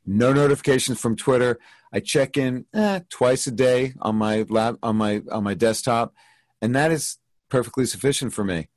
No 0.06 0.32
notifications 0.32 1.00
from 1.00 1.16
Twitter. 1.16 1.58
I 1.92 2.00
check 2.00 2.36
in 2.36 2.64
eh, 2.74 3.00
twice 3.10 3.46
a 3.46 3.50
day 3.50 3.94
on 4.00 4.16
my 4.16 4.46
lab 4.48 4.78
on 4.82 4.96
my 4.96 5.22
on 5.30 5.44
my 5.44 5.54
desktop, 5.54 6.14
and 6.62 6.74
that 6.74 6.90
is 6.90 7.18
perfectly 7.48 7.86
sufficient 7.86 8.32
for 8.32 8.44
me. 8.44 8.68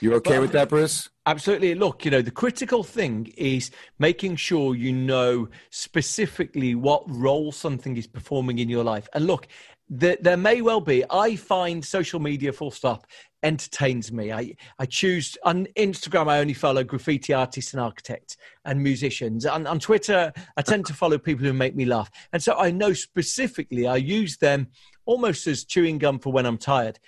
You 0.00 0.14
okay 0.14 0.32
well, 0.32 0.42
with 0.42 0.52
that, 0.52 0.68
Bruce? 0.68 1.08
Absolutely. 1.28 1.74
Look, 1.74 2.06
you 2.06 2.10
know, 2.10 2.22
the 2.22 2.30
critical 2.30 2.82
thing 2.82 3.30
is 3.36 3.70
making 3.98 4.36
sure 4.36 4.74
you 4.74 4.94
know 4.94 5.50
specifically 5.68 6.74
what 6.74 7.02
role 7.06 7.52
something 7.52 7.98
is 7.98 8.06
performing 8.06 8.60
in 8.60 8.70
your 8.70 8.82
life. 8.82 9.06
And 9.12 9.26
look, 9.26 9.46
there, 9.90 10.16
there 10.22 10.38
may 10.38 10.62
well 10.62 10.80
be. 10.80 11.04
I 11.10 11.36
find 11.36 11.84
social 11.84 12.18
media, 12.18 12.50
full 12.50 12.70
stop, 12.70 13.06
entertains 13.42 14.10
me. 14.10 14.32
I, 14.32 14.54
I 14.78 14.86
choose 14.86 15.36
on 15.44 15.66
Instagram, 15.76 16.28
I 16.28 16.38
only 16.38 16.54
follow 16.54 16.82
graffiti 16.82 17.34
artists 17.34 17.74
and 17.74 17.82
architects 17.82 18.38
and 18.64 18.82
musicians. 18.82 19.44
On, 19.44 19.66
on 19.66 19.80
Twitter, 19.80 20.32
I 20.56 20.62
tend 20.62 20.86
to 20.86 20.94
follow 20.94 21.18
people 21.18 21.44
who 21.44 21.52
make 21.52 21.76
me 21.76 21.84
laugh. 21.84 22.10
And 22.32 22.42
so 22.42 22.56
I 22.56 22.70
know 22.70 22.94
specifically 22.94 23.86
I 23.86 23.96
use 23.96 24.38
them 24.38 24.68
almost 25.04 25.46
as 25.46 25.66
chewing 25.66 25.98
gum 25.98 26.20
for 26.20 26.32
when 26.32 26.46
I'm 26.46 26.56
tired. 26.56 26.98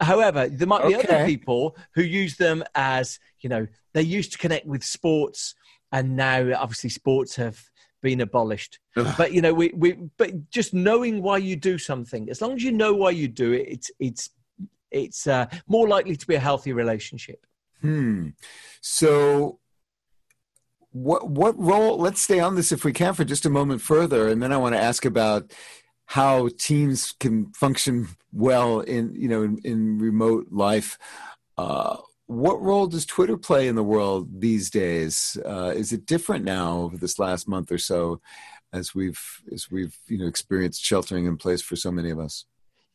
However, 0.00 0.48
there 0.48 0.66
might 0.66 0.86
be 0.86 0.96
okay. 0.96 1.16
other 1.16 1.26
people 1.26 1.76
who 1.94 2.02
use 2.02 2.36
them 2.36 2.62
as, 2.74 3.18
you 3.40 3.48
know, 3.48 3.66
they 3.94 4.02
used 4.02 4.32
to 4.32 4.38
connect 4.38 4.66
with 4.66 4.84
sports 4.84 5.54
and 5.92 6.16
now 6.16 6.52
obviously 6.56 6.90
sports 6.90 7.36
have 7.36 7.60
been 8.02 8.20
abolished. 8.20 8.78
but 9.16 9.32
you 9.32 9.40
know, 9.40 9.54
we, 9.54 9.72
we 9.74 9.92
but 10.16 10.50
just 10.50 10.74
knowing 10.74 11.22
why 11.22 11.38
you 11.38 11.56
do 11.56 11.78
something, 11.78 12.28
as 12.30 12.40
long 12.40 12.52
as 12.52 12.62
you 12.62 12.72
know 12.72 12.94
why 12.94 13.10
you 13.10 13.28
do 13.28 13.52
it, 13.52 13.66
it's 13.68 13.90
it's 13.98 14.30
it's 14.90 15.26
uh, 15.26 15.46
more 15.66 15.88
likely 15.88 16.16
to 16.16 16.26
be 16.26 16.34
a 16.34 16.40
healthy 16.40 16.72
relationship. 16.72 17.44
Hmm. 17.80 18.28
So 18.80 19.58
what 20.92 21.28
what 21.28 21.58
role 21.58 21.98
let's 21.98 22.22
stay 22.22 22.40
on 22.40 22.54
this 22.54 22.72
if 22.72 22.84
we 22.84 22.92
can 22.92 23.14
for 23.14 23.24
just 23.24 23.44
a 23.44 23.50
moment 23.50 23.80
further 23.80 24.28
and 24.28 24.42
then 24.42 24.52
i 24.52 24.56
want 24.56 24.74
to 24.74 24.80
ask 24.80 25.04
about 25.04 25.52
how 26.08 26.48
teams 26.56 27.12
can 27.20 27.52
function 27.52 28.08
well 28.32 28.80
in 28.80 29.14
you 29.14 29.28
know 29.28 29.42
in, 29.42 29.58
in 29.64 29.98
remote 29.98 30.46
life. 30.50 30.98
Uh, 31.56 31.98
what 32.26 32.60
role 32.60 32.86
does 32.86 33.06
twitter 33.06 33.38
play 33.38 33.68
in 33.68 33.74
the 33.74 33.82
world 33.82 34.40
these 34.40 34.70
days? 34.70 35.36
Uh, 35.44 35.72
is 35.74 35.92
it 35.92 36.06
different 36.06 36.44
now 36.44 36.78
over 36.78 36.96
this 36.96 37.18
last 37.18 37.46
month 37.46 37.70
or 37.70 37.78
so 37.78 38.20
as 38.72 38.94
we've 38.94 39.22
as 39.52 39.70
we've 39.70 39.96
you 40.06 40.18
know 40.18 40.26
experienced 40.26 40.82
sheltering 40.82 41.26
in 41.26 41.36
place 41.36 41.62
for 41.62 41.76
so 41.76 41.90
many 41.90 42.10
of 42.10 42.18
us? 42.18 42.44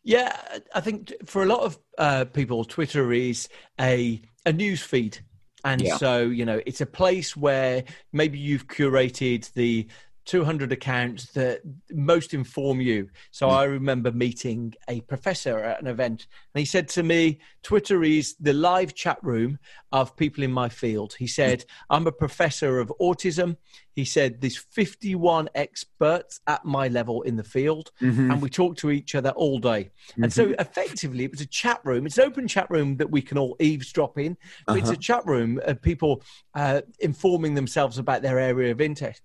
Yeah 0.03 0.35
i 0.75 0.81
think 0.81 1.13
for 1.25 1.43
a 1.43 1.45
lot 1.45 1.61
of 1.61 1.79
uh, 1.97 2.25
people 2.25 2.65
twitter 2.65 3.13
is 3.13 3.47
a 3.79 4.21
a 4.45 4.53
news 4.53 4.81
feed. 4.81 5.19
And 5.65 5.81
yeah. 5.81 5.97
so 5.97 6.23
you 6.23 6.45
know 6.45 6.61
it's 6.65 6.81
a 6.81 6.85
place 6.85 7.37
where 7.37 7.83
maybe 8.11 8.37
you've 8.37 8.67
curated 8.67 9.51
the 9.53 9.87
200 10.25 10.71
accounts 10.71 11.31
that 11.33 11.61
most 11.91 12.33
inform 12.33 12.79
you. 12.79 13.09
So 13.31 13.47
mm. 13.47 13.51
I 13.51 13.63
remember 13.65 14.11
meeting 14.11 14.73
a 14.87 15.01
professor 15.01 15.59
at 15.59 15.81
an 15.81 15.87
event, 15.87 16.27
and 16.53 16.59
he 16.59 16.65
said 16.65 16.87
to 16.89 17.03
me, 17.03 17.39
Twitter 17.61 18.03
is 18.03 18.35
the 18.39 18.53
live 18.53 18.93
chat 18.93 19.17
room 19.21 19.59
of 19.91 20.15
people 20.15 20.43
in 20.43 20.51
my 20.51 20.69
field. 20.69 21.15
He 21.17 21.27
said, 21.27 21.59
mm. 21.59 21.65
I'm 21.89 22.07
a 22.07 22.11
professor 22.11 22.79
of 22.79 22.91
autism. 23.01 23.57
He 23.95 24.05
said, 24.05 24.41
There's 24.41 24.57
51 24.57 25.49
experts 25.55 26.39
at 26.47 26.65
my 26.65 26.87
level 26.87 27.21
in 27.23 27.35
the 27.35 27.43
field, 27.43 27.91
mm-hmm. 28.01 28.31
and 28.31 28.41
we 28.41 28.49
talk 28.49 28.75
to 28.77 28.91
each 28.91 29.15
other 29.15 29.29
all 29.31 29.59
day. 29.59 29.91
Mm-hmm. 30.11 30.23
And 30.23 30.33
so 30.33 30.45
mm-hmm. 30.45 30.59
effectively, 30.59 31.25
it 31.25 31.31
was 31.31 31.41
a 31.41 31.45
chat 31.45 31.79
room. 31.83 32.05
It's 32.05 32.17
an 32.17 32.25
open 32.25 32.47
chat 32.47 32.69
room 32.69 32.97
that 32.97 33.11
we 33.11 33.21
can 33.21 33.37
all 33.37 33.55
eavesdrop 33.59 34.17
in, 34.17 34.35
but 34.65 34.73
uh-huh. 34.73 34.81
it's 34.81 34.89
a 34.89 34.97
chat 34.97 35.25
room 35.25 35.59
of 35.65 35.81
people 35.81 36.23
uh, 36.55 36.81
informing 36.99 37.53
themselves 37.53 37.97
about 37.97 38.21
their 38.21 38.39
area 38.39 38.71
of 38.71 38.81
interest 38.81 39.21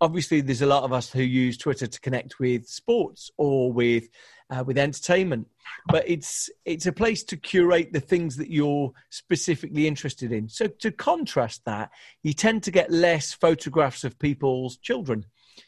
obviously 0.00 0.40
there's 0.40 0.62
a 0.62 0.66
lot 0.66 0.84
of 0.84 0.92
us 0.92 1.10
who 1.10 1.22
use 1.22 1.56
Twitter 1.56 1.86
to 1.86 2.00
connect 2.00 2.38
with 2.38 2.66
sports 2.66 3.30
or 3.36 3.72
with 3.72 4.08
uh, 4.50 4.64
with 4.64 4.78
entertainment, 4.78 5.46
but 5.88 6.08
it's 6.08 6.48
it's 6.64 6.86
a 6.86 6.92
place 6.92 7.22
to 7.22 7.36
curate 7.36 7.92
the 7.92 8.00
things 8.00 8.36
that 8.36 8.50
you're 8.50 8.92
specifically 9.10 9.86
interested 9.86 10.32
in. 10.32 10.48
So 10.48 10.68
to 10.68 10.90
contrast 10.90 11.62
that, 11.66 11.90
you 12.22 12.32
tend 12.32 12.62
to 12.64 12.70
get 12.70 12.90
less 12.90 13.32
photographs 13.32 14.04
of 14.04 14.18
people's 14.18 14.78
children. 14.78 15.26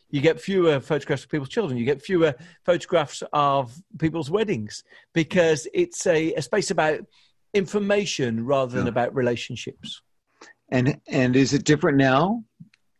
You 0.08 0.20
get 0.20 0.40
fewer 0.40 0.80
photographs 0.80 1.24
of 1.24 1.30
people's 1.30 1.50
children. 1.50 1.78
You 1.78 1.84
get 1.84 2.02
fewer 2.02 2.34
photographs 2.64 3.22
of 3.32 3.74
people's 3.98 4.30
weddings 4.30 4.82
because 5.12 5.68
it's 5.74 6.06
a, 6.06 6.32
a 6.34 6.42
space 6.42 6.70
about 6.70 7.00
information 7.52 8.46
rather 8.46 8.74
than 8.74 8.86
yeah. 8.86 8.90
about 8.90 9.14
relationships. 9.14 10.00
And 10.70 11.00
and 11.08 11.36
is 11.36 11.52
it 11.52 11.64
different 11.64 11.98
now 11.98 12.44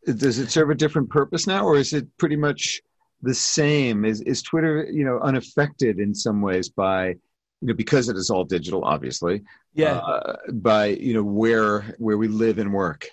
does 0.07 0.39
it 0.39 0.51
serve 0.51 0.71
a 0.71 0.75
different 0.75 1.11
purpose 1.11 1.47
now, 1.47 1.65
or 1.65 1.77
is 1.77 1.93
it 1.93 2.07
pretty 2.19 2.37
much 2.37 2.81
the 3.23 3.35
same? 3.35 4.05
Is 4.05 4.21
is 4.23 4.43
Twitter, 4.43 4.87
you 4.91 5.05
know, 5.05 5.19
unaffected 5.21 5.99
in 5.99 6.15
some 6.15 6.41
ways 6.41 6.69
by, 6.69 7.09
you 7.09 7.69
know, 7.69 7.75
because 7.75 8.09
it 8.09 8.17
is 8.17 8.31
all 8.31 8.45
digital, 8.45 8.85
obviously. 8.85 9.43
Yeah. 9.75 9.99
Uh, 9.99 10.37
by 10.53 10.87
you 10.87 11.15
know 11.15 11.23
where 11.23 11.95
where 11.99 12.19
we 12.19 12.29
live 12.29 12.59
and 12.59 12.73
work. 12.73 13.09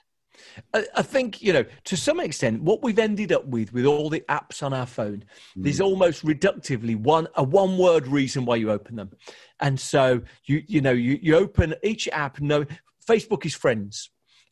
I 0.74 1.04
think 1.04 1.42
you 1.42 1.54
know 1.54 1.66
to 1.84 1.96
some 1.96 2.20
extent 2.20 2.64
what 2.64 2.82
we've 2.82 2.98
ended 2.98 3.32
up 3.32 3.46
with 3.46 3.74
with 3.74 3.86
all 3.86 4.10
the 4.10 4.22
apps 4.22 4.64
on 4.64 4.74
our 4.74 4.88
phone. 4.88 5.24
Mm. 5.58 5.64
There's 5.64 5.82
almost 5.82 6.26
reductively 6.26 6.96
one 6.96 7.28
a 7.36 7.44
one 7.44 7.78
word 7.78 8.08
reason 8.08 8.46
why 8.46 8.56
you 8.56 8.72
open 8.72 8.96
them, 8.96 9.12
and 9.60 9.80
so 9.80 10.22
you 10.46 10.64
you 10.68 10.82
know 10.82 10.92
you, 10.92 11.20
you 11.22 11.36
open 11.36 11.76
each 11.84 12.08
app. 12.08 12.40
No, 12.40 12.66
Facebook 13.08 13.46
is 13.46 13.54
friends 13.54 14.10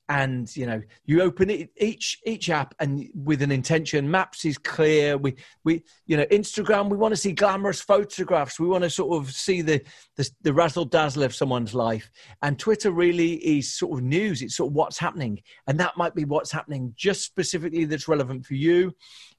and 0.10 0.56
you 0.56 0.66
know 0.66 0.82
you 1.06 1.22
open 1.22 1.50
it, 1.50 1.70
each 1.78 2.20
each 2.26 2.50
app 2.50 2.76
and 2.80 3.10
with 3.16 3.42
an 3.42 3.52
intention. 3.52 4.10
Maps 4.10 4.46
is 4.46 4.58
clear. 4.58 5.18
We 5.18 5.36
we 5.64 5.84
you 6.06 6.18
know 6.18 6.26
instagram 6.26 6.90
we 6.90 6.98
want 6.98 7.14
to 7.14 7.18
see 7.18 7.32
glamorous 7.32 7.82
photographs. 7.82 8.60
We 8.60 8.68
want 8.68 8.84
to 8.84 8.90
sort 8.90 9.18
of 9.18 9.32
see 9.32 9.62
the 9.62 9.82
the, 10.16 10.30
the 10.42 10.54
razzle 10.54 10.86
dazzle 10.86 11.24
of 11.24 11.34
someone's 11.34 11.74
life. 11.74 12.10
And 12.42 12.60
twitter 12.60 12.92
really 12.92 13.34
is 13.36 13.74
sort 13.74 13.98
of 13.98 14.04
news. 14.04 14.42
It's 14.42 14.56
sort 14.56 14.70
of 14.70 14.76
what's 14.76 14.98
happening. 14.98 15.42
And 15.68 15.80
that 15.80 15.98
might 15.98 16.16
be 16.16 16.26
what's 16.26 16.52
happening 16.52 16.94
just 16.96 17.24
specifically 17.24 17.86
that's 17.86 18.08
relevant 18.08 18.46
for 18.46 18.54
you 18.54 18.94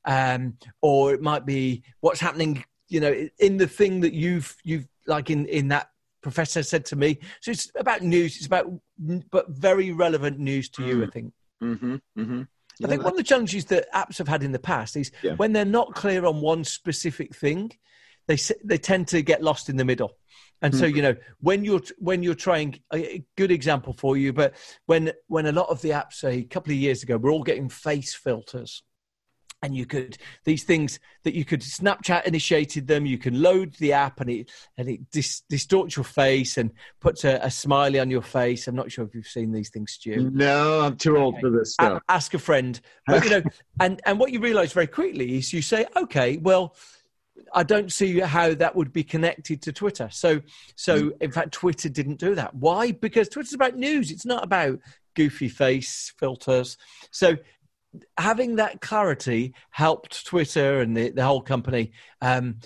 um, 0.07 0.57
or 0.81 1.13
it 1.13 1.21
might 1.21 1.45
be 1.45 1.83
what's 2.01 2.21
happening 2.21 2.65
you 2.89 3.01
know 3.01 3.29
in 3.39 3.57
the 3.57 3.67
thing 3.67 4.01
that 4.01 4.15
you've 4.15 4.57
you've 4.63 4.87
like 5.07 5.31
in 5.31 5.47
in 5.47 5.69
that 5.69 5.91
professor 6.27 6.65
said 6.65 6.85
to 6.87 6.97
me. 6.97 7.21
So 7.41 7.53
it's 7.53 7.71
about 7.77 8.03
news. 8.03 8.37
It's 8.37 8.47
about, 8.47 8.67
but 9.31 9.49
very 9.49 9.93
relevant 9.93 10.41
news 10.41 10.69
to 10.71 10.83
mm. 10.83 10.87
you, 10.89 11.05
I 11.05 11.07
think. 11.07 11.33
Mm-hmm, 11.63 11.95
mm-hmm. 12.19 12.43
I 12.85 12.89
think 12.89 13.05
one 13.05 13.13
of 13.13 13.17
the 13.17 13.23
challenges 13.23 13.67
that 13.67 13.87
apps 13.95 14.19
have 14.19 14.27
had 14.27 14.43
in 14.43 14.51
the 14.51 14.59
past 14.59 14.97
is 14.97 15.13
yeah. 15.23 15.35
when 15.35 15.53
they're 15.53 15.65
not 15.65 15.95
clear 15.95 16.27
on 16.27 16.41
one 16.41 16.65
specific 16.65 17.35
thing, 17.35 17.71
they 18.27 18.37
they 18.65 18.77
tend 18.77 19.07
to 19.09 19.23
get 19.23 19.41
lost 19.41 19.69
in 19.69 19.77
the 19.77 19.85
middle. 19.85 20.19
And 20.63 20.75
so, 20.75 20.85
you 20.87 21.01
know, 21.01 21.15
when 21.41 21.65
you're 21.65 21.83
when 21.99 22.25
you're 22.25 22.35
trying, 22.35 22.81
a 22.93 23.23
good 23.37 23.53
example 23.53 23.93
for 23.93 24.17
you, 24.17 24.33
but 24.33 24.55
when 24.87 25.13
when 25.29 25.47
a 25.47 25.53
lot 25.53 25.69
of 25.69 25.81
the 25.81 25.91
apps, 25.91 26.15
say 26.15 26.39
a 26.39 26.43
couple 26.43 26.73
of 26.73 26.79
years 26.79 27.05
ago, 27.05 27.17
we're 27.17 27.31
all 27.31 27.45
getting 27.45 27.69
face 27.69 28.15
filters, 28.15 28.83
and 29.67 29.77
you 29.77 29.85
could 29.85 30.17
these 30.45 30.63
things 30.63 31.01
that 31.25 31.35
you 31.35 31.45
could 31.45 31.61
Snapchat 31.61 32.25
initiated 32.25 32.87
them. 32.87 33.05
You 33.05 33.19
can 33.19 33.43
load 33.43 33.75
the 33.75 33.93
app, 33.93 34.21
and 34.21 34.31
it 34.31 34.51
and 34.79 34.89
it 34.89 35.11
dis- 35.11 35.43
distorts 35.51 35.97
your 35.97 36.05
face 36.05 36.57
and 36.57 36.71
puts 37.01 37.25
a, 37.25 37.41
a, 37.43 37.51
smiley 37.51 37.99
on 37.99 38.09
your 38.09 38.23
face. 38.23 38.69
I'm 38.69 38.77
not 38.77 38.93
sure 38.93 39.05
if 39.05 39.15
you've 39.15 39.27
seen 39.27 39.53
these 39.53 39.71
things, 39.71 39.93
Stew. 39.93 40.31
No, 40.33 40.81
I'm 40.81 40.97
too 40.97 41.17
old 41.17 41.41
for 41.41 41.51
this 41.51 41.73
stuff. 41.75 42.01
A- 42.09 42.13
ask 42.13 42.33
a 42.35 42.39
friend. 42.39 42.81
But 43.07 43.25
you 43.25 43.31
know, 43.31 43.43
and 43.81 44.01
and 44.07 44.21
what 44.21 44.33
you 44.33 44.39
realise 44.39 44.73
very 44.73 44.87
quickly 44.87 45.37
is 45.37 45.53
you 45.53 45.63
say, 45.63 45.87
okay, 45.97 46.37
well 46.39 46.77
I 47.53 47.63
don't 47.63 47.93
see 47.93 48.21
how 48.21 48.55
that 48.55 48.75
would 48.75 48.93
be 48.93 49.05
connected 49.05 49.63
to 49.63 49.73
Twitter. 49.73 50.09
So, 50.11 50.41
so 50.75 51.03
mm. 51.03 51.23
in 51.23 51.31
fact, 51.31 51.53
Twitter 51.53 51.89
didn't 51.89 52.19
do 52.19 52.35
that. 52.35 52.55
Why? 52.55 52.93
Because 52.93 53.29
Twitter's 53.29 53.53
about 53.53 53.77
news. 53.77 54.11
It's 54.11 54.27
not 54.27 54.43
about 54.43 54.81
goofy 55.17 55.49
face 55.49 56.13
filters. 56.19 56.77
So, 57.11 57.37
having 58.19 58.57
that 58.57 58.81
clarity 58.81 59.55
helped 59.71 60.27
Twitter 60.27 60.81
and 60.81 60.97
the, 60.97 61.11
the 61.11 61.25
whole 61.25 61.41
company 61.41 61.93
um, 62.21 62.57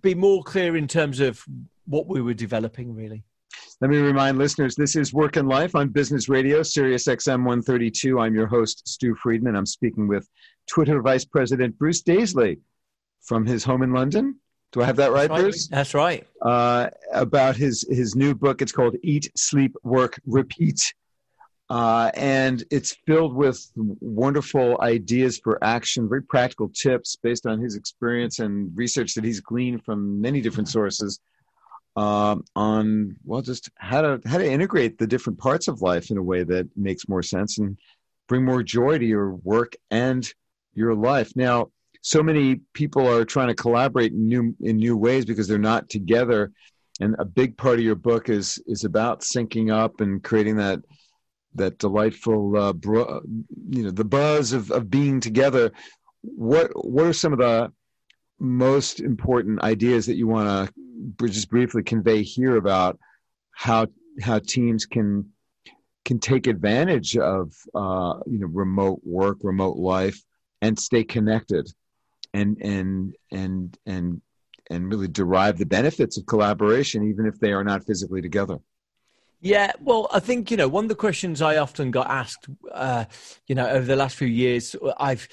be 0.00 0.14
more 0.14 0.42
clear 0.42 0.76
in 0.76 0.88
terms 0.88 1.20
of 1.20 1.44
what 1.86 2.06
we 2.06 2.20
were 2.20 2.34
developing, 2.34 2.94
really. 2.94 3.24
Let 3.80 3.90
me 3.90 3.98
remind 3.98 4.38
listeners 4.38 4.76
this 4.76 4.96
is 4.96 5.12
Work 5.12 5.36
and 5.36 5.48
Life 5.48 5.74
on 5.74 5.88
Business 5.88 6.28
Radio, 6.28 6.62
Sirius 6.62 7.06
XM 7.06 7.38
132. 7.38 8.18
I'm 8.20 8.34
your 8.34 8.46
host, 8.46 8.86
Stew 8.86 9.14
Friedman. 9.16 9.56
I'm 9.56 9.66
speaking 9.66 10.06
with 10.06 10.28
Twitter 10.68 11.02
Vice 11.02 11.24
President 11.24 11.76
Bruce 11.78 12.02
Daisley 12.02 12.60
from 13.22 13.44
his 13.44 13.64
home 13.64 13.82
in 13.82 13.92
London. 13.92 14.38
Do 14.72 14.80
I 14.80 14.86
have 14.86 14.96
that 14.96 15.12
right, 15.12 15.28
That's 15.28 15.30
right. 15.30 15.40
Bruce? 15.42 15.68
That's 15.68 15.94
right. 15.94 16.26
Uh, 16.40 16.88
about 17.12 17.56
his 17.56 17.86
his 17.90 18.14
new 18.14 18.34
book. 18.34 18.62
It's 18.62 18.72
called 18.72 18.96
Eat, 19.02 19.30
Sleep, 19.36 19.74
Work, 19.82 20.18
Repeat, 20.26 20.94
uh, 21.70 22.10
and 22.14 22.64
it's 22.70 22.96
filled 23.06 23.34
with 23.34 23.70
wonderful 23.76 24.80
ideas 24.80 25.40
for 25.42 25.62
action, 25.62 26.08
very 26.08 26.22
practical 26.22 26.68
tips 26.68 27.16
based 27.16 27.46
on 27.46 27.60
his 27.60 27.76
experience 27.76 28.38
and 28.40 28.70
research 28.76 29.14
that 29.14 29.24
he's 29.24 29.40
gleaned 29.40 29.84
from 29.84 30.20
many 30.20 30.40
different 30.40 30.68
sources 30.68 31.20
um, 31.96 32.44
on 32.56 33.16
well, 33.24 33.42
just 33.42 33.70
how 33.76 34.00
to 34.00 34.20
how 34.26 34.38
to 34.38 34.50
integrate 34.50 34.98
the 34.98 35.06
different 35.06 35.38
parts 35.38 35.68
of 35.68 35.82
life 35.82 36.10
in 36.10 36.16
a 36.16 36.22
way 36.22 36.42
that 36.42 36.68
makes 36.76 37.08
more 37.08 37.22
sense 37.22 37.58
and 37.58 37.76
bring 38.28 38.44
more 38.44 38.62
joy 38.62 38.98
to 38.98 39.04
your 39.04 39.34
work 39.36 39.74
and 39.90 40.32
your 40.74 40.94
life. 40.94 41.32
Now 41.36 41.70
so 42.02 42.22
many 42.22 42.56
people 42.74 43.06
are 43.08 43.24
trying 43.24 43.48
to 43.48 43.54
collaborate 43.54 44.12
in 44.12 44.26
new 44.26 44.54
in 44.60 44.76
new 44.76 44.96
ways 44.96 45.24
because 45.24 45.48
they're 45.48 45.58
not 45.58 45.88
together 45.88 46.52
and 47.00 47.16
a 47.18 47.24
big 47.24 47.56
part 47.56 47.78
of 47.78 47.84
your 47.84 47.94
book 47.94 48.28
is 48.28 48.62
is 48.66 48.84
about 48.84 49.20
syncing 49.20 49.72
up 49.72 50.00
and 50.00 50.22
creating 50.22 50.56
that 50.56 50.80
that 51.54 51.78
delightful 51.78 52.56
uh, 52.56 52.72
bro, 52.72 53.20
you 53.70 53.84
know 53.84 53.90
the 53.90 54.04
buzz 54.04 54.52
of, 54.52 54.70
of 54.70 54.90
being 54.90 55.20
together. 55.20 55.72
What 56.22 56.70
what 56.74 57.06
are 57.06 57.12
some 57.12 57.32
of 57.32 57.38
the 57.38 57.72
most 58.38 59.00
important 59.00 59.62
ideas 59.62 60.06
that 60.06 60.16
you 60.16 60.26
want 60.26 60.68
to 61.18 61.28
just 61.28 61.48
briefly 61.48 61.82
convey 61.82 62.22
here 62.22 62.56
about 62.56 62.98
how 63.54 63.86
how 64.20 64.38
teams 64.40 64.84
can 64.86 65.30
can 66.04 66.18
take 66.18 66.46
advantage 66.46 67.16
of 67.16 67.52
uh, 67.74 68.14
you 68.26 68.38
know 68.38 68.48
remote 68.48 69.00
work 69.04 69.38
remote 69.42 69.76
life 69.76 70.20
and 70.60 70.78
stay 70.78 71.04
connected 71.04 71.68
and 72.34 72.56
and 72.60 73.14
and 73.30 73.78
and 73.86 74.20
and 74.70 74.90
really 74.90 75.08
derive 75.08 75.58
the 75.58 75.66
benefits 75.66 76.16
of 76.16 76.26
collaboration 76.26 77.04
even 77.04 77.26
if 77.26 77.38
they 77.38 77.52
are 77.52 77.64
not 77.64 77.84
physically 77.84 78.22
together 78.22 78.58
yeah, 79.42 79.72
well, 79.80 80.06
I 80.12 80.20
think 80.20 80.52
you 80.52 80.56
know 80.56 80.68
one 80.68 80.84
of 80.84 80.88
the 80.88 80.94
questions 80.94 81.42
I 81.42 81.56
often 81.56 81.90
got 81.90 82.08
asked, 82.08 82.48
uh, 82.70 83.06
you 83.48 83.56
know, 83.56 83.68
over 83.68 83.84
the 83.84 83.96
last 83.96 84.16
few 84.16 84.28
years, 84.28 84.76
I've 84.98 85.26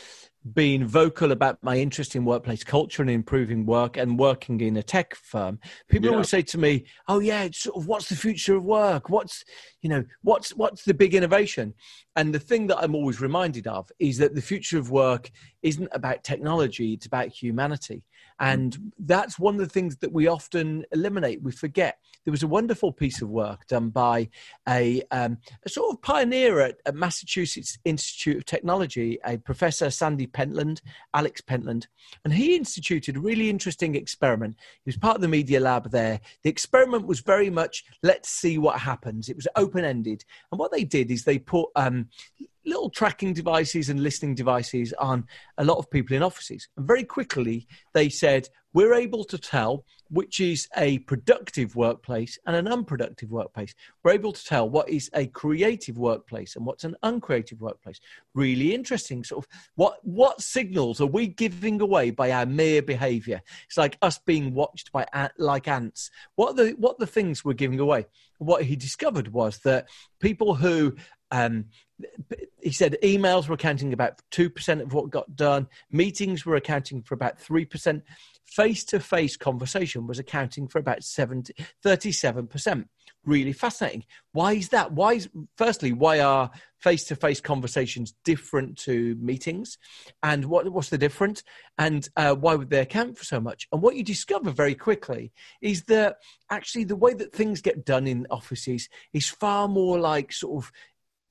been 0.54 0.88
vocal 0.88 1.32
about 1.32 1.62
my 1.62 1.78
interest 1.78 2.16
in 2.16 2.26
workplace 2.26 2.64
culture 2.64 3.04
and 3.04 3.12
improving 3.12 3.68
work 3.68 3.98
and 3.98 4.18
working 4.18 4.62
in 4.62 4.78
a 4.78 4.84
tech 4.84 5.14
firm. 5.14 5.60
People 5.90 6.08
yeah. 6.08 6.14
always 6.14 6.30
say 6.30 6.42
to 6.42 6.58
me, 6.58 6.86
"Oh 7.08 7.20
yeah, 7.20 7.50
sort 7.54 7.78
of 7.78 7.86
what's 7.86 8.10
the 8.10 8.16
future 8.16 8.56
of 8.56 8.64
work? 8.64 9.10
What's 9.10 9.44
you 9.82 9.90
know 9.90 10.04
what's 10.24 10.56
what's 10.56 10.86
the 10.86 10.96
big 10.96 11.14
innovation?" 11.14 11.76
And 12.16 12.34
the 12.34 12.40
thing 12.40 12.66
that 12.68 12.80
I'm 12.80 12.96
always 12.96 13.22
reminded 13.22 13.68
of 13.68 13.92
is 14.00 14.18
that 14.18 14.34
the 14.34 14.42
future 14.42 14.80
of 14.80 14.90
work 14.90 15.30
isn't 15.62 15.90
about 15.92 16.24
technology; 16.24 16.94
it's 16.94 17.06
about 17.06 17.28
humanity. 17.28 18.02
And 18.40 18.94
that's 19.00 19.38
one 19.38 19.56
of 19.56 19.60
the 19.60 19.68
things 19.68 19.98
that 19.98 20.12
we 20.12 20.28
often 20.28 20.86
eliminate. 20.92 21.42
We 21.42 21.52
forget. 21.52 22.00
There 22.26 22.32
was 22.32 22.44
a 22.44 22.48
wonderful 22.48 22.92
piece 22.92 23.22
of 23.22 23.30
work 23.30 23.66
done 23.68 23.90
by 23.90 24.30
a, 24.68 25.02
um, 25.12 25.38
a 25.66 25.70
sort 25.70 25.94
of 25.94 26.02
pioneer 26.02 26.60
at, 26.60 26.78
at, 26.86 26.96
Massachusetts 26.96 27.78
Institute 27.86 28.38
of 28.38 28.46
Technology, 28.46 29.18
a 29.26 29.38
professor, 29.38 29.90
Sandy 29.90 30.28
Pentland, 30.28 30.82
Alex 31.14 31.42
Pentland. 31.42 31.88
And 32.24 32.34
he 32.34 32.56
instituted 32.56 33.18
a 33.18 33.22
really 33.22 33.50
interesting 33.50 33.96
experiment. 33.96 34.56
He 34.84 34.90
was 34.90 34.98
part 34.98 35.16
of 35.16 35.22
the 35.22 35.28
media 35.28 35.60
lab 35.60 35.92
there. 35.92 36.20
The 36.44 36.50
experiment 36.50 37.08
was 37.08 37.22
very 37.22 37.50
much 37.50 37.86
let's 38.04 38.30
see 38.30 38.58
what 38.58 38.80
happens. 38.80 39.30
It 39.30 39.36
was 39.36 39.48
open 39.56 39.84
ended. 39.84 40.24
And 40.52 40.60
what 40.60 40.72
they 40.72 40.84
did 40.84 41.12
is 41.12 41.24
they 41.24 41.40
put 41.40 41.70
um, 41.76 42.10
little 42.70 42.90
tracking 42.90 43.34
devices 43.34 43.90
and 43.90 44.02
listening 44.02 44.36
devices 44.36 44.94
on 44.94 45.26
a 45.58 45.64
lot 45.64 45.78
of 45.78 45.90
people 45.90 46.16
in 46.16 46.24
offices. 46.24 46.68
And 46.78 46.88
very 46.88 47.04
quickly, 47.04 47.68
they 47.94 48.10
said, 48.10 48.48
we're 48.74 48.94
able 48.94 49.24
to 49.26 49.38
tell 49.38 49.84
which 50.12 50.40
is 50.40 50.68
a 50.76 51.00
productive 51.00 51.76
workplace 51.76 52.38
and 52.46 52.56
an 52.56 52.68
unproductive 52.68 53.30
workplace. 53.30 53.76
We're 54.04 54.14
able 54.14 54.32
to 54.32 54.44
tell 54.44 54.68
what 54.68 54.90
is 54.90 55.10
a 55.14 55.28
creative 55.28 55.98
workplace 55.98 56.56
and 56.56 56.66
what's 56.66 56.84
an 56.84 56.96
uncreative 57.04 57.62
workplace. 57.62 58.00
Really 58.34 58.74
interesting. 58.74 59.24
Sort 59.24 59.46
of 59.46 59.52
what 59.76 60.00
what 60.04 60.42
signals 60.42 61.00
are 61.00 61.06
we 61.06 61.28
giving 61.28 61.80
away 61.82 62.10
by 62.10 62.32
our 62.32 62.46
mere 62.46 62.82
behaviour? 62.82 63.42
It's 63.68 63.78
like 63.78 63.98
us 64.02 64.20
being 64.20 64.54
watched 64.54 64.92
by 64.92 65.06
like 65.38 65.68
ants. 65.68 66.10
What 66.36 66.56
the 66.56 66.72
what 66.78 66.98
the 66.98 67.08
things 67.08 67.46
we're 67.46 67.54
giving 67.54 67.80
away? 67.80 68.08
What 68.40 68.64
he 68.64 68.76
discovered 68.76 69.28
was 69.28 69.60
that 69.60 69.90
people 70.20 70.56
who 70.56 70.96
um, 71.32 71.66
he 72.62 72.72
said 72.72 72.98
emails 73.04 73.48
were 73.48 73.56
accounting 73.56 73.94
about 73.94 74.22
2% 74.32 74.82
of 74.82 74.94
what 74.94 75.10
got 75.10 75.36
done. 75.36 75.68
Meetings 75.92 76.46
were 76.46 76.56
accounting 76.56 77.02
for 77.02 77.14
about 77.14 77.40
3% 77.40 78.02
face-to-face 78.46 79.38
conversation 79.38 80.08
was 80.08 80.20
accounting 80.20 80.68
for 80.68 80.80
about 80.80 81.04
70, 81.04 81.54
37% 81.86 82.86
really 83.26 83.54
fascinating. 83.54 84.06
Why 84.32 84.54
is 84.54 84.70
that? 84.70 84.92
Why 84.94 85.14
is 85.14 85.30
firstly 85.56 85.94
why 85.94 86.20
are 86.20 86.50
face-to-face 86.80 87.42
conversations 87.42 88.14
different 88.24 88.78
to 88.80 89.16
meetings? 89.20 89.78
And 90.24 90.46
what, 90.46 90.72
what's 90.72 90.90
the 90.90 90.98
difference? 90.98 91.44
And 91.78 92.08
uh, 92.16 92.36
why 92.36 92.56
would 92.56 92.70
they 92.70 92.80
account 92.80 93.18
for 93.18 93.26
so 93.26 93.40
much? 93.40 93.68
And 93.72 93.82
what 93.82 93.96
you 93.96 94.04
discover 94.04 94.52
very 94.52 94.76
quickly 94.76 95.32
is 95.62 95.84
that 95.84 96.18
actually 96.50 96.86
the 96.86 96.96
way 96.96 97.14
that 97.14 97.34
things 97.34 97.62
get 97.62 97.86
done 97.86 98.08
in 98.08 98.26
offices 98.32 98.90
is 99.14 99.28
far 99.28 99.68
more 99.68 100.00
like 100.00 100.32
sort 100.32 100.64
of 100.64 100.72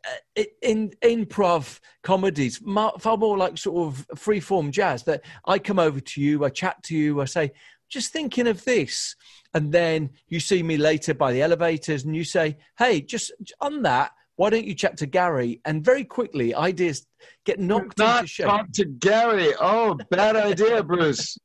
Uh, 0.06 0.44
in 0.62 0.92
improv 1.02 1.80
comedies, 2.02 2.62
far 3.00 3.16
more 3.16 3.36
like 3.36 3.58
sort 3.58 3.88
of 3.88 4.06
free 4.18 4.40
form 4.40 4.70
jazz. 4.70 5.02
That 5.02 5.22
I 5.44 5.58
come 5.58 5.78
over 5.78 6.00
to 6.00 6.20
you, 6.20 6.44
I 6.44 6.50
chat 6.50 6.82
to 6.84 6.96
you, 6.96 7.20
I 7.20 7.24
say, 7.24 7.50
just 7.88 8.12
thinking 8.12 8.46
of 8.46 8.64
this, 8.64 9.16
and 9.54 9.72
then 9.72 10.10
you 10.28 10.40
see 10.40 10.62
me 10.62 10.76
later 10.76 11.14
by 11.14 11.32
the 11.32 11.42
elevators, 11.42 12.04
and 12.04 12.14
you 12.14 12.24
say, 12.24 12.58
hey, 12.78 13.00
just 13.00 13.32
on 13.60 13.82
that. 13.82 14.12
Why 14.36 14.50
don't 14.50 14.66
you 14.66 14.74
chat 14.74 14.98
to 14.98 15.06
Gary? 15.06 15.60
And 15.64 15.84
very 15.84 16.04
quickly, 16.04 16.54
ideas 16.54 17.04
get 17.44 17.58
knocked 17.58 17.98
Not 17.98 18.18
into 18.18 18.28
shape. 18.28 18.46
Talk 18.46 18.70
to 18.74 18.84
Gary. 18.84 19.52
Oh, 19.58 19.98
bad 20.10 20.36
idea, 20.36 20.84
Bruce. 20.84 21.36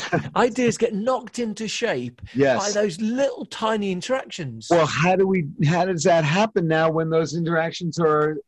ideas 0.36 0.78
get 0.78 0.94
knocked 0.94 1.38
into 1.38 1.68
shape 1.68 2.20
yes. 2.34 2.62
by 2.62 2.80
those 2.80 3.00
little 3.00 3.46
tiny 3.46 3.92
interactions. 3.92 4.68
Well, 4.70 4.86
how 4.86 5.16
do 5.16 5.26
we? 5.26 5.46
How 5.66 5.84
does 5.84 6.04
that 6.04 6.24
happen 6.24 6.66
now 6.68 6.90
when 6.90 7.10
those 7.10 7.34
interactions 7.34 7.98
are 7.98 8.38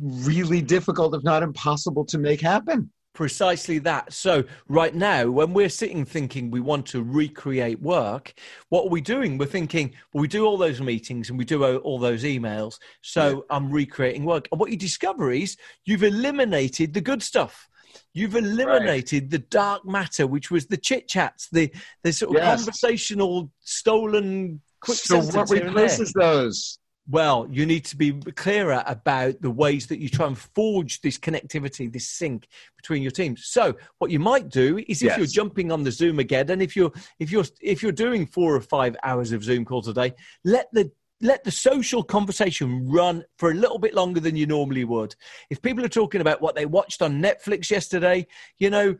really 0.00 0.62
difficult, 0.62 1.14
if 1.14 1.22
not 1.24 1.42
impossible, 1.42 2.04
to 2.06 2.18
make 2.18 2.40
happen? 2.40 2.90
Precisely 3.14 3.78
that. 3.80 4.10
So, 4.14 4.42
right 4.68 4.94
now, 4.94 5.28
when 5.30 5.52
we're 5.52 5.68
sitting 5.68 6.06
thinking 6.06 6.50
we 6.50 6.60
want 6.60 6.86
to 6.86 7.02
recreate 7.02 7.78
work, 7.82 8.32
what 8.70 8.86
are 8.86 8.88
we 8.88 9.02
doing? 9.02 9.36
We're 9.36 9.44
thinking, 9.46 9.92
well, 10.12 10.22
we 10.22 10.28
do 10.28 10.46
all 10.46 10.56
those 10.56 10.80
meetings 10.80 11.28
and 11.28 11.38
we 11.38 11.44
do 11.44 11.62
all 11.78 11.98
those 11.98 12.24
emails. 12.24 12.78
So, 13.02 13.28
yeah. 13.28 13.56
I'm 13.56 13.70
recreating 13.70 14.24
work. 14.24 14.48
And 14.50 14.58
what 14.58 14.70
you 14.70 14.78
discover 14.78 15.30
is 15.30 15.58
you've 15.84 16.04
eliminated 16.04 16.94
the 16.94 17.02
good 17.02 17.22
stuff. 17.22 17.68
You've 18.14 18.36
eliminated 18.36 19.24
right. 19.24 19.30
the 19.30 19.38
dark 19.38 19.84
matter, 19.84 20.26
which 20.26 20.50
was 20.50 20.66
the 20.66 20.76
chit 20.76 21.08
chats, 21.08 21.48
the 21.50 21.72
the 22.02 22.12
sort 22.12 22.36
of 22.36 22.42
yes. 22.42 22.56
conversational, 22.56 23.50
stolen, 23.60 24.60
quick. 24.80 24.98
So 24.98 25.20
what 25.20 25.50
replaces 25.50 26.12
those? 26.12 26.78
Well, 27.10 27.48
you 27.50 27.66
need 27.66 27.84
to 27.86 27.96
be 27.96 28.12
clearer 28.12 28.84
about 28.86 29.40
the 29.42 29.50
ways 29.50 29.88
that 29.88 29.98
you 29.98 30.08
try 30.08 30.28
and 30.28 30.38
forge 30.38 31.00
this 31.00 31.18
connectivity, 31.18 31.92
this 31.92 32.08
sync 32.08 32.46
between 32.76 33.02
your 33.02 33.10
teams. 33.10 33.46
So, 33.46 33.74
what 33.98 34.12
you 34.12 34.20
might 34.20 34.48
do 34.48 34.78
is, 34.86 35.02
if 35.02 35.08
Yes. 35.08 35.18
you're 35.18 35.26
jumping 35.26 35.72
on 35.72 35.82
the 35.82 35.90
Zoom 35.90 36.20
again, 36.20 36.50
and 36.50 36.62
if 36.62 36.76
you're 36.76 36.92
if 37.18 37.32
you're 37.32 37.44
if 37.60 37.82
you're 37.82 37.90
doing 37.90 38.24
four 38.26 38.54
or 38.54 38.60
five 38.60 38.96
hours 39.02 39.32
of 39.32 39.42
Zoom 39.42 39.64
calls 39.64 39.88
a 39.88 39.92
day, 39.92 40.12
let 40.44 40.68
the 40.72 40.92
let 41.22 41.44
the 41.44 41.50
social 41.50 42.02
conversation 42.02 42.88
run 42.90 43.24
for 43.38 43.50
a 43.50 43.54
little 43.54 43.78
bit 43.78 43.94
longer 43.94 44.20
than 44.20 44.36
you 44.36 44.44
normally 44.44 44.84
would. 44.84 45.14
If 45.48 45.62
people 45.62 45.84
are 45.84 45.88
talking 45.88 46.20
about 46.20 46.42
what 46.42 46.54
they 46.56 46.66
watched 46.66 47.00
on 47.00 47.22
Netflix 47.22 47.70
yesterday, 47.70 48.26
you 48.58 48.68
know, 48.68 48.96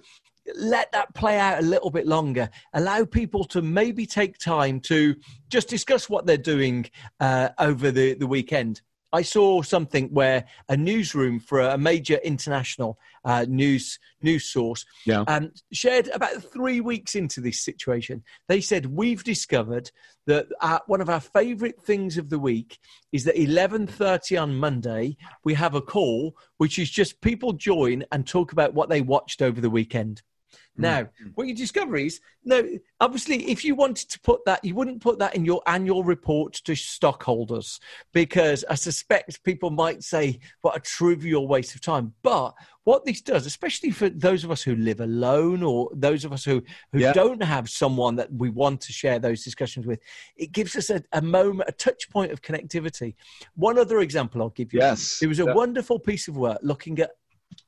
let 0.57 0.91
that 0.93 1.15
play 1.15 1.39
out 1.39 1.59
a 1.59 1.67
little 1.67 1.91
bit 1.91 2.07
longer. 2.07 2.49
Allow 2.75 3.05
people 3.05 3.45
to 3.47 3.61
maybe 3.63 4.07
take 4.07 4.39
time 4.39 4.81
to 4.81 5.15
just 5.49 5.69
discuss 5.69 6.09
what 6.09 6.27
they're 6.27 6.37
doing 6.37 6.89
uh, 7.21 7.51
over 7.59 7.91
the, 7.91 8.15
the 8.15 8.27
weekend. 8.27 8.81
I 9.13 9.23
saw 9.23 9.63
something 9.63 10.09
where 10.09 10.45
a 10.69 10.77
newsroom 10.77 11.39
for 11.39 11.61
a 11.61 11.77
major 11.77 12.17
international 12.17 12.99
uh, 13.25 13.45
news 13.49 13.99
news 14.23 14.45
source 14.45 14.85
Yeah. 15.05 15.25
um, 15.29 15.53
shared 15.73 16.09
about 16.09 16.43
three 16.43 16.81
weeks 16.81 17.15
into 17.15 17.41
this 17.41 17.61
situation. 17.61 18.23
They 18.49 18.61
said 18.61 18.87
we've 18.87 19.23
discovered 19.23 19.91
that 20.27 20.47
uh, 20.61 20.79
one 20.87 21.01
of 21.01 21.09
our 21.11 21.21
favourite 21.21 21.81
things 21.83 22.17
of 22.17 22.31
the 22.31 22.39
week 22.39 22.79
is 23.13 23.25
that 23.25 23.41
eleven 23.41 23.87
thirty 23.87 24.37
on 24.37 24.55
Monday 24.57 25.17
we 25.45 25.55
have 25.55 25.75
a 25.75 25.83
call 25.83 26.35
which 26.59 26.79
is 26.79 26.91
just 26.91 27.21
people 27.21 27.53
join 27.53 28.05
and 28.13 28.27
talk 28.27 28.53
about 28.53 28.73
what 28.75 28.89
they 28.89 29.03
watched 29.03 29.43
over 29.43 29.61
the 29.61 29.71
weekend. 29.71 30.23
Now, 30.77 31.03
mm, 31.03 31.09
mm. 31.25 31.33
what 31.35 31.47
you 31.47 31.55
discover 31.55 31.97
is 31.97 32.21
no, 32.45 32.67
obviously, 33.01 33.45
if 33.51 33.65
you 33.65 33.75
wanted 33.75 34.09
to 34.11 34.21
put 34.21 34.45
that, 34.47 34.65
you 34.65 34.75
wouldn't 34.75 35.03
put 35.03 35.19
that 35.19 35.35
in 35.37 35.45
your 35.45 35.63
annual 35.67 36.03
report 36.03 36.55
to 36.65 36.75
stockholders 36.75 37.79
because 38.13 38.65
I 38.69 38.75
suspect 38.75 39.45
people 39.45 39.71
might 39.71 40.03
say, 40.03 40.41
what 40.63 40.77
a 40.77 40.81
trivial 40.81 41.47
waste 41.47 41.75
of 41.75 41.83
time. 41.83 42.15
But 42.23 42.55
what 42.85 43.05
this 43.05 43.21
does, 43.21 43.47
especially 43.47 43.91
for 43.91 44.09
those 44.09 44.43
of 44.45 44.51
us 44.51 44.63
who 44.63 44.75
live 44.75 45.01
alone 45.01 45.63
or 45.63 45.89
those 45.95 46.25
of 46.25 46.33
us 46.33 46.45
who, 46.45 46.63
who 46.91 46.99
Yeah. 46.99 47.13
don't 47.13 47.43
have 47.43 47.69
someone 47.69 48.17
that 48.17 48.33
we 48.33 48.51
want 48.51 48.81
to 48.81 48.93
share 48.93 49.19
those 49.21 49.45
discussions 49.45 49.87
with, 49.87 50.01
it 50.37 50.53
gives 50.53 50.75
us 50.75 50.91
a, 50.91 51.03
a 51.13 51.23
moment, 51.23 51.69
a 51.69 51.73
touch 51.73 52.11
point 52.11 52.33
of 52.33 52.43
connectivity. 52.43 53.15
One 53.55 53.79
other 53.79 54.01
example 54.01 54.43
I'll 54.43 54.49
give 54.49 54.73
you. 54.73 54.81
Yes. 54.81 55.21
It 55.23 55.29
was 55.29 55.39
a 55.39 55.45
Yeah. 55.45 55.55
wonderful 55.55 55.99
piece 56.01 56.27
of 56.29 56.37
work 56.37 56.59
looking 56.63 56.99
at 56.99 57.11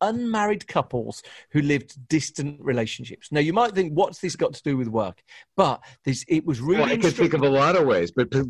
unmarried 0.00 0.66
couples 0.66 1.22
who 1.50 1.62
lived 1.62 2.08
distant 2.08 2.60
relationships. 2.60 3.30
Now, 3.30 3.40
you 3.40 3.52
might 3.52 3.72
think, 3.72 3.92
what's 3.92 4.18
this 4.18 4.36
got 4.36 4.54
to 4.54 4.62
do 4.62 4.76
with 4.76 4.88
work? 4.88 5.22
But 5.56 5.82
this, 6.04 6.24
it 6.28 6.44
was 6.44 6.60
really 6.60 6.82
Well, 6.82 6.92
I 6.92 6.96
could 6.96 7.14
think 7.14 7.34
of 7.34 7.42
a 7.42 7.48
lot 7.48 7.76
of 7.76 7.86
ways, 7.86 8.10
but 8.10 8.30
p- 8.30 8.42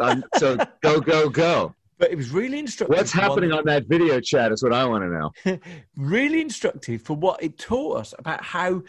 um, 0.00 0.24
so 0.36 0.56
go, 0.82 1.00
go, 1.00 1.28
go. 1.28 1.74
But 1.98 2.10
it 2.10 2.16
was 2.16 2.30
really 2.30 2.58
instructive. 2.58 2.96
What's 2.96 3.14
one- 3.14 3.22
happening 3.22 3.52
on 3.52 3.64
that 3.66 3.86
video 3.86 4.20
chat 4.20 4.50
is 4.50 4.62
what 4.62 4.72
I 4.72 4.84
want 4.84 5.04
to 5.04 5.08
know. 5.52 5.58
really 5.96 6.40
instructive 6.40 7.02
for 7.02 7.14
what 7.14 7.42
it 7.42 7.58
taught 7.58 7.98
us 7.98 8.14
about 8.18 8.42
how 8.42 8.82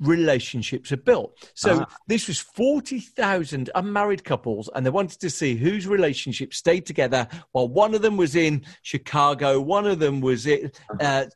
relationships 0.00 0.92
are 0.92 0.96
built. 0.98 1.50
So 1.54 1.80
Ah. 1.80 1.86
this 2.06 2.28
was 2.28 2.38
40,000 2.38 3.70
unmarried 3.74 4.24
couples 4.24 4.68
and 4.74 4.84
they 4.84 4.90
wanted 4.90 5.20
to 5.20 5.30
see 5.30 5.56
whose 5.56 5.86
relationship 5.86 6.52
stayed 6.54 6.86
together 6.86 7.26
while 7.52 7.68
one 7.68 7.94
of 7.94 8.02
them 8.02 8.16
was 8.16 8.36
in 8.36 8.64
Chicago, 8.82 9.60
one 9.60 9.86
of 9.86 9.98
them 9.98 10.20
was 10.20 10.46
in 10.46 10.70
uh, 11.00 11.26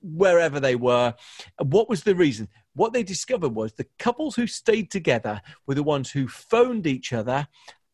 wherever 0.00 0.60
they 0.60 0.76
were. 0.76 1.14
What 1.62 1.88
was 1.88 2.02
the 2.02 2.14
reason? 2.14 2.48
What 2.74 2.92
they 2.92 3.02
discovered 3.02 3.54
was 3.54 3.72
the 3.72 3.86
couples 3.98 4.36
who 4.36 4.46
stayed 4.46 4.90
together 4.90 5.40
were 5.66 5.74
the 5.74 5.82
ones 5.82 6.10
who 6.10 6.28
phoned 6.28 6.86
each 6.86 7.12
other 7.12 7.48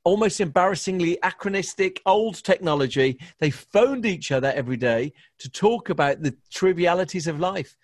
almost 0.04 0.40
embarrassingly 0.40 1.18
anachronistic 1.22 2.00
old 2.06 2.42
technology. 2.42 3.18
They 3.38 3.50
phoned 3.50 4.06
each 4.06 4.32
other 4.32 4.52
every 4.54 4.76
day 4.76 5.12
to 5.38 5.50
talk 5.50 5.90
about 5.90 6.22
the 6.22 6.36
trivialities 6.50 7.26
of 7.26 7.40
life. 7.40 7.76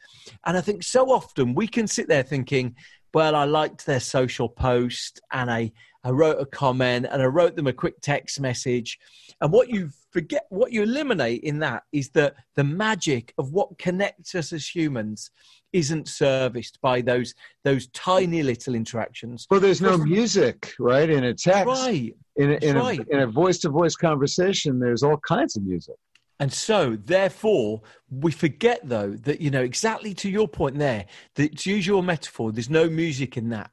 And 0.45 0.57
I 0.57 0.61
think 0.61 0.83
so 0.83 1.11
often 1.13 1.55
we 1.55 1.69
can 1.69 1.87
sit 1.87 2.09
there 2.09 2.23
thinking, 2.23 2.75
well, 3.15 3.35
I 3.35 3.45
liked 3.45 3.87
their 3.87 4.01
social 4.01 4.49
post 4.49 5.21
and 5.33 5.51
I, 5.51 5.73
I 6.05 6.11
wrote 6.11 6.41
a 6.41 6.47
comment 6.47 7.07
and 7.11 7.23
I 7.23 7.27
wrote 7.27 7.57
them 7.57 7.67
a 7.67 7.73
quick 7.73 8.01
text 8.03 8.41
message. 8.41 8.99
And 9.41 9.53
what 9.53 9.69
you 9.71 9.91
forget, 10.11 10.47
what 10.51 10.73
you 10.73 10.83
eliminate 10.83 11.43
in 11.43 11.59
that 11.61 11.85
is 11.93 12.11
that 12.11 12.35
the 12.57 12.65
magic 12.65 13.33
of 13.39 13.53
what 13.53 13.79
connects 13.79 14.35
us 14.35 14.53
as 14.53 14.69
humans 14.69 15.31
isn't 15.77 16.09
serviced 16.09 16.81
by 16.81 17.01
those 17.01 17.35
those 17.65 17.87
tiny 17.89 18.43
little 18.43 18.75
interactions. 18.75 19.47
Well, 19.51 19.61
there's 19.61 19.81
no 19.81 19.97
music, 19.99 20.73
right? 20.79 21.09
In 21.11 21.25
a 21.25 21.35
text, 21.35 21.67
Right. 21.67 22.15
in 22.37 22.51
a, 22.51 22.55
in, 22.55 22.61
That's 22.61 22.75
a, 22.75 22.79
right. 22.79 23.01
in 23.11 23.21
a 23.21 23.27
voice-to-voice 23.27 23.97
conversation, 23.97 24.79
there's 24.79 25.03
all 25.03 25.19
kinds 25.19 25.57
of 25.57 25.63
music. 25.65 25.97
And 26.39 26.53
so, 26.53 26.97
therefore, 27.05 27.81
we 28.11 28.31
forget 28.31 28.81
though 28.85 29.13
that, 29.27 29.41
you 29.41 29.51
know, 29.51 29.63
exactly 29.63 30.13
to 30.15 30.29
your 30.31 30.49
point 30.49 30.79
there, 30.79 31.07
that 31.37 31.59
to 31.59 31.71
use 31.71 31.87
your 31.87 32.03
metaphor, 32.03 32.53
there's 32.53 32.71
no 32.71 32.89
music 32.91 33.37
in 33.37 33.49
that. 33.51 33.71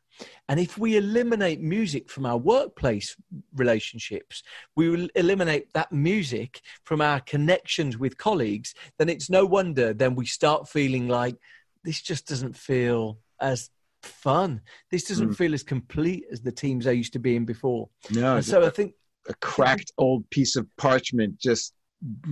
And 0.48 0.60
if 0.60 0.78
we 0.78 0.96
eliminate 0.96 1.60
music 1.60 2.10
from 2.10 2.26
our 2.26 2.38
workplace 2.38 3.16
relationships, 3.56 4.44
we 4.76 4.90
will 4.90 5.08
eliminate 5.16 5.74
that 5.74 5.92
music 5.92 6.62
from 6.84 7.02
our 7.02 7.20
connections 7.22 7.98
with 7.98 8.18
colleagues, 8.18 8.74
then 8.98 9.10
it's 9.10 9.30
no 9.30 9.46
wonder 9.46 9.94
then 9.94 10.16
we 10.16 10.26
start 10.26 10.70
feeling 10.70 11.08
like 11.08 11.36
this 11.84 12.02
just 12.02 12.28
doesn't 12.28 12.56
feel 12.56 13.20
as 13.40 13.70
fun. 14.02 14.62
This 14.92 15.06
doesn't 15.06 15.30
Mm. 15.32 15.36
feel 15.38 15.54
as 15.54 15.64
complete 15.64 16.26
as 16.32 16.42
the 16.42 16.52
teams 16.52 16.88
I 16.88 16.92
used 16.92 17.14
to 17.14 17.20
be 17.20 17.36
in 17.36 17.46
before. 17.46 17.90
No, 18.12 18.36
And 18.38 18.46
so 18.46 18.66
I 18.66 18.70
think 18.70 18.94
a 19.30 19.34
cracked 19.36 19.92
old 19.98 20.30
piece 20.30 20.56
of 20.56 20.68
parchment 20.78 21.38
just 21.40 21.74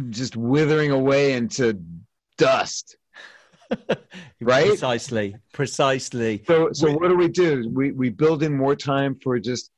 just 0.09 0.35
withering 0.35 0.91
away 0.91 1.31
into 1.33 1.81
dust. 2.37 2.97
Right? 4.41 4.67
precisely, 4.67 5.35
precisely. 5.53 6.43
So 6.47 6.69
so 6.73 6.91
what 6.91 7.07
do 7.09 7.15
we 7.15 7.29
do? 7.29 7.69
We 7.71 7.91
we 7.91 8.09
build 8.09 8.43
in 8.43 8.57
more 8.57 8.75
time 8.75 9.15
for 9.23 9.39
just 9.39 9.69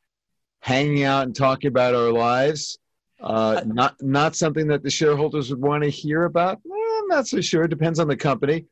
hanging 0.61 1.03
out 1.03 1.24
and 1.26 1.36
talking 1.36 1.67
about 1.67 1.93
our 1.93 2.11
lives. 2.11 2.80
Uh, 3.21 3.61
not 3.65 3.95
not 4.01 4.36
something 4.36 4.67
that 4.67 4.82
the 4.84 4.89
shareholders 4.89 5.49
would 5.51 5.61
want 5.61 5.84
to 5.84 5.89
hear 5.89 6.24
about. 6.24 6.57
Eh, 6.65 6.99
I'm 6.99 7.07
not 7.07 7.28
so 7.28 7.39
sure. 7.41 7.65
It 7.65 7.69
depends 7.69 7.99
on 7.99 8.07
the 8.07 8.17
company. 8.17 8.65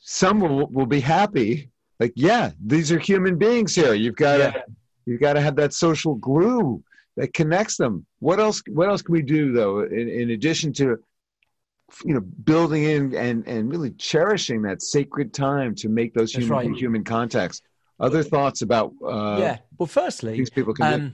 Some 0.00 0.40
will 0.40 0.66
will 0.68 0.86
be 0.86 1.00
happy. 1.00 1.70
Like, 1.98 2.12
yeah, 2.16 2.50
these 2.64 2.90
are 2.90 2.98
human 2.98 3.36
beings 3.36 3.74
here. 3.74 3.94
You've 3.94 4.16
got 4.16 4.38
to 4.38 4.52
Yeah. 4.54 4.62
you've 5.06 5.20
got 5.20 5.34
to 5.34 5.40
have 5.40 5.56
that 5.56 5.74
social 5.74 6.14
glue 6.14 6.82
that 7.16 7.34
connects 7.34 7.76
them. 7.76 8.06
What 8.20 8.40
else? 8.40 8.62
What 8.68 8.88
else 8.88 9.02
can 9.02 9.12
we 9.12 9.22
do 9.22 9.52
though? 9.52 9.80
In, 9.80 10.08
in 10.08 10.30
addition 10.30 10.72
to 10.74 10.98
you 12.04 12.14
know 12.14 12.20
building 12.20 12.84
in 12.84 13.14
and 13.14 13.46
and 13.46 13.70
really 13.70 13.90
cherishing 13.92 14.62
that 14.62 14.80
sacred 14.80 15.34
time 15.34 15.74
to 15.74 15.88
make 15.88 16.14
those 16.14 16.32
That's 16.32 16.46
human 16.46 16.68
right. 16.70 16.76
human 16.78 17.04
contacts. 17.04 17.60
Other 17.98 18.22
thoughts 18.22 18.62
about 18.62 18.92
uh, 19.04 19.36
yeah. 19.38 19.58
Well, 19.76 19.86
firstly, 19.86 20.36
things 20.36 20.48
people 20.50 20.72
can 20.72 21.00
do. 21.00 21.12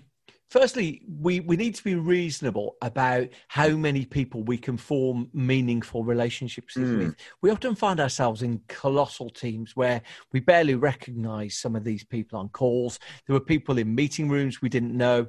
Firstly, 0.48 1.02
we, 1.20 1.40
we 1.40 1.56
need 1.56 1.74
to 1.74 1.84
be 1.84 1.94
reasonable 1.94 2.76
about 2.82 3.28
how 3.48 3.68
many 3.70 4.04
people 4.04 4.42
we 4.44 4.58
can 4.58 4.76
form 4.76 5.28
meaningful 5.32 6.04
relationships 6.04 6.74
Mm. 6.76 6.98
with. 6.98 7.16
We 7.42 7.50
often 7.50 7.74
find 7.74 8.00
ourselves 8.00 8.42
in 8.42 8.60
colossal 8.68 9.30
teams 9.30 9.74
where 9.74 10.02
we 10.32 10.40
barely 10.40 10.74
recognize 10.74 11.58
some 11.58 11.74
of 11.76 11.84
these 11.84 12.04
people 12.04 12.38
on 12.38 12.48
calls. 12.50 12.98
There 13.26 13.34
were 13.34 13.40
people 13.40 13.78
in 13.78 13.94
meeting 13.94 14.28
rooms 14.28 14.60
we 14.60 14.68
didn't 14.68 14.96
know. 14.96 15.26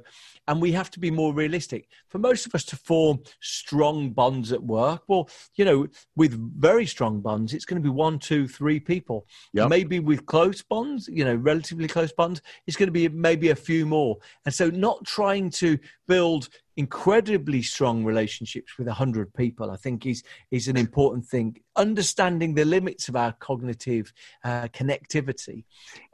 And 0.48 0.60
we 0.60 0.72
have 0.72 0.90
to 0.92 0.98
be 0.98 1.10
more 1.10 1.32
realistic. 1.34 1.88
For 2.08 2.18
most 2.18 2.46
of 2.46 2.54
us 2.54 2.64
to 2.64 2.76
form 2.76 3.20
strong 3.40 4.10
bonds 4.10 4.50
at 4.50 4.62
work, 4.62 5.02
well, 5.06 5.28
you 5.56 5.64
know, 5.64 5.86
with 6.16 6.32
very 6.58 6.86
strong 6.86 7.20
bonds, 7.20 7.52
it's 7.52 7.66
going 7.66 7.80
to 7.80 7.86
be 7.86 7.94
one, 7.94 8.18
two, 8.18 8.48
three 8.48 8.80
people. 8.80 9.26
Yep. 9.52 9.68
Maybe 9.68 10.00
with 10.00 10.24
close 10.24 10.62
bonds, 10.62 11.06
you 11.06 11.24
know, 11.24 11.34
relatively 11.34 11.86
close 11.86 12.12
bonds, 12.12 12.40
it's 12.66 12.78
going 12.78 12.88
to 12.88 12.92
be 12.92 13.08
maybe 13.10 13.50
a 13.50 13.54
few 13.54 13.84
more. 13.84 14.16
And 14.46 14.54
so, 14.54 14.70
not 14.70 15.04
trying 15.04 15.50
to 15.50 15.78
build 16.08 16.48
incredibly 16.78 17.60
strong 17.60 18.04
relationships 18.04 18.78
with 18.78 18.88
a 18.88 18.94
hundred 18.94 19.34
people, 19.34 19.70
I 19.70 19.76
think, 19.76 20.06
is 20.06 20.22
is 20.50 20.68
an 20.68 20.78
important 20.78 21.26
thing. 21.26 21.60
Understanding 21.76 22.54
the 22.54 22.64
limits 22.64 23.08
of 23.08 23.16
our 23.16 23.32
cognitive 23.32 24.12
uh, 24.44 24.68
connectivity. 24.68 25.64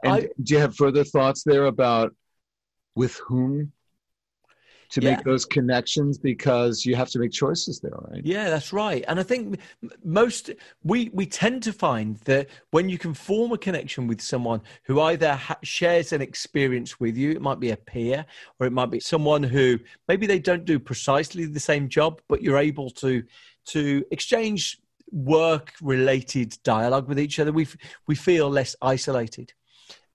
And 0.03 0.13
I- 0.13 0.29
do 0.43 0.55
you 0.55 0.59
have 0.59 0.75
further 0.75 1.05
thoughts 1.05 1.43
there 1.43 1.65
about 1.65 2.13
with 2.95 3.15
whom 3.27 3.71
to 4.89 5.01
Yeah. 5.01 5.15
make 5.15 5.23
those 5.23 5.45
connections? 5.45 6.17
Because 6.17 6.85
you 6.85 6.95
have 6.95 7.09
to 7.09 7.19
make 7.19 7.31
choices 7.31 7.79
there, 7.79 7.93
right? 8.09 8.21
Yeah, 8.25 8.49
that's 8.49 8.71
right. 8.73 9.03
And 9.07 9.19
I 9.19 9.23
think 9.23 9.59
most 10.03 10.51
we 10.83 11.09
we 11.13 11.25
tend 11.25 11.63
to 11.63 11.73
find 11.73 12.17
that 12.25 12.47
when 12.71 12.89
you 12.89 12.97
can 12.97 13.13
form 13.13 13.51
a 13.51 13.57
connection 13.57 14.07
with 14.07 14.21
someone 14.21 14.61
who 14.83 15.01
either 15.01 15.33
ha- 15.35 15.57
shares 15.63 16.13
an 16.13 16.21
experience 16.21 16.99
with 16.99 17.17
you, 17.17 17.31
it 17.31 17.41
might 17.41 17.59
be 17.59 17.71
a 17.71 17.77
peer, 17.77 18.25
or 18.59 18.67
it 18.67 18.73
might 18.73 18.91
be 18.91 18.99
someone 18.99 19.43
who 19.43 19.79
maybe 20.07 20.25
they 20.27 20.39
don't 20.39 20.65
do 20.65 20.79
precisely 20.79 21.45
the 21.45 21.59
same 21.59 21.89
job, 21.89 22.21
but 22.27 22.41
you're 22.41 22.57
able 22.57 22.89
to 22.91 23.23
to 23.65 24.05
exchange 24.11 24.79
work 25.11 25.73
related 25.81 26.57
dialogue 26.63 27.07
with 27.07 27.19
each 27.19 27.39
other. 27.39 27.51
We 27.51 27.63
f- 27.63 27.77
we 28.07 28.15
feel 28.15 28.49
less 28.49 28.75
isolated. 28.81 29.53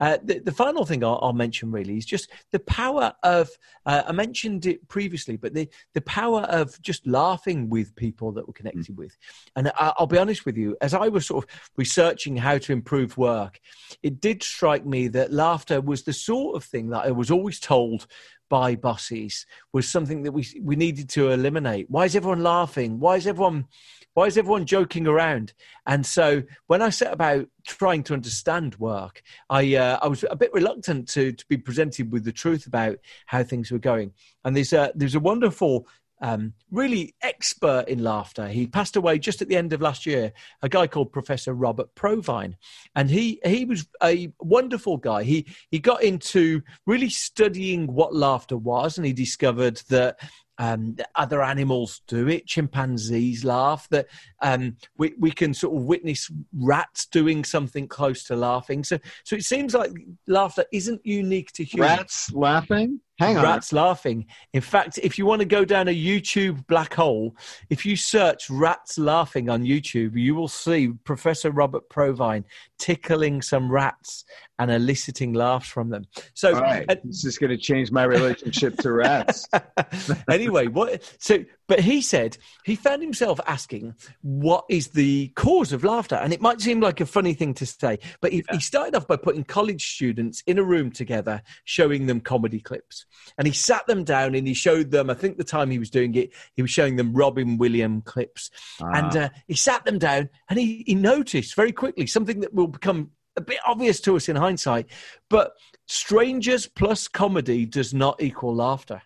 Uh, 0.01 0.17
the, 0.23 0.39
the, 0.39 0.51
final 0.51 0.83
thing 0.83 1.03
I'll, 1.03 1.19
I'll, 1.21 1.31
mention 1.31 1.71
really 1.71 1.95
is 1.95 2.05
just 2.05 2.31
the 2.51 2.59
power 2.59 3.13
of. 3.21 3.49
Uh, 3.85 4.01
I 4.07 4.11
mentioned 4.11 4.65
it 4.65 4.87
previously, 4.87 5.37
but 5.37 5.53
the 5.53 5.69
the 5.93 6.01
power 6.01 6.41
of 6.41 6.81
just 6.81 7.05
laughing 7.05 7.69
with 7.69 7.95
people 7.95 8.31
that 8.31 8.47
we're 8.47 8.53
connected 8.53 8.95
mm. 8.95 8.97
with. 8.97 9.15
And 9.55 9.71
I, 9.79 9.93
will 9.99 10.07
be 10.07 10.17
honest 10.17 10.43
with 10.43 10.57
you, 10.57 10.75
as 10.81 10.95
I 10.95 11.07
was 11.07 11.27
sort 11.27 11.45
of 11.45 11.49
researching 11.77 12.35
how 12.35 12.57
to 12.57 12.73
improve 12.73 13.15
work, 13.15 13.59
it 14.01 14.19
did 14.19 14.41
strike 14.41 14.87
me 14.87 15.07
that 15.09 15.31
laughter 15.31 15.79
was 15.79 16.01
the 16.01 16.13
sort 16.13 16.55
of 16.55 16.63
thing 16.63 16.89
that 16.89 17.05
I 17.05 17.11
was 17.11 17.29
always 17.29 17.59
told 17.59 18.07
by 18.51 18.75
bosses 18.75 19.45
was 19.71 19.87
something 19.87 20.23
that 20.23 20.33
we 20.33 20.45
we 20.61 20.75
needed 20.75 21.07
to 21.07 21.29
eliminate. 21.29 21.89
Why 21.89 22.03
is 22.03 22.17
everyone 22.17 22.43
laughing? 22.43 22.99
Why 22.99 23.15
is 23.15 23.25
everyone 23.25 23.65
why 24.13 24.25
is 24.25 24.37
everyone 24.37 24.65
joking 24.65 25.07
around? 25.07 25.53
And 25.87 26.05
so 26.05 26.43
when 26.67 26.81
I 26.81 26.89
set 26.89 27.13
about 27.13 27.47
trying 27.65 28.03
to 28.03 28.13
understand 28.13 28.75
work, 28.75 29.21
I 29.49 29.75
uh, 29.75 29.99
I 30.01 30.07
was 30.09 30.25
a 30.29 30.35
bit 30.35 30.51
reluctant 30.53 31.07
to 31.13 31.31
to 31.31 31.45
be 31.47 31.55
presented 31.55 32.11
with 32.11 32.25
the 32.25 32.33
truth 32.33 32.67
about 32.67 32.97
how 33.25 33.41
things 33.41 33.71
were 33.71 33.79
going. 33.79 34.11
And 34.43 34.53
there's 34.53 34.73
a 34.73 34.91
there's 34.95 35.15
a 35.15 35.21
wonderful 35.21 35.87
um, 36.21 36.53
really 36.69 37.15
expert 37.21 37.85
in 37.87 38.03
laughter. 38.03 38.47
He 38.47 38.67
passed 38.67 38.95
away 38.95 39.19
just 39.19 39.41
at 39.41 39.47
the 39.47 39.57
end 39.57 39.73
of 39.73 39.81
last 39.81 40.05
year. 40.05 40.31
A 40.61 40.69
guy 40.69 40.87
called 40.87 41.11
Professor 41.11 41.53
Robert 41.53 41.93
Provine, 41.95 42.55
and 42.95 43.09
he 43.09 43.39
he 43.43 43.65
was 43.65 43.87
a 44.03 44.31
wonderful 44.39 44.97
guy. 44.97 45.23
He 45.23 45.47
he 45.69 45.79
got 45.79 46.03
into 46.03 46.61
really 46.85 47.09
studying 47.09 47.87
what 47.87 48.15
laughter 48.15 48.57
was, 48.57 48.97
and 48.97 49.05
he 49.05 49.13
discovered 49.13 49.81
that 49.89 50.19
um, 50.57 50.95
other 51.15 51.41
animals 51.41 52.01
do 52.07 52.27
it. 52.27 52.45
Chimpanzees 52.45 53.43
laugh. 53.43 53.87
That 53.89 54.07
um, 54.41 54.77
we 54.97 55.13
we 55.17 55.31
can 55.31 55.55
sort 55.55 55.75
of 55.75 55.83
witness 55.83 56.29
rats 56.55 57.07
doing 57.07 57.43
something 57.43 57.87
close 57.87 58.23
to 58.25 58.35
laughing. 58.35 58.83
So 58.83 58.99
so 59.23 59.35
it 59.35 59.43
seems 59.43 59.73
like 59.73 59.91
laughter 60.27 60.65
isn't 60.71 61.01
unique 61.03 61.51
to 61.53 61.63
humans. 61.63 61.97
Rats 61.97 62.33
laughing. 62.33 62.99
Hang 63.21 63.37
on. 63.37 63.43
Rats 63.43 63.71
laughing. 63.71 64.25
In 64.53 64.61
fact, 64.61 64.97
if 65.03 65.19
you 65.19 65.27
want 65.27 65.41
to 65.41 65.45
go 65.45 65.63
down 65.63 65.87
a 65.87 65.95
YouTube 65.95 66.65
black 66.65 66.95
hole, 66.95 67.35
if 67.69 67.85
you 67.85 67.95
search 67.95 68.49
rats 68.49 68.97
laughing 68.97 69.47
on 69.47 69.63
YouTube, 69.63 70.15
you 70.15 70.33
will 70.33 70.47
see 70.47 70.89
Professor 71.03 71.51
Robert 71.51 71.87
Provine 71.87 72.45
tickling 72.79 73.43
some 73.43 73.71
rats 73.71 74.25
and 74.57 74.71
eliciting 74.71 75.33
laughs 75.33 75.67
from 75.67 75.89
them. 75.89 76.05
So, 76.33 76.53
right. 76.53 76.87
this 77.03 77.23
is 77.23 77.37
going 77.37 77.51
to 77.51 77.57
change 77.57 77.91
my 77.91 78.03
relationship 78.05 78.77
to 78.77 78.91
rats. 78.91 79.47
anyway, 80.29 80.67
what? 80.67 81.03
So, 81.19 81.45
but 81.67 81.79
he 81.79 82.01
said 82.01 82.37
he 82.65 82.75
found 82.75 83.01
himself 83.01 83.39
asking, 83.45 83.95
"What 84.21 84.65
is 84.67 84.89
the 84.89 85.29
cause 85.35 85.73
of 85.73 85.83
laughter?" 85.83 86.15
And 86.15 86.33
it 86.33 86.41
might 86.41 86.59
seem 86.59 86.79
like 86.79 87.01
a 87.01 87.05
funny 87.05 87.33
thing 87.33 87.53
to 87.55 87.65
say, 87.65 87.99
but 88.19 88.31
he, 88.31 88.39
yeah. 88.39 88.55
he 88.55 88.59
started 88.59 88.95
off 88.95 89.07
by 89.07 89.15
putting 89.15 89.43
college 89.43 89.93
students 89.93 90.43
in 90.45 90.59
a 90.59 90.63
room 90.63 90.91
together, 90.91 91.41
showing 91.63 92.07
them 92.07 92.19
comedy 92.19 92.59
clips 92.59 93.05
and 93.37 93.47
he 93.47 93.53
sat 93.53 93.85
them 93.87 94.03
down 94.03 94.35
and 94.35 94.47
he 94.47 94.53
showed 94.53 94.91
them. 94.91 95.09
I 95.09 95.13
think 95.13 95.37
the 95.37 95.43
time 95.43 95.69
he 95.69 95.79
was 95.79 95.89
doing 95.89 96.15
it, 96.15 96.31
he 96.55 96.61
was 96.61 96.71
showing 96.71 96.95
them 96.95 97.13
Robin 97.13 97.57
Williams 97.57 98.03
clips, 98.05 98.49
ah. 98.81 98.91
and 98.93 99.17
uh, 99.17 99.29
he 99.47 99.55
sat 99.55 99.85
them 99.85 99.99
down 99.99 100.29
and 100.49 100.59
he, 100.59 100.83
he 100.85 100.95
noticed 100.95 101.55
very 101.55 101.71
quickly 101.71 102.07
something 102.07 102.39
that 102.41 102.53
will 102.53 102.67
become 102.67 103.11
a 103.37 103.41
bit 103.41 103.59
obvious 103.65 104.01
to 104.01 104.15
us 104.15 104.27
in 104.27 104.35
hindsight, 104.35 104.87
but 105.29 105.53
strangers 105.87 106.67
plus 106.67 107.07
comedy 107.07 107.65
does 107.65 107.93
not 107.93 108.21
equal 108.21 108.55
laughter 108.55 109.01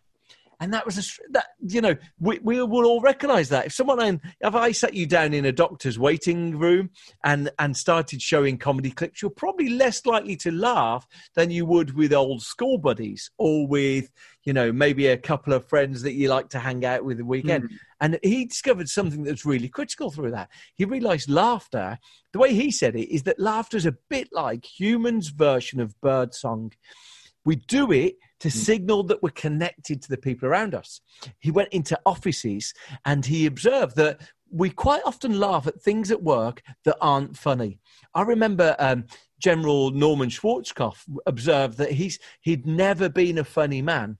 and 0.59 0.73
that 0.73 0.85
was 0.85 0.97
a 0.97 1.31
that 1.31 1.47
you 1.59 1.81
know 1.81 1.95
we, 2.19 2.39
we 2.39 2.61
will 2.61 2.85
all 2.85 3.01
recognize 3.01 3.49
that. 3.49 3.67
If 3.67 3.73
someone 3.73 4.21
if 4.41 4.55
i 4.55 4.71
sat 4.71 4.93
you 4.93 5.05
down 5.05 5.33
in 5.33 5.45
a 5.45 5.51
doctor's 5.51 5.99
waiting 5.99 6.57
room 6.57 6.89
and 7.23 7.49
and 7.59 7.75
started 7.75 8.21
showing 8.21 8.57
comedy 8.57 8.91
clips 8.91 9.21
you're 9.21 9.31
probably 9.31 9.69
less 9.69 10.05
likely 10.05 10.35
to 10.37 10.51
laugh 10.51 11.07
than 11.35 11.51
you 11.51 11.65
would 11.65 11.95
with 11.95 12.13
old 12.13 12.41
school 12.41 12.77
buddies 12.77 13.29
or 13.37 13.67
with 13.67 14.11
you 14.43 14.53
know 14.53 14.71
maybe 14.71 15.07
a 15.07 15.17
couple 15.17 15.53
of 15.53 15.67
friends 15.67 16.01
that 16.01 16.13
you 16.13 16.29
like 16.29 16.49
to 16.49 16.59
hang 16.59 16.85
out 16.85 17.03
with 17.03 17.17
the 17.17 17.25
weekend. 17.25 17.63
Mm. 17.63 17.77
and 18.01 18.19
he 18.23 18.45
discovered 18.45 18.89
something 18.89 19.23
that's 19.23 19.45
really 19.45 19.69
critical 19.69 20.11
through 20.11 20.31
that. 20.31 20.49
He 20.75 20.85
realized 20.85 21.29
laughter 21.29 21.97
the 22.33 22.39
way 22.39 22.53
he 22.53 22.71
said 22.71 22.95
it 22.95 23.13
is 23.13 23.23
that 23.23 23.39
laughter 23.39 23.77
is 23.77 23.85
a 23.85 23.97
bit 24.09 24.29
like 24.31 24.65
humans 24.65 25.29
version 25.29 25.79
of 25.79 25.99
bird 26.01 26.33
song 26.33 26.71
we 27.45 27.55
do 27.55 27.91
it 27.91 28.15
to 28.45 28.51
mm. 28.51 28.63
signal 28.63 29.01
that 29.01 29.23
we're 29.23 29.31
connected 29.31 30.03
to 30.03 30.09
the 30.09 30.17
people 30.17 30.47
around 30.47 30.75
us. 30.75 31.01
He 31.39 31.49
went 31.49 31.69
into 31.73 31.99
offices 32.05 32.75
and 33.03 33.25
he 33.25 33.47
observed 33.47 33.95
that 33.95 34.21
we 34.51 34.69
quite 34.69 35.01
often 35.03 35.39
laugh 35.39 35.65
at 35.65 35.81
things 35.81 36.11
at 36.11 36.21
work 36.21 36.61
that 36.83 36.95
aren't 37.01 37.35
funny. 37.35 37.79
I 38.13 38.21
remember 38.21 38.75
um, 38.77 39.05
General 39.39 39.89
Norman 39.89 40.29
Schwarzkopf 40.29 40.97
observed 41.25 41.79
that 41.79 41.91
he's 41.91 42.19
he'd 42.41 42.67
never 42.67 43.09
been 43.09 43.39
a 43.39 43.43
funny 43.43 43.81
man 43.81 44.19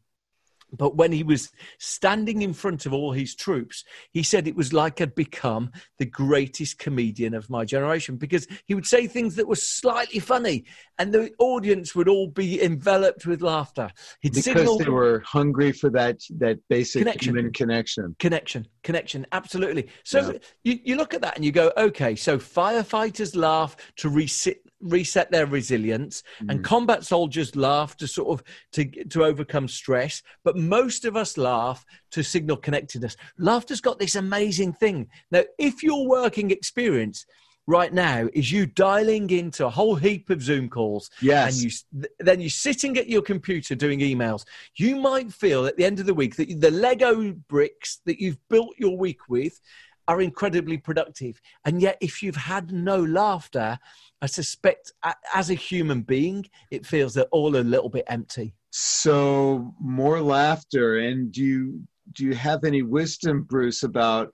but 0.77 0.95
when 0.95 1.11
he 1.11 1.23
was 1.23 1.51
standing 1.79 2.41
in 2.41 2.53
front 2.53 2.85
of 2.85 2.93
all 2.93 3.11
his 3.11 3.35
troops, 3.35 3.83
he 4.11 4.23
said 4.23 4.47
it 4.47 4.55
was 4.55 4.73
like 4.73 5.01
I'd 5.01 5.15
become 5.15 5.71
the 5.97 6.05
greatest 6.05 6.79
comedian 6.79 7.33
of 7.33 7.49
my 7.49 7.65
generation 7.65 8.17
because 8.17 8.47
he 8.65 8.75
would 8.75 8.85
say 8.85 9.07
things 9.07 9.35
that 9.35 9.47
were 9.47 9.55
slightly 9.55 10.19
funny 10.19 10.65
and 10.97 11.13
the 11.13 11.31
audience 11.39 11.95
would 11.95 12.07
all 12.07 12.27
be 12.27 12.61
enveloped 12.61 13.25
with 13.25 13.41
laughter. 13.41 13.89
He'd 14.21 14.33
because 14.33 14.45
signal, 14.45 14.77
they 14.77 14.89
were 14.89 15.21
hungry 15.25 15.71
for 15.71 15.89
that, 15.91 16.19
that 16.37 16.59
basic 16.69 17.01
connection. 17.01 17.35
human 17.35 17.53
connection. 17.53 18.15
Connection, 18.19 18.67
connection, 18.83 19.25
absolutely. 19.31 19.89
So 20.03 20.31
yeah. 20.31 20.37
you, 20.63 20.79
you 20.83 20.95
look 20.95 21.13
at 21.13 21.21
that 21.21 21.35
and 21.35 21.43
you 21.43 21.51
go, 21.51 21.71
okay, 21.77 22.15
so 22.15 22.37
firefighters 22.37 23.35
laugh 23.35 23.75
to 23.97 24.09
reset 24.09 24.57
reset 24.85 25.31
their 25.31 25.45
resilience 25.45 26.23
mm. 26.41 26.49
and 26.49 26.63
combat 26.63 27.03
soldiers 27.03 27.55
laugh 27.55 27.97
to 27.97 28.07
sort 28.07 28.29
of 28.39 28.45
to 28.71 28.85
to 29.05 29.23
overcome 29.23 29.67
stress 29.67 30.21
but 30.43 30.55
most 30.55 31.05
of 31.05 31.15
us 31.15 31.37
laugh 31.37 31.85
to 32.11 32.23
signal 32.23 32.57
connectedness 32.57 33.17
laughter's 33.37 33.81
got 33.81 33.99
this 33.99 34.15
amazing 34.15 34.71
thing 34.71 35.07
now 35.31 35.43
if 35.57 35.83
your 35.83 36.07
working 36.07 36.51
experience 36.51 37.25
right 37.67 37.93
now 37.93 38.27
is 38.33 38.51
you 38.51 38.65
dialing 38.65 39.29
into 39.29 39.65
a 39.65 39.69
whole 39.69 39.95
heap 39.95 40.29
of 40.29 40.41
Zoom 40.41 40.69
calls. 40.69 41.09
Yes. 41.21 41.53
And 41.53 41.63
you 41.63 42.07
then 42.19 42.39
you're 42.39 42.49
sitting 42.49 42.97
at 42.97 43.09
your 43.09 43.21
computer 43.21 43.75
doing 43.75 43.99
emails. 43.99 44.45
You 44.75 44.97
might 44.97 45.33
feel 45.33 45.65
at 45.65 45.77
the 45.77 45.85
end 45.85 45.99
of 45.99 46.05
the 46.05 46.13
week 46.13 46.35
that 46.35 46.61
the 46.61 46.71
Lego 46.71 47.31
bricks 47.47 48.01
that 48.05 48.19
you've 48.19 48.37
built 48.49 48.75
your 48.77 48.97
week 48.97 49.29
with 49.29 49.59
are 50.07 50.21
incredibly 50.21 50.77
productive. 50.77 51.41
And 51.65 51.81
yet, 51.81 51.97
if 52.01 52.21
you've 52.21 52.35
had 52.35 52.71
no 52.71 53.03
laughter, 53.03 53.79
I 54.21 54.27
suspect 54.27 54.91
as 55.33 55.49
a 55.49 55.55
human 55.55 56.01
being, 56.01 56.45
it 56.71 56.85
feels 56.85 57.13
that 57.15 57.27
all 57.31 57.55
a 57.55 57.59
little 57.59 57.89
bit 57.89 58.05
empty. 58.07 58.53
So 58.71 59.73
more 59.79 60.21
laughter. 60.21 60.97
And 60.99 61.31
do 61.31 61.43
you 61.43 61.87
do 62.13 62.25
you 62.25 62.35
have 62.35 62.63
any 62.63 62.81
wisdom, 62.81 63.43
Bruce, 63.43 63.83
about 63.83 64.31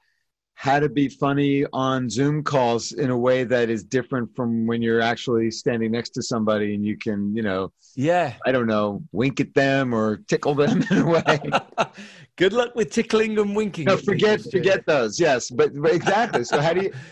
how 0.61 0.79
to 0.79 0.87
be 0.87 1.09
funny 1.09 1.65
on 1.73 2.07
Zoom 2.07 2.43
calls 2.43 2.91
in 2.91 3.09
a 3.09 3.17
way 3.17 3.43
that 3.43 3.71
is 3.71 3.83
different 3.83 4.29
from 4.35 4.67
when 4.67 4.79
you're 4.79 5.01
actually 5.01 5.49
standing 5.49 5.91
next 5.91 6.11
to 6.11 6.21
somebody 6.21 6.75
and 6.75 6.85
you 6.85 6.95
can, 6.95 7.35
you 7.35 7.41
know, 7.41 7.71
yeah, 7.95 8.35
I 8.45 8.51
don't 8.51 8.67
know, 8.67 9.01
wink 9.11 9.39
at 9.39 9.55
them 9.55 9.91
or 9.91 10.17
tickle 10.27 10.53
them 10.53 10.83
in 10.91 10.97
a 10.99 11.05
way. 11.07 11.39
Good 12.35 12.53
luck 12.53 12.75
with 12.75 12.91
tickling 12.91 13.39
and 13.39 13.55
winking. 13.55 13.85
No, 13.85 13.97
forget 13.97 14.39
forget 14.51 14.85
those. 14.85 15.19
Yes, 15.19 15.49
but, 15.49 15.73
but 15.73 15.95
exactly. 15.95 16.43
So 16.43 16.61
how 16.61 16.73
do 16.73 16.83
you? 16.83 16.93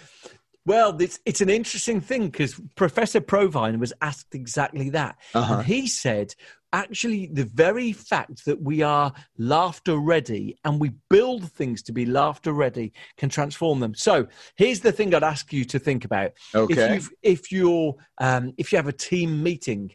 Well, 0.66 0.96
it's 1.02 1.20
it's 1.26 1.42
an 1.42 1.50
interesting 1.50 2.00
thing 2.00 2.28
because 2.28 2.62
Professor 2.76 3.22
Provine 3.22 3.80
was 3.80 3.92
asked 4.04 4.36
exactly 4.36 4.92
that, 4.92 5.18
uh-huh. 5.34 5.56
and 5.56 5.66
he 5.66 5.88
said 5.88 6.36
actually 6.74 7.28
the 7.28 7.46
very 7.46 7.92
fact 7.92 8.46
that 8.46 8.62
we 8.62 8.82
are 8.82 9.14
laughter 9.38 9.98
ready 9.98 10.58
and 10.64 10.80
we 10.80 10.92
build 11.10 11.52
things 11.52 11.82
to 11.84 11.92
be 11.92 12.06
laughter 12.06 12.54
ready 12.54 12.94
can 13.18 13.30
transform 13.30 13.80
them. 13.80 13.96
So 13.96 14.28
here's 14.56 14.80
the 14.82 14.92
thing 14.92 15.14
i'd 15.14 15.24
ask 15.24 15.52
you 15.52 15.66
to 15.66 15.80
think 15.80 16.06
about. 16.06 16.32
Okay. 16.54 16.96
if, 16.96 17.10
if 17.24 17.52
you're 17.52 17.96
um, 18.20 18.54
if 18.58 18.72
you 18.72 18.78
have 18.78 18.88
a 18.88 18.94
team 18.94 19.42
meeting 19.42 19.92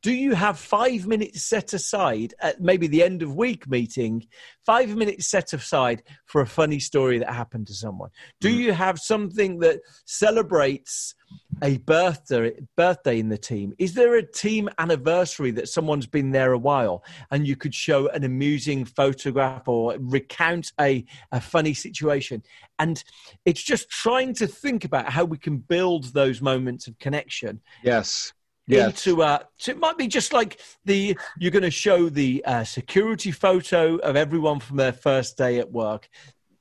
do 0.00 0.12
you 0.12 0.34
have 0.34 0.58
five 0.58 1.06
minutes 1.06 1.42
set 1.42 1.72
aside 1.72 2.34
at 2.40 2.60
maybe 2.60 2.86
the 2.86 3.02
end 3.02 3.22
of 3.22 3.34
week 3.34 3.68
meeting 3.68 4.26
five 4.64 4.94
minutes 4.94 5.28
set 5.28 5.52
aside 5.52 6.02
for 6.26 6.40
a 6.40 6.46
funny 6.46 6.78
story 6.78 7.18
that 7.18 7.32
happened 7.32 7.66
to 7.66 7.74
someone? 7.74 8.10
Do 8.40 8.48
mm. 8.48 8.56
you 8.56 8.72
have 8.72 8.98
something 8.98 9.58
that 9.60 9.80
celebrates 10.04 11.14
a 11.62 11.78
birthday 11.78 12.52
birthday 12.76 13.18
in 13.18 13.28
the 13.28 13.38
team? 13.38 13.74
Is 13.78 13.94
there 13.94 14.16
a 14.16 14.22
team 14.22 14.68
anniversary 14.78 15.50
that 15.52 15.68
someone's 15.68 16.06
been 16.06 16.30
there 16.30 16.52
a 16.52 16.58
while 16.58 17.02
and 17.30 17.46
you 17.46 17.56
could 17.56 17.74
show 17.74 18.08
an 18.08 18.24
amusing 18.24 18.84
photograph 18.84 19.66
or 19.66 19.96
recount 19.98 20.72
a, 20.80 21.04
a 21.32 21.40
funny 21.40 21.74
situation? 21.74 22.42
And 22.78 23.02
it's 23.44 23.62
just 23.62 23.90
trying 23.90 24.34
to 24.34 24.46
think 24.46 24.84
about 24.84 25.10
how 25.10 25.24
we 25.24 25.38
can 25.38 25.58
build 25.58 26.12
those 26.12 26.40
moments 26.40 26.86
of 26.86 26.98
connection. 26.98 27.60
Yes 27.82 28.32
yes. 28.76 29.06
into 29.06 29.22
uh 29.22 29.38
so 29.56 29.70
it 29.72 29.78
might 29.78 29.98
be 29.98 30.06
just 30.06 30.32
like 30.32 30.60
the 30.84 31.18
you're 31.38 31.50
going 31.50 31.62
to 31.62 31.70
show 31.70 32.08
the 32.08 32.44
uh, 32.44 32.64
security 32.64 33.30
photo 33.30 33.96
of 33.96 34.14
everyone 34.16 34.60
from 34.60 34.76
their 34.76 34.92
first 34.92 35.36
day 35.36 35.58
at 35.58 35.70
work 35.72 36.08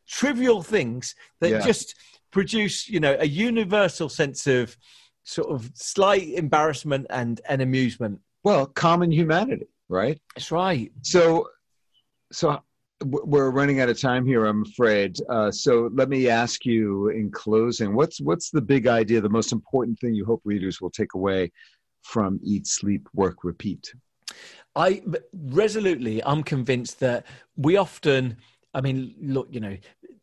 trivial 0.07 0.63
things 0.63 1.15
that 1.41 1.49
yeah. 1.49 1.59
just 1.59 1.95
produce 2.31 2.87
you 2.89 2.99
know 2.99 3.15
a 3.19 3.27
universal 3.27 4.09
sense 4.09 4.47
of 4.47 4.77
sort 5.27 5.49
of 5.49 5.69
slight 5.73 6.29
embarrassment 6.35 7.05
and, 7.09 7.41
and 7.49 7.61
amusement. 7.61 8.19
Well, 8.43 8.65
common 8.65 9.11
humanity, 9.11 9.67
right? 9.89 10.19
That's 10.35 10.51
right. 10.51 10.91
So, 11.01 11.49
so 12.31 12.63
we're 13.03 13.51
running 13.51 13.81
out 13.81 13.89
of 13.89 13.99
time 13.99 14.25
here, 14.25 14.45
I'm 14.45 14.63
afraid. 14.63 15.17
Uh, 15.29 15.51
so 15.51 15.89
let 15.93 16.07
me 16.07 16.29
ask 16.29 16.65
you 16.65 17.09
in 17.09 17.29
closing, 17.29 17.93
what's 17.93 18.21
what's 18.21 18.49
the 18.49 18.61
big 18.61 18.87
idea, 18.87 19.19
the 19.19 19.29
most 19.29 19.51
important 19.51 19.99
thing 19.99 20.15
you 20.15 20.25
hope 20.25 20.41
readers 20.45 20.79
will 20.79 20.89
take 20.89 21.13
away 21.13 21.51
from 22.07 22.39
Eat, 22.43 22.65
Sleep, 22.65 23.07
Work, 23.13 23.43
Repeat? 23.43 23.93
I 24.75 25.03
resolutely, 25.33 26.23
I'm 26.23 26.43
convinced 26.43 26.99
that 27.01 27.25
we 27.55 27.77
often, 27.77 28.37
I 28.73 28.81
mean, 28.81 29.13
look, 29.19 29.47
you 29.51 29.59
know, 29.59 29.77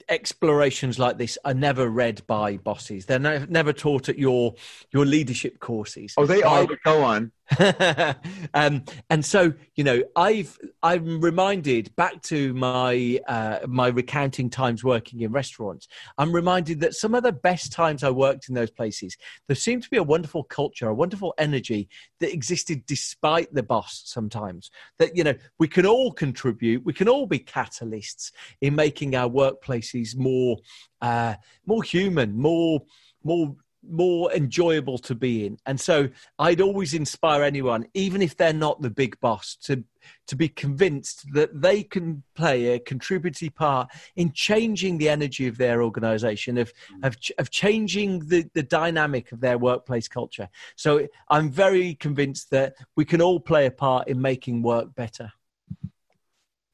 explorations 0.09 0.99
like 0.99 1.19
this 1.19 1.39
are 1.45 1.55
never 1.55 1.89
read 1.89 2.23
by 2.27 2.57
bosses. 2.59 3.07
They're 3.07 3.19
never, 3.19 3.47
never 3.47 3.73
taught 3.73 4.09
at 4.09 4.19
your 4.19 4.55
your 4.93 5.05
leadership 5.05 5.59
courses. 5.61 6.15
Oh, 6.17 6.27
they 6.27 6.43
are. 6.43 6.67
Go 6.85 7.03
on. 7.03 7.33
um, 8.55 8.85
and 9.11 9.25
so 9.25 9.53
you 9.77 9.85
know, 9.85 10.03
I've 10.17 10.59
I'm 10.83 11.21
reminded 11.21 11.95
back 11.97 12.23
to 12.23 12.55
my 12.55 13.21
uh, 13.29 13.61
my 13.67 13.89
recounting 13.89 14.49
times 14.49 14.83
working 14.83 15.21
in 15.21 15.33
restaurants. 15.33 15.89
I'm 16.17 16.33
reminded 16.33 16.81
that 16.81 16.95
some 16.95 17.15
of 17.15 17.23
the 17.23 17.33
best 17.33 17.73
times 17.73 18.03
I 18.03 18.11
worked 18.11 18.49
in 18.49 18.55
those 18.55 18.71
places, 18.71 19.17
there 19.47 19.57
seemed 19.57 19.83
to 19.83 19.91
be 19.91 19.99
a 19.99 20.03
wonderful 20.03 20.45
culture, 20.45 20.89
a 20.89 20.95
wonderful 20.95 21.35
energy 21.39 21.89
that 22.21 22.33
existed 22.33 22.87
despite 22.87 23.53
the 23.53 23.63
boss. 23.63 24.03
Sometimes 24.07 24.71
that 24.99 25.17
you 25.17 25.25
know 25.25 25.35
we 25.59 25.69
can 25.69 25.87
all 25.87 26.13
contribute, 26.13 26.85
we 26.85 26.93
can 26.93 27.09
all 27.09 27.27
be 27.27 27.39
catalysts 27.39 28.33
in 28.63 28.75
making 28.75 29.15
our 29.15 29.29
workplaces 29.29 30.17
more 30.17 30.57
uh, 31.03 31.35
more 31.67 31.83
human, 31.83 32.37
more 32.37 32.81
more 33.23 33.55
more 33.89 34.33
enjoyable 34.33 34.99
to 34.99 35.15
be 35.15 35.47
in. 35.47 35.59
And 35.67 35.81
so 35.81 36.09
I'd 36.39 36.61
always 36.61 36.95
inspire 36.95 37.43
anyone, 37.43 37.87
even 37.95 38.23
if 38.23 38.37
they're 38.37 38.53
not 38.53 38.81
the 38.83 38.91
big 38.91 39.19
boss, 39.21 39.57
to 39.63 39.85
to 40.27 40.37
be 40.37 40.49
convinced 40.49 41.25
that 41.33 41.63
they 41.63 41.83
can 41.83 42.23
play 42.35 42.75
a 42.75 42.79
contributory 42.79 43.49
part 43.49 43.89
in 44.17 44.33
changing 44.33 44.99
the 44.99 45.09
energy 45.09 45.47
of 45.47 45.57
their 45.57 45.83
organization, 45.83 46.59
of 46.59 46.73
mm. 46.73 47.07
of, 47.07 47.17
of 47.39 47.51
changing 47.51 48.21
the, 48.27 48.45
the 48.55 48.63
dynamic 48.63 49.33
of 49.33 49.41
their 49.41 49.59
workplace 49.59 50.09
culture. 50.09 50.49
So 50.77 51.07
I'm 51.31 51.51
very 51.51 51.95
convinced 51.95 52.51
that 52.51 52.75
we 52.97 53.05
can 53.05 53.23
all 53.23 53.41
play 53.41 53.67
a 53.67 53.71
part 53.71 54.09
in 54.09 54.21
making 54.21 54.63
work 54.63 54.95
better. 54.95 55.33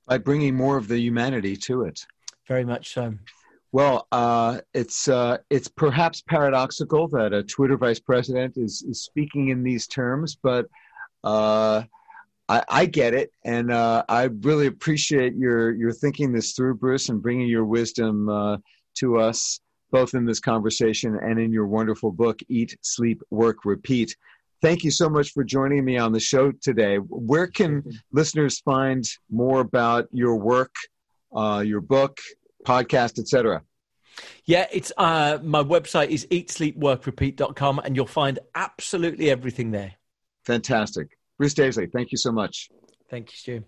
By 0.06 0.18
bringing 0.18 0.56
more 0.56 0.76
of 0.76 0.88
the 0.88 0.98
humanity 0.98 1.56
to 1.56 1.84
it. 1.84 2.04
Very 2.48 2.64
much 2.64 2.94
so. 2.94 3.14
Well, 3.72 4.08
uh, 4.10 4.60
it's 4.74 5.06
uh, 5.08 5.38
it's 5.48 5.68
perhaps 5.68 6.22
paradoxical 6.22 7.06
that 7.08 7.32
a 7.32 7.44
Twitter 7.44 7.76
vice 7.76 8.00
president 8.00 8.56
is, 8.56 8.82
is 8.82 9.04
speaking 9.04 9.48
in 9.48 9.62
these 9.62 9.86
terms, 9.86 10.36
but 10.42 10.66
uh, 11.22 11.84
I, 12.48 12.64
I, 12.68 12.86
get 12.86 13.14
it, 13.14 13.30
and 13.44 13.70
uh, 13.70 14.02
I 14.08 14.24
really 14.24 14.66
appreciate 14.66 15.36
your 15.36 15.72
your 15.72 15.92
thinking 15.92 16.32
this 16.32 16.52
through, 16.52 16.76
Bruce, 16.76 17.10
and 17.10 17.22
bringing 17.22 17.46
your 17.46 17.64
wisdom 17.64 18.28
uh, 18.28 18.56
to 18.96 19.18
us 19.18 19.60
both 19.90 20.14
in 20.14 20.24
this 20.24 20.40
conversation 20.40 21.16
and 21.16 21.38
in 21.38 21.52
your 21.52 21.66
wonderful 21.66 22.12
book, 22.12 22.40
Eat, 22.48 22.76
Sleep, 22.82 23.22
Work, 23.30 23.64
Repeat. 23.64 24.16
Thank 24.62 24.84
you 24.84 24.90
so 24.90 25.08
much 25.08 25.32
for 25.32 25.42
joining 25.42 25.84
me 25.84 25.96
on 25.96 26.12
the 26.12 26.20
show 26.20 26.52
today. 26.52 26.96
Where 26.96 27.46
can 27.46 27.82
listeners 28.12 28.60
find 28.60 29.04
more 29.30 29.60
about 29.60 30.08
your 30.12 30.36
work, 30.36 30.74
uh, 31.34 31.62
your 31.66 31.80
book, 31.80 32.18
podcast, 32.66 33.18
etc. 33.18 33.62
Yeah, 34.44 34.66
it's 34.72 34.92
uh, 34.96 35.38
my 35.42 35.62
website 35.62 36.08
is 36.08 36.26
eatsleepworkrepeat.com 36.30 37.80
and 37.84 37.96
you'll 37.96 38.06
find 38.06 38.38
absolutely 38.54 39.30
everything 39.30 39.70
there. 39.70 39.94
Fantastic. 40.44 41.16
Bruce 41.38 41.54
Daisley, 41.54 41.90
thank 41.90 42.12
you 42.12 42.18
so 42.18 42.32
much. 42.32 42.68
Thank 43.08 43.30
you, 43.30 43.36
Stew. 43.36 43.64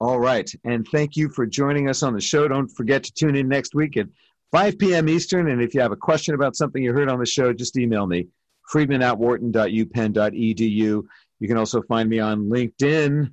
All 0.00 0.20
right. 0.20 0.50
And 0.64 0.86
thank 0.88 1.16
you 1.16 1.28
for 1.28 1.46
joining 1.46 1.88
us 1.88 2.02
on 2.02 2.14
the 2.14 2.20
show. 2.20 2.46
Don't 2.46 2.68
forget 2.68 3.02
to 3.04 3.12
tune 3.12 3.34
in 3.34 3.48
next 3.48 3.74
week 3.74 3.96
at 3.96 4.06
5 4.52 4.78
p.m. 4.78 5.08
Eastern. 5.08 5.50
And 5.50 5.60
if 5.60 5.74
you 5.74 5.80
have 5.80 5.92
a 5.92 5.96
question 5.96 6.34
about 6.34 6.56
something 6.56 6.82
you 6.82 6.92
heard 6.92 7.10
on 7.10 7.18
the 7.18 7.26
show, 7.26 7.52
just 7.52 7.76
email 7.76 8.06
me, 8.06 8.28
friedman 8.68 9.02
at 9.02 9.18
wharton.upenn.edu. 9.18 11.02
You 11.40 11.48
can 11.48 11.56
also 11.56 11.82
find 11.82 12.08
me 12.08 12.20
on 12.20 12.48
LinkedIn 12.48 13.32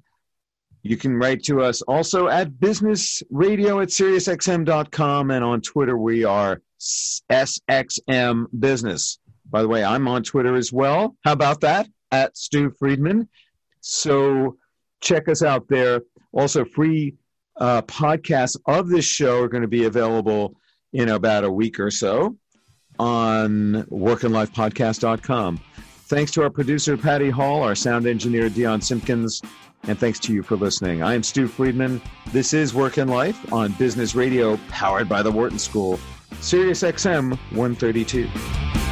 you 0.86 0.97
can 0.97 1.17
write 1.17 1.43
to 1.43 1.63
us 1.63 1.81
also 1.81 2.27
at 2.27 2.51
businessradio 2.51 3.81
at 3.81 3.89
SiriusXM.com 3.89 5.31
and 5.31 5.43
on 5.43 5.59
Twitter 5.59 5.97
we 5.97 6.23
are 6.23 6.61
SXM 7.31 8.45
Business. 8.59 9.17
By 9.49 9.63
the 9.63 9.67
way, 9.67 9.83
I'm 9.83 10.07
on 10.07 10.21
Twitter 10.21 10.55
as 10.55 10.71
well. 10.71 11.15
How 11.23 11.31
about 11.31 11.61
that? 11.61 11.88
At 12.11 12.38
Stew 12.38 12.69
Friedman. 12.77 13.27
So 13.81 14.57
check 15.01 15.27
us 15.27 15.41
out 15.41 15.67
there. 15.69 16.01
Also, 16.33 16.63
free 16.63 17.15
uh, 17.59 17.81
podcasts 17.83 18.55
of 18.67 18.88
this 18.88 19.05
show 19.05 19.41
are 19.41 19.47
going 19.47 19.63
to 19.63 19.67
be 19.67 19.86
available 19.86 20.55
in 20.93 21.09
about 21.09 21.43
a 21.43 21.51
week 21.51 21.79
or 21.79 21.89
so 21.89 22.38
on 22.99 23.83
workandlifepodcast.com. 23.89 25.59
Thanks 26.07 26.31
to 26.33 26.43
our 26.43 26.51
producer, 26.51 26.95
Patty 26.95 27.31
Hall, 27.31 27.63
our 27.63 27.73
sound 27.73 28.05
engineer, 28.05 28.49
Dion 28.49 28.81
Simpkins, 28.81 29.41
and 29.84 29.97
thanks 29.97 30.19
to 30.19 30.34
you 30.34 30.43
for 30.43 30.55
listening. 30.55 31.03
I 31.03 31.13
am 31.13 31.23
Stew 31.23 31.47
Friedman. 31.47 32.01
This 32.32 32.53
is 32.53 32.73
Work 32.73 32.97
and 32.97 33.09
Life 33.09 33.51
on 33.53 33.71
Business 33.73 34.15
Radio, 34.15 34.57
powered 34.69 35.07
by 35.07 35.21
the 35.21 35.32
Wharton 35.32 35.59
School, 35.59 35.99
Sirius 36.39 36.84
XM 36.84 37.32
132. 37.51 38.84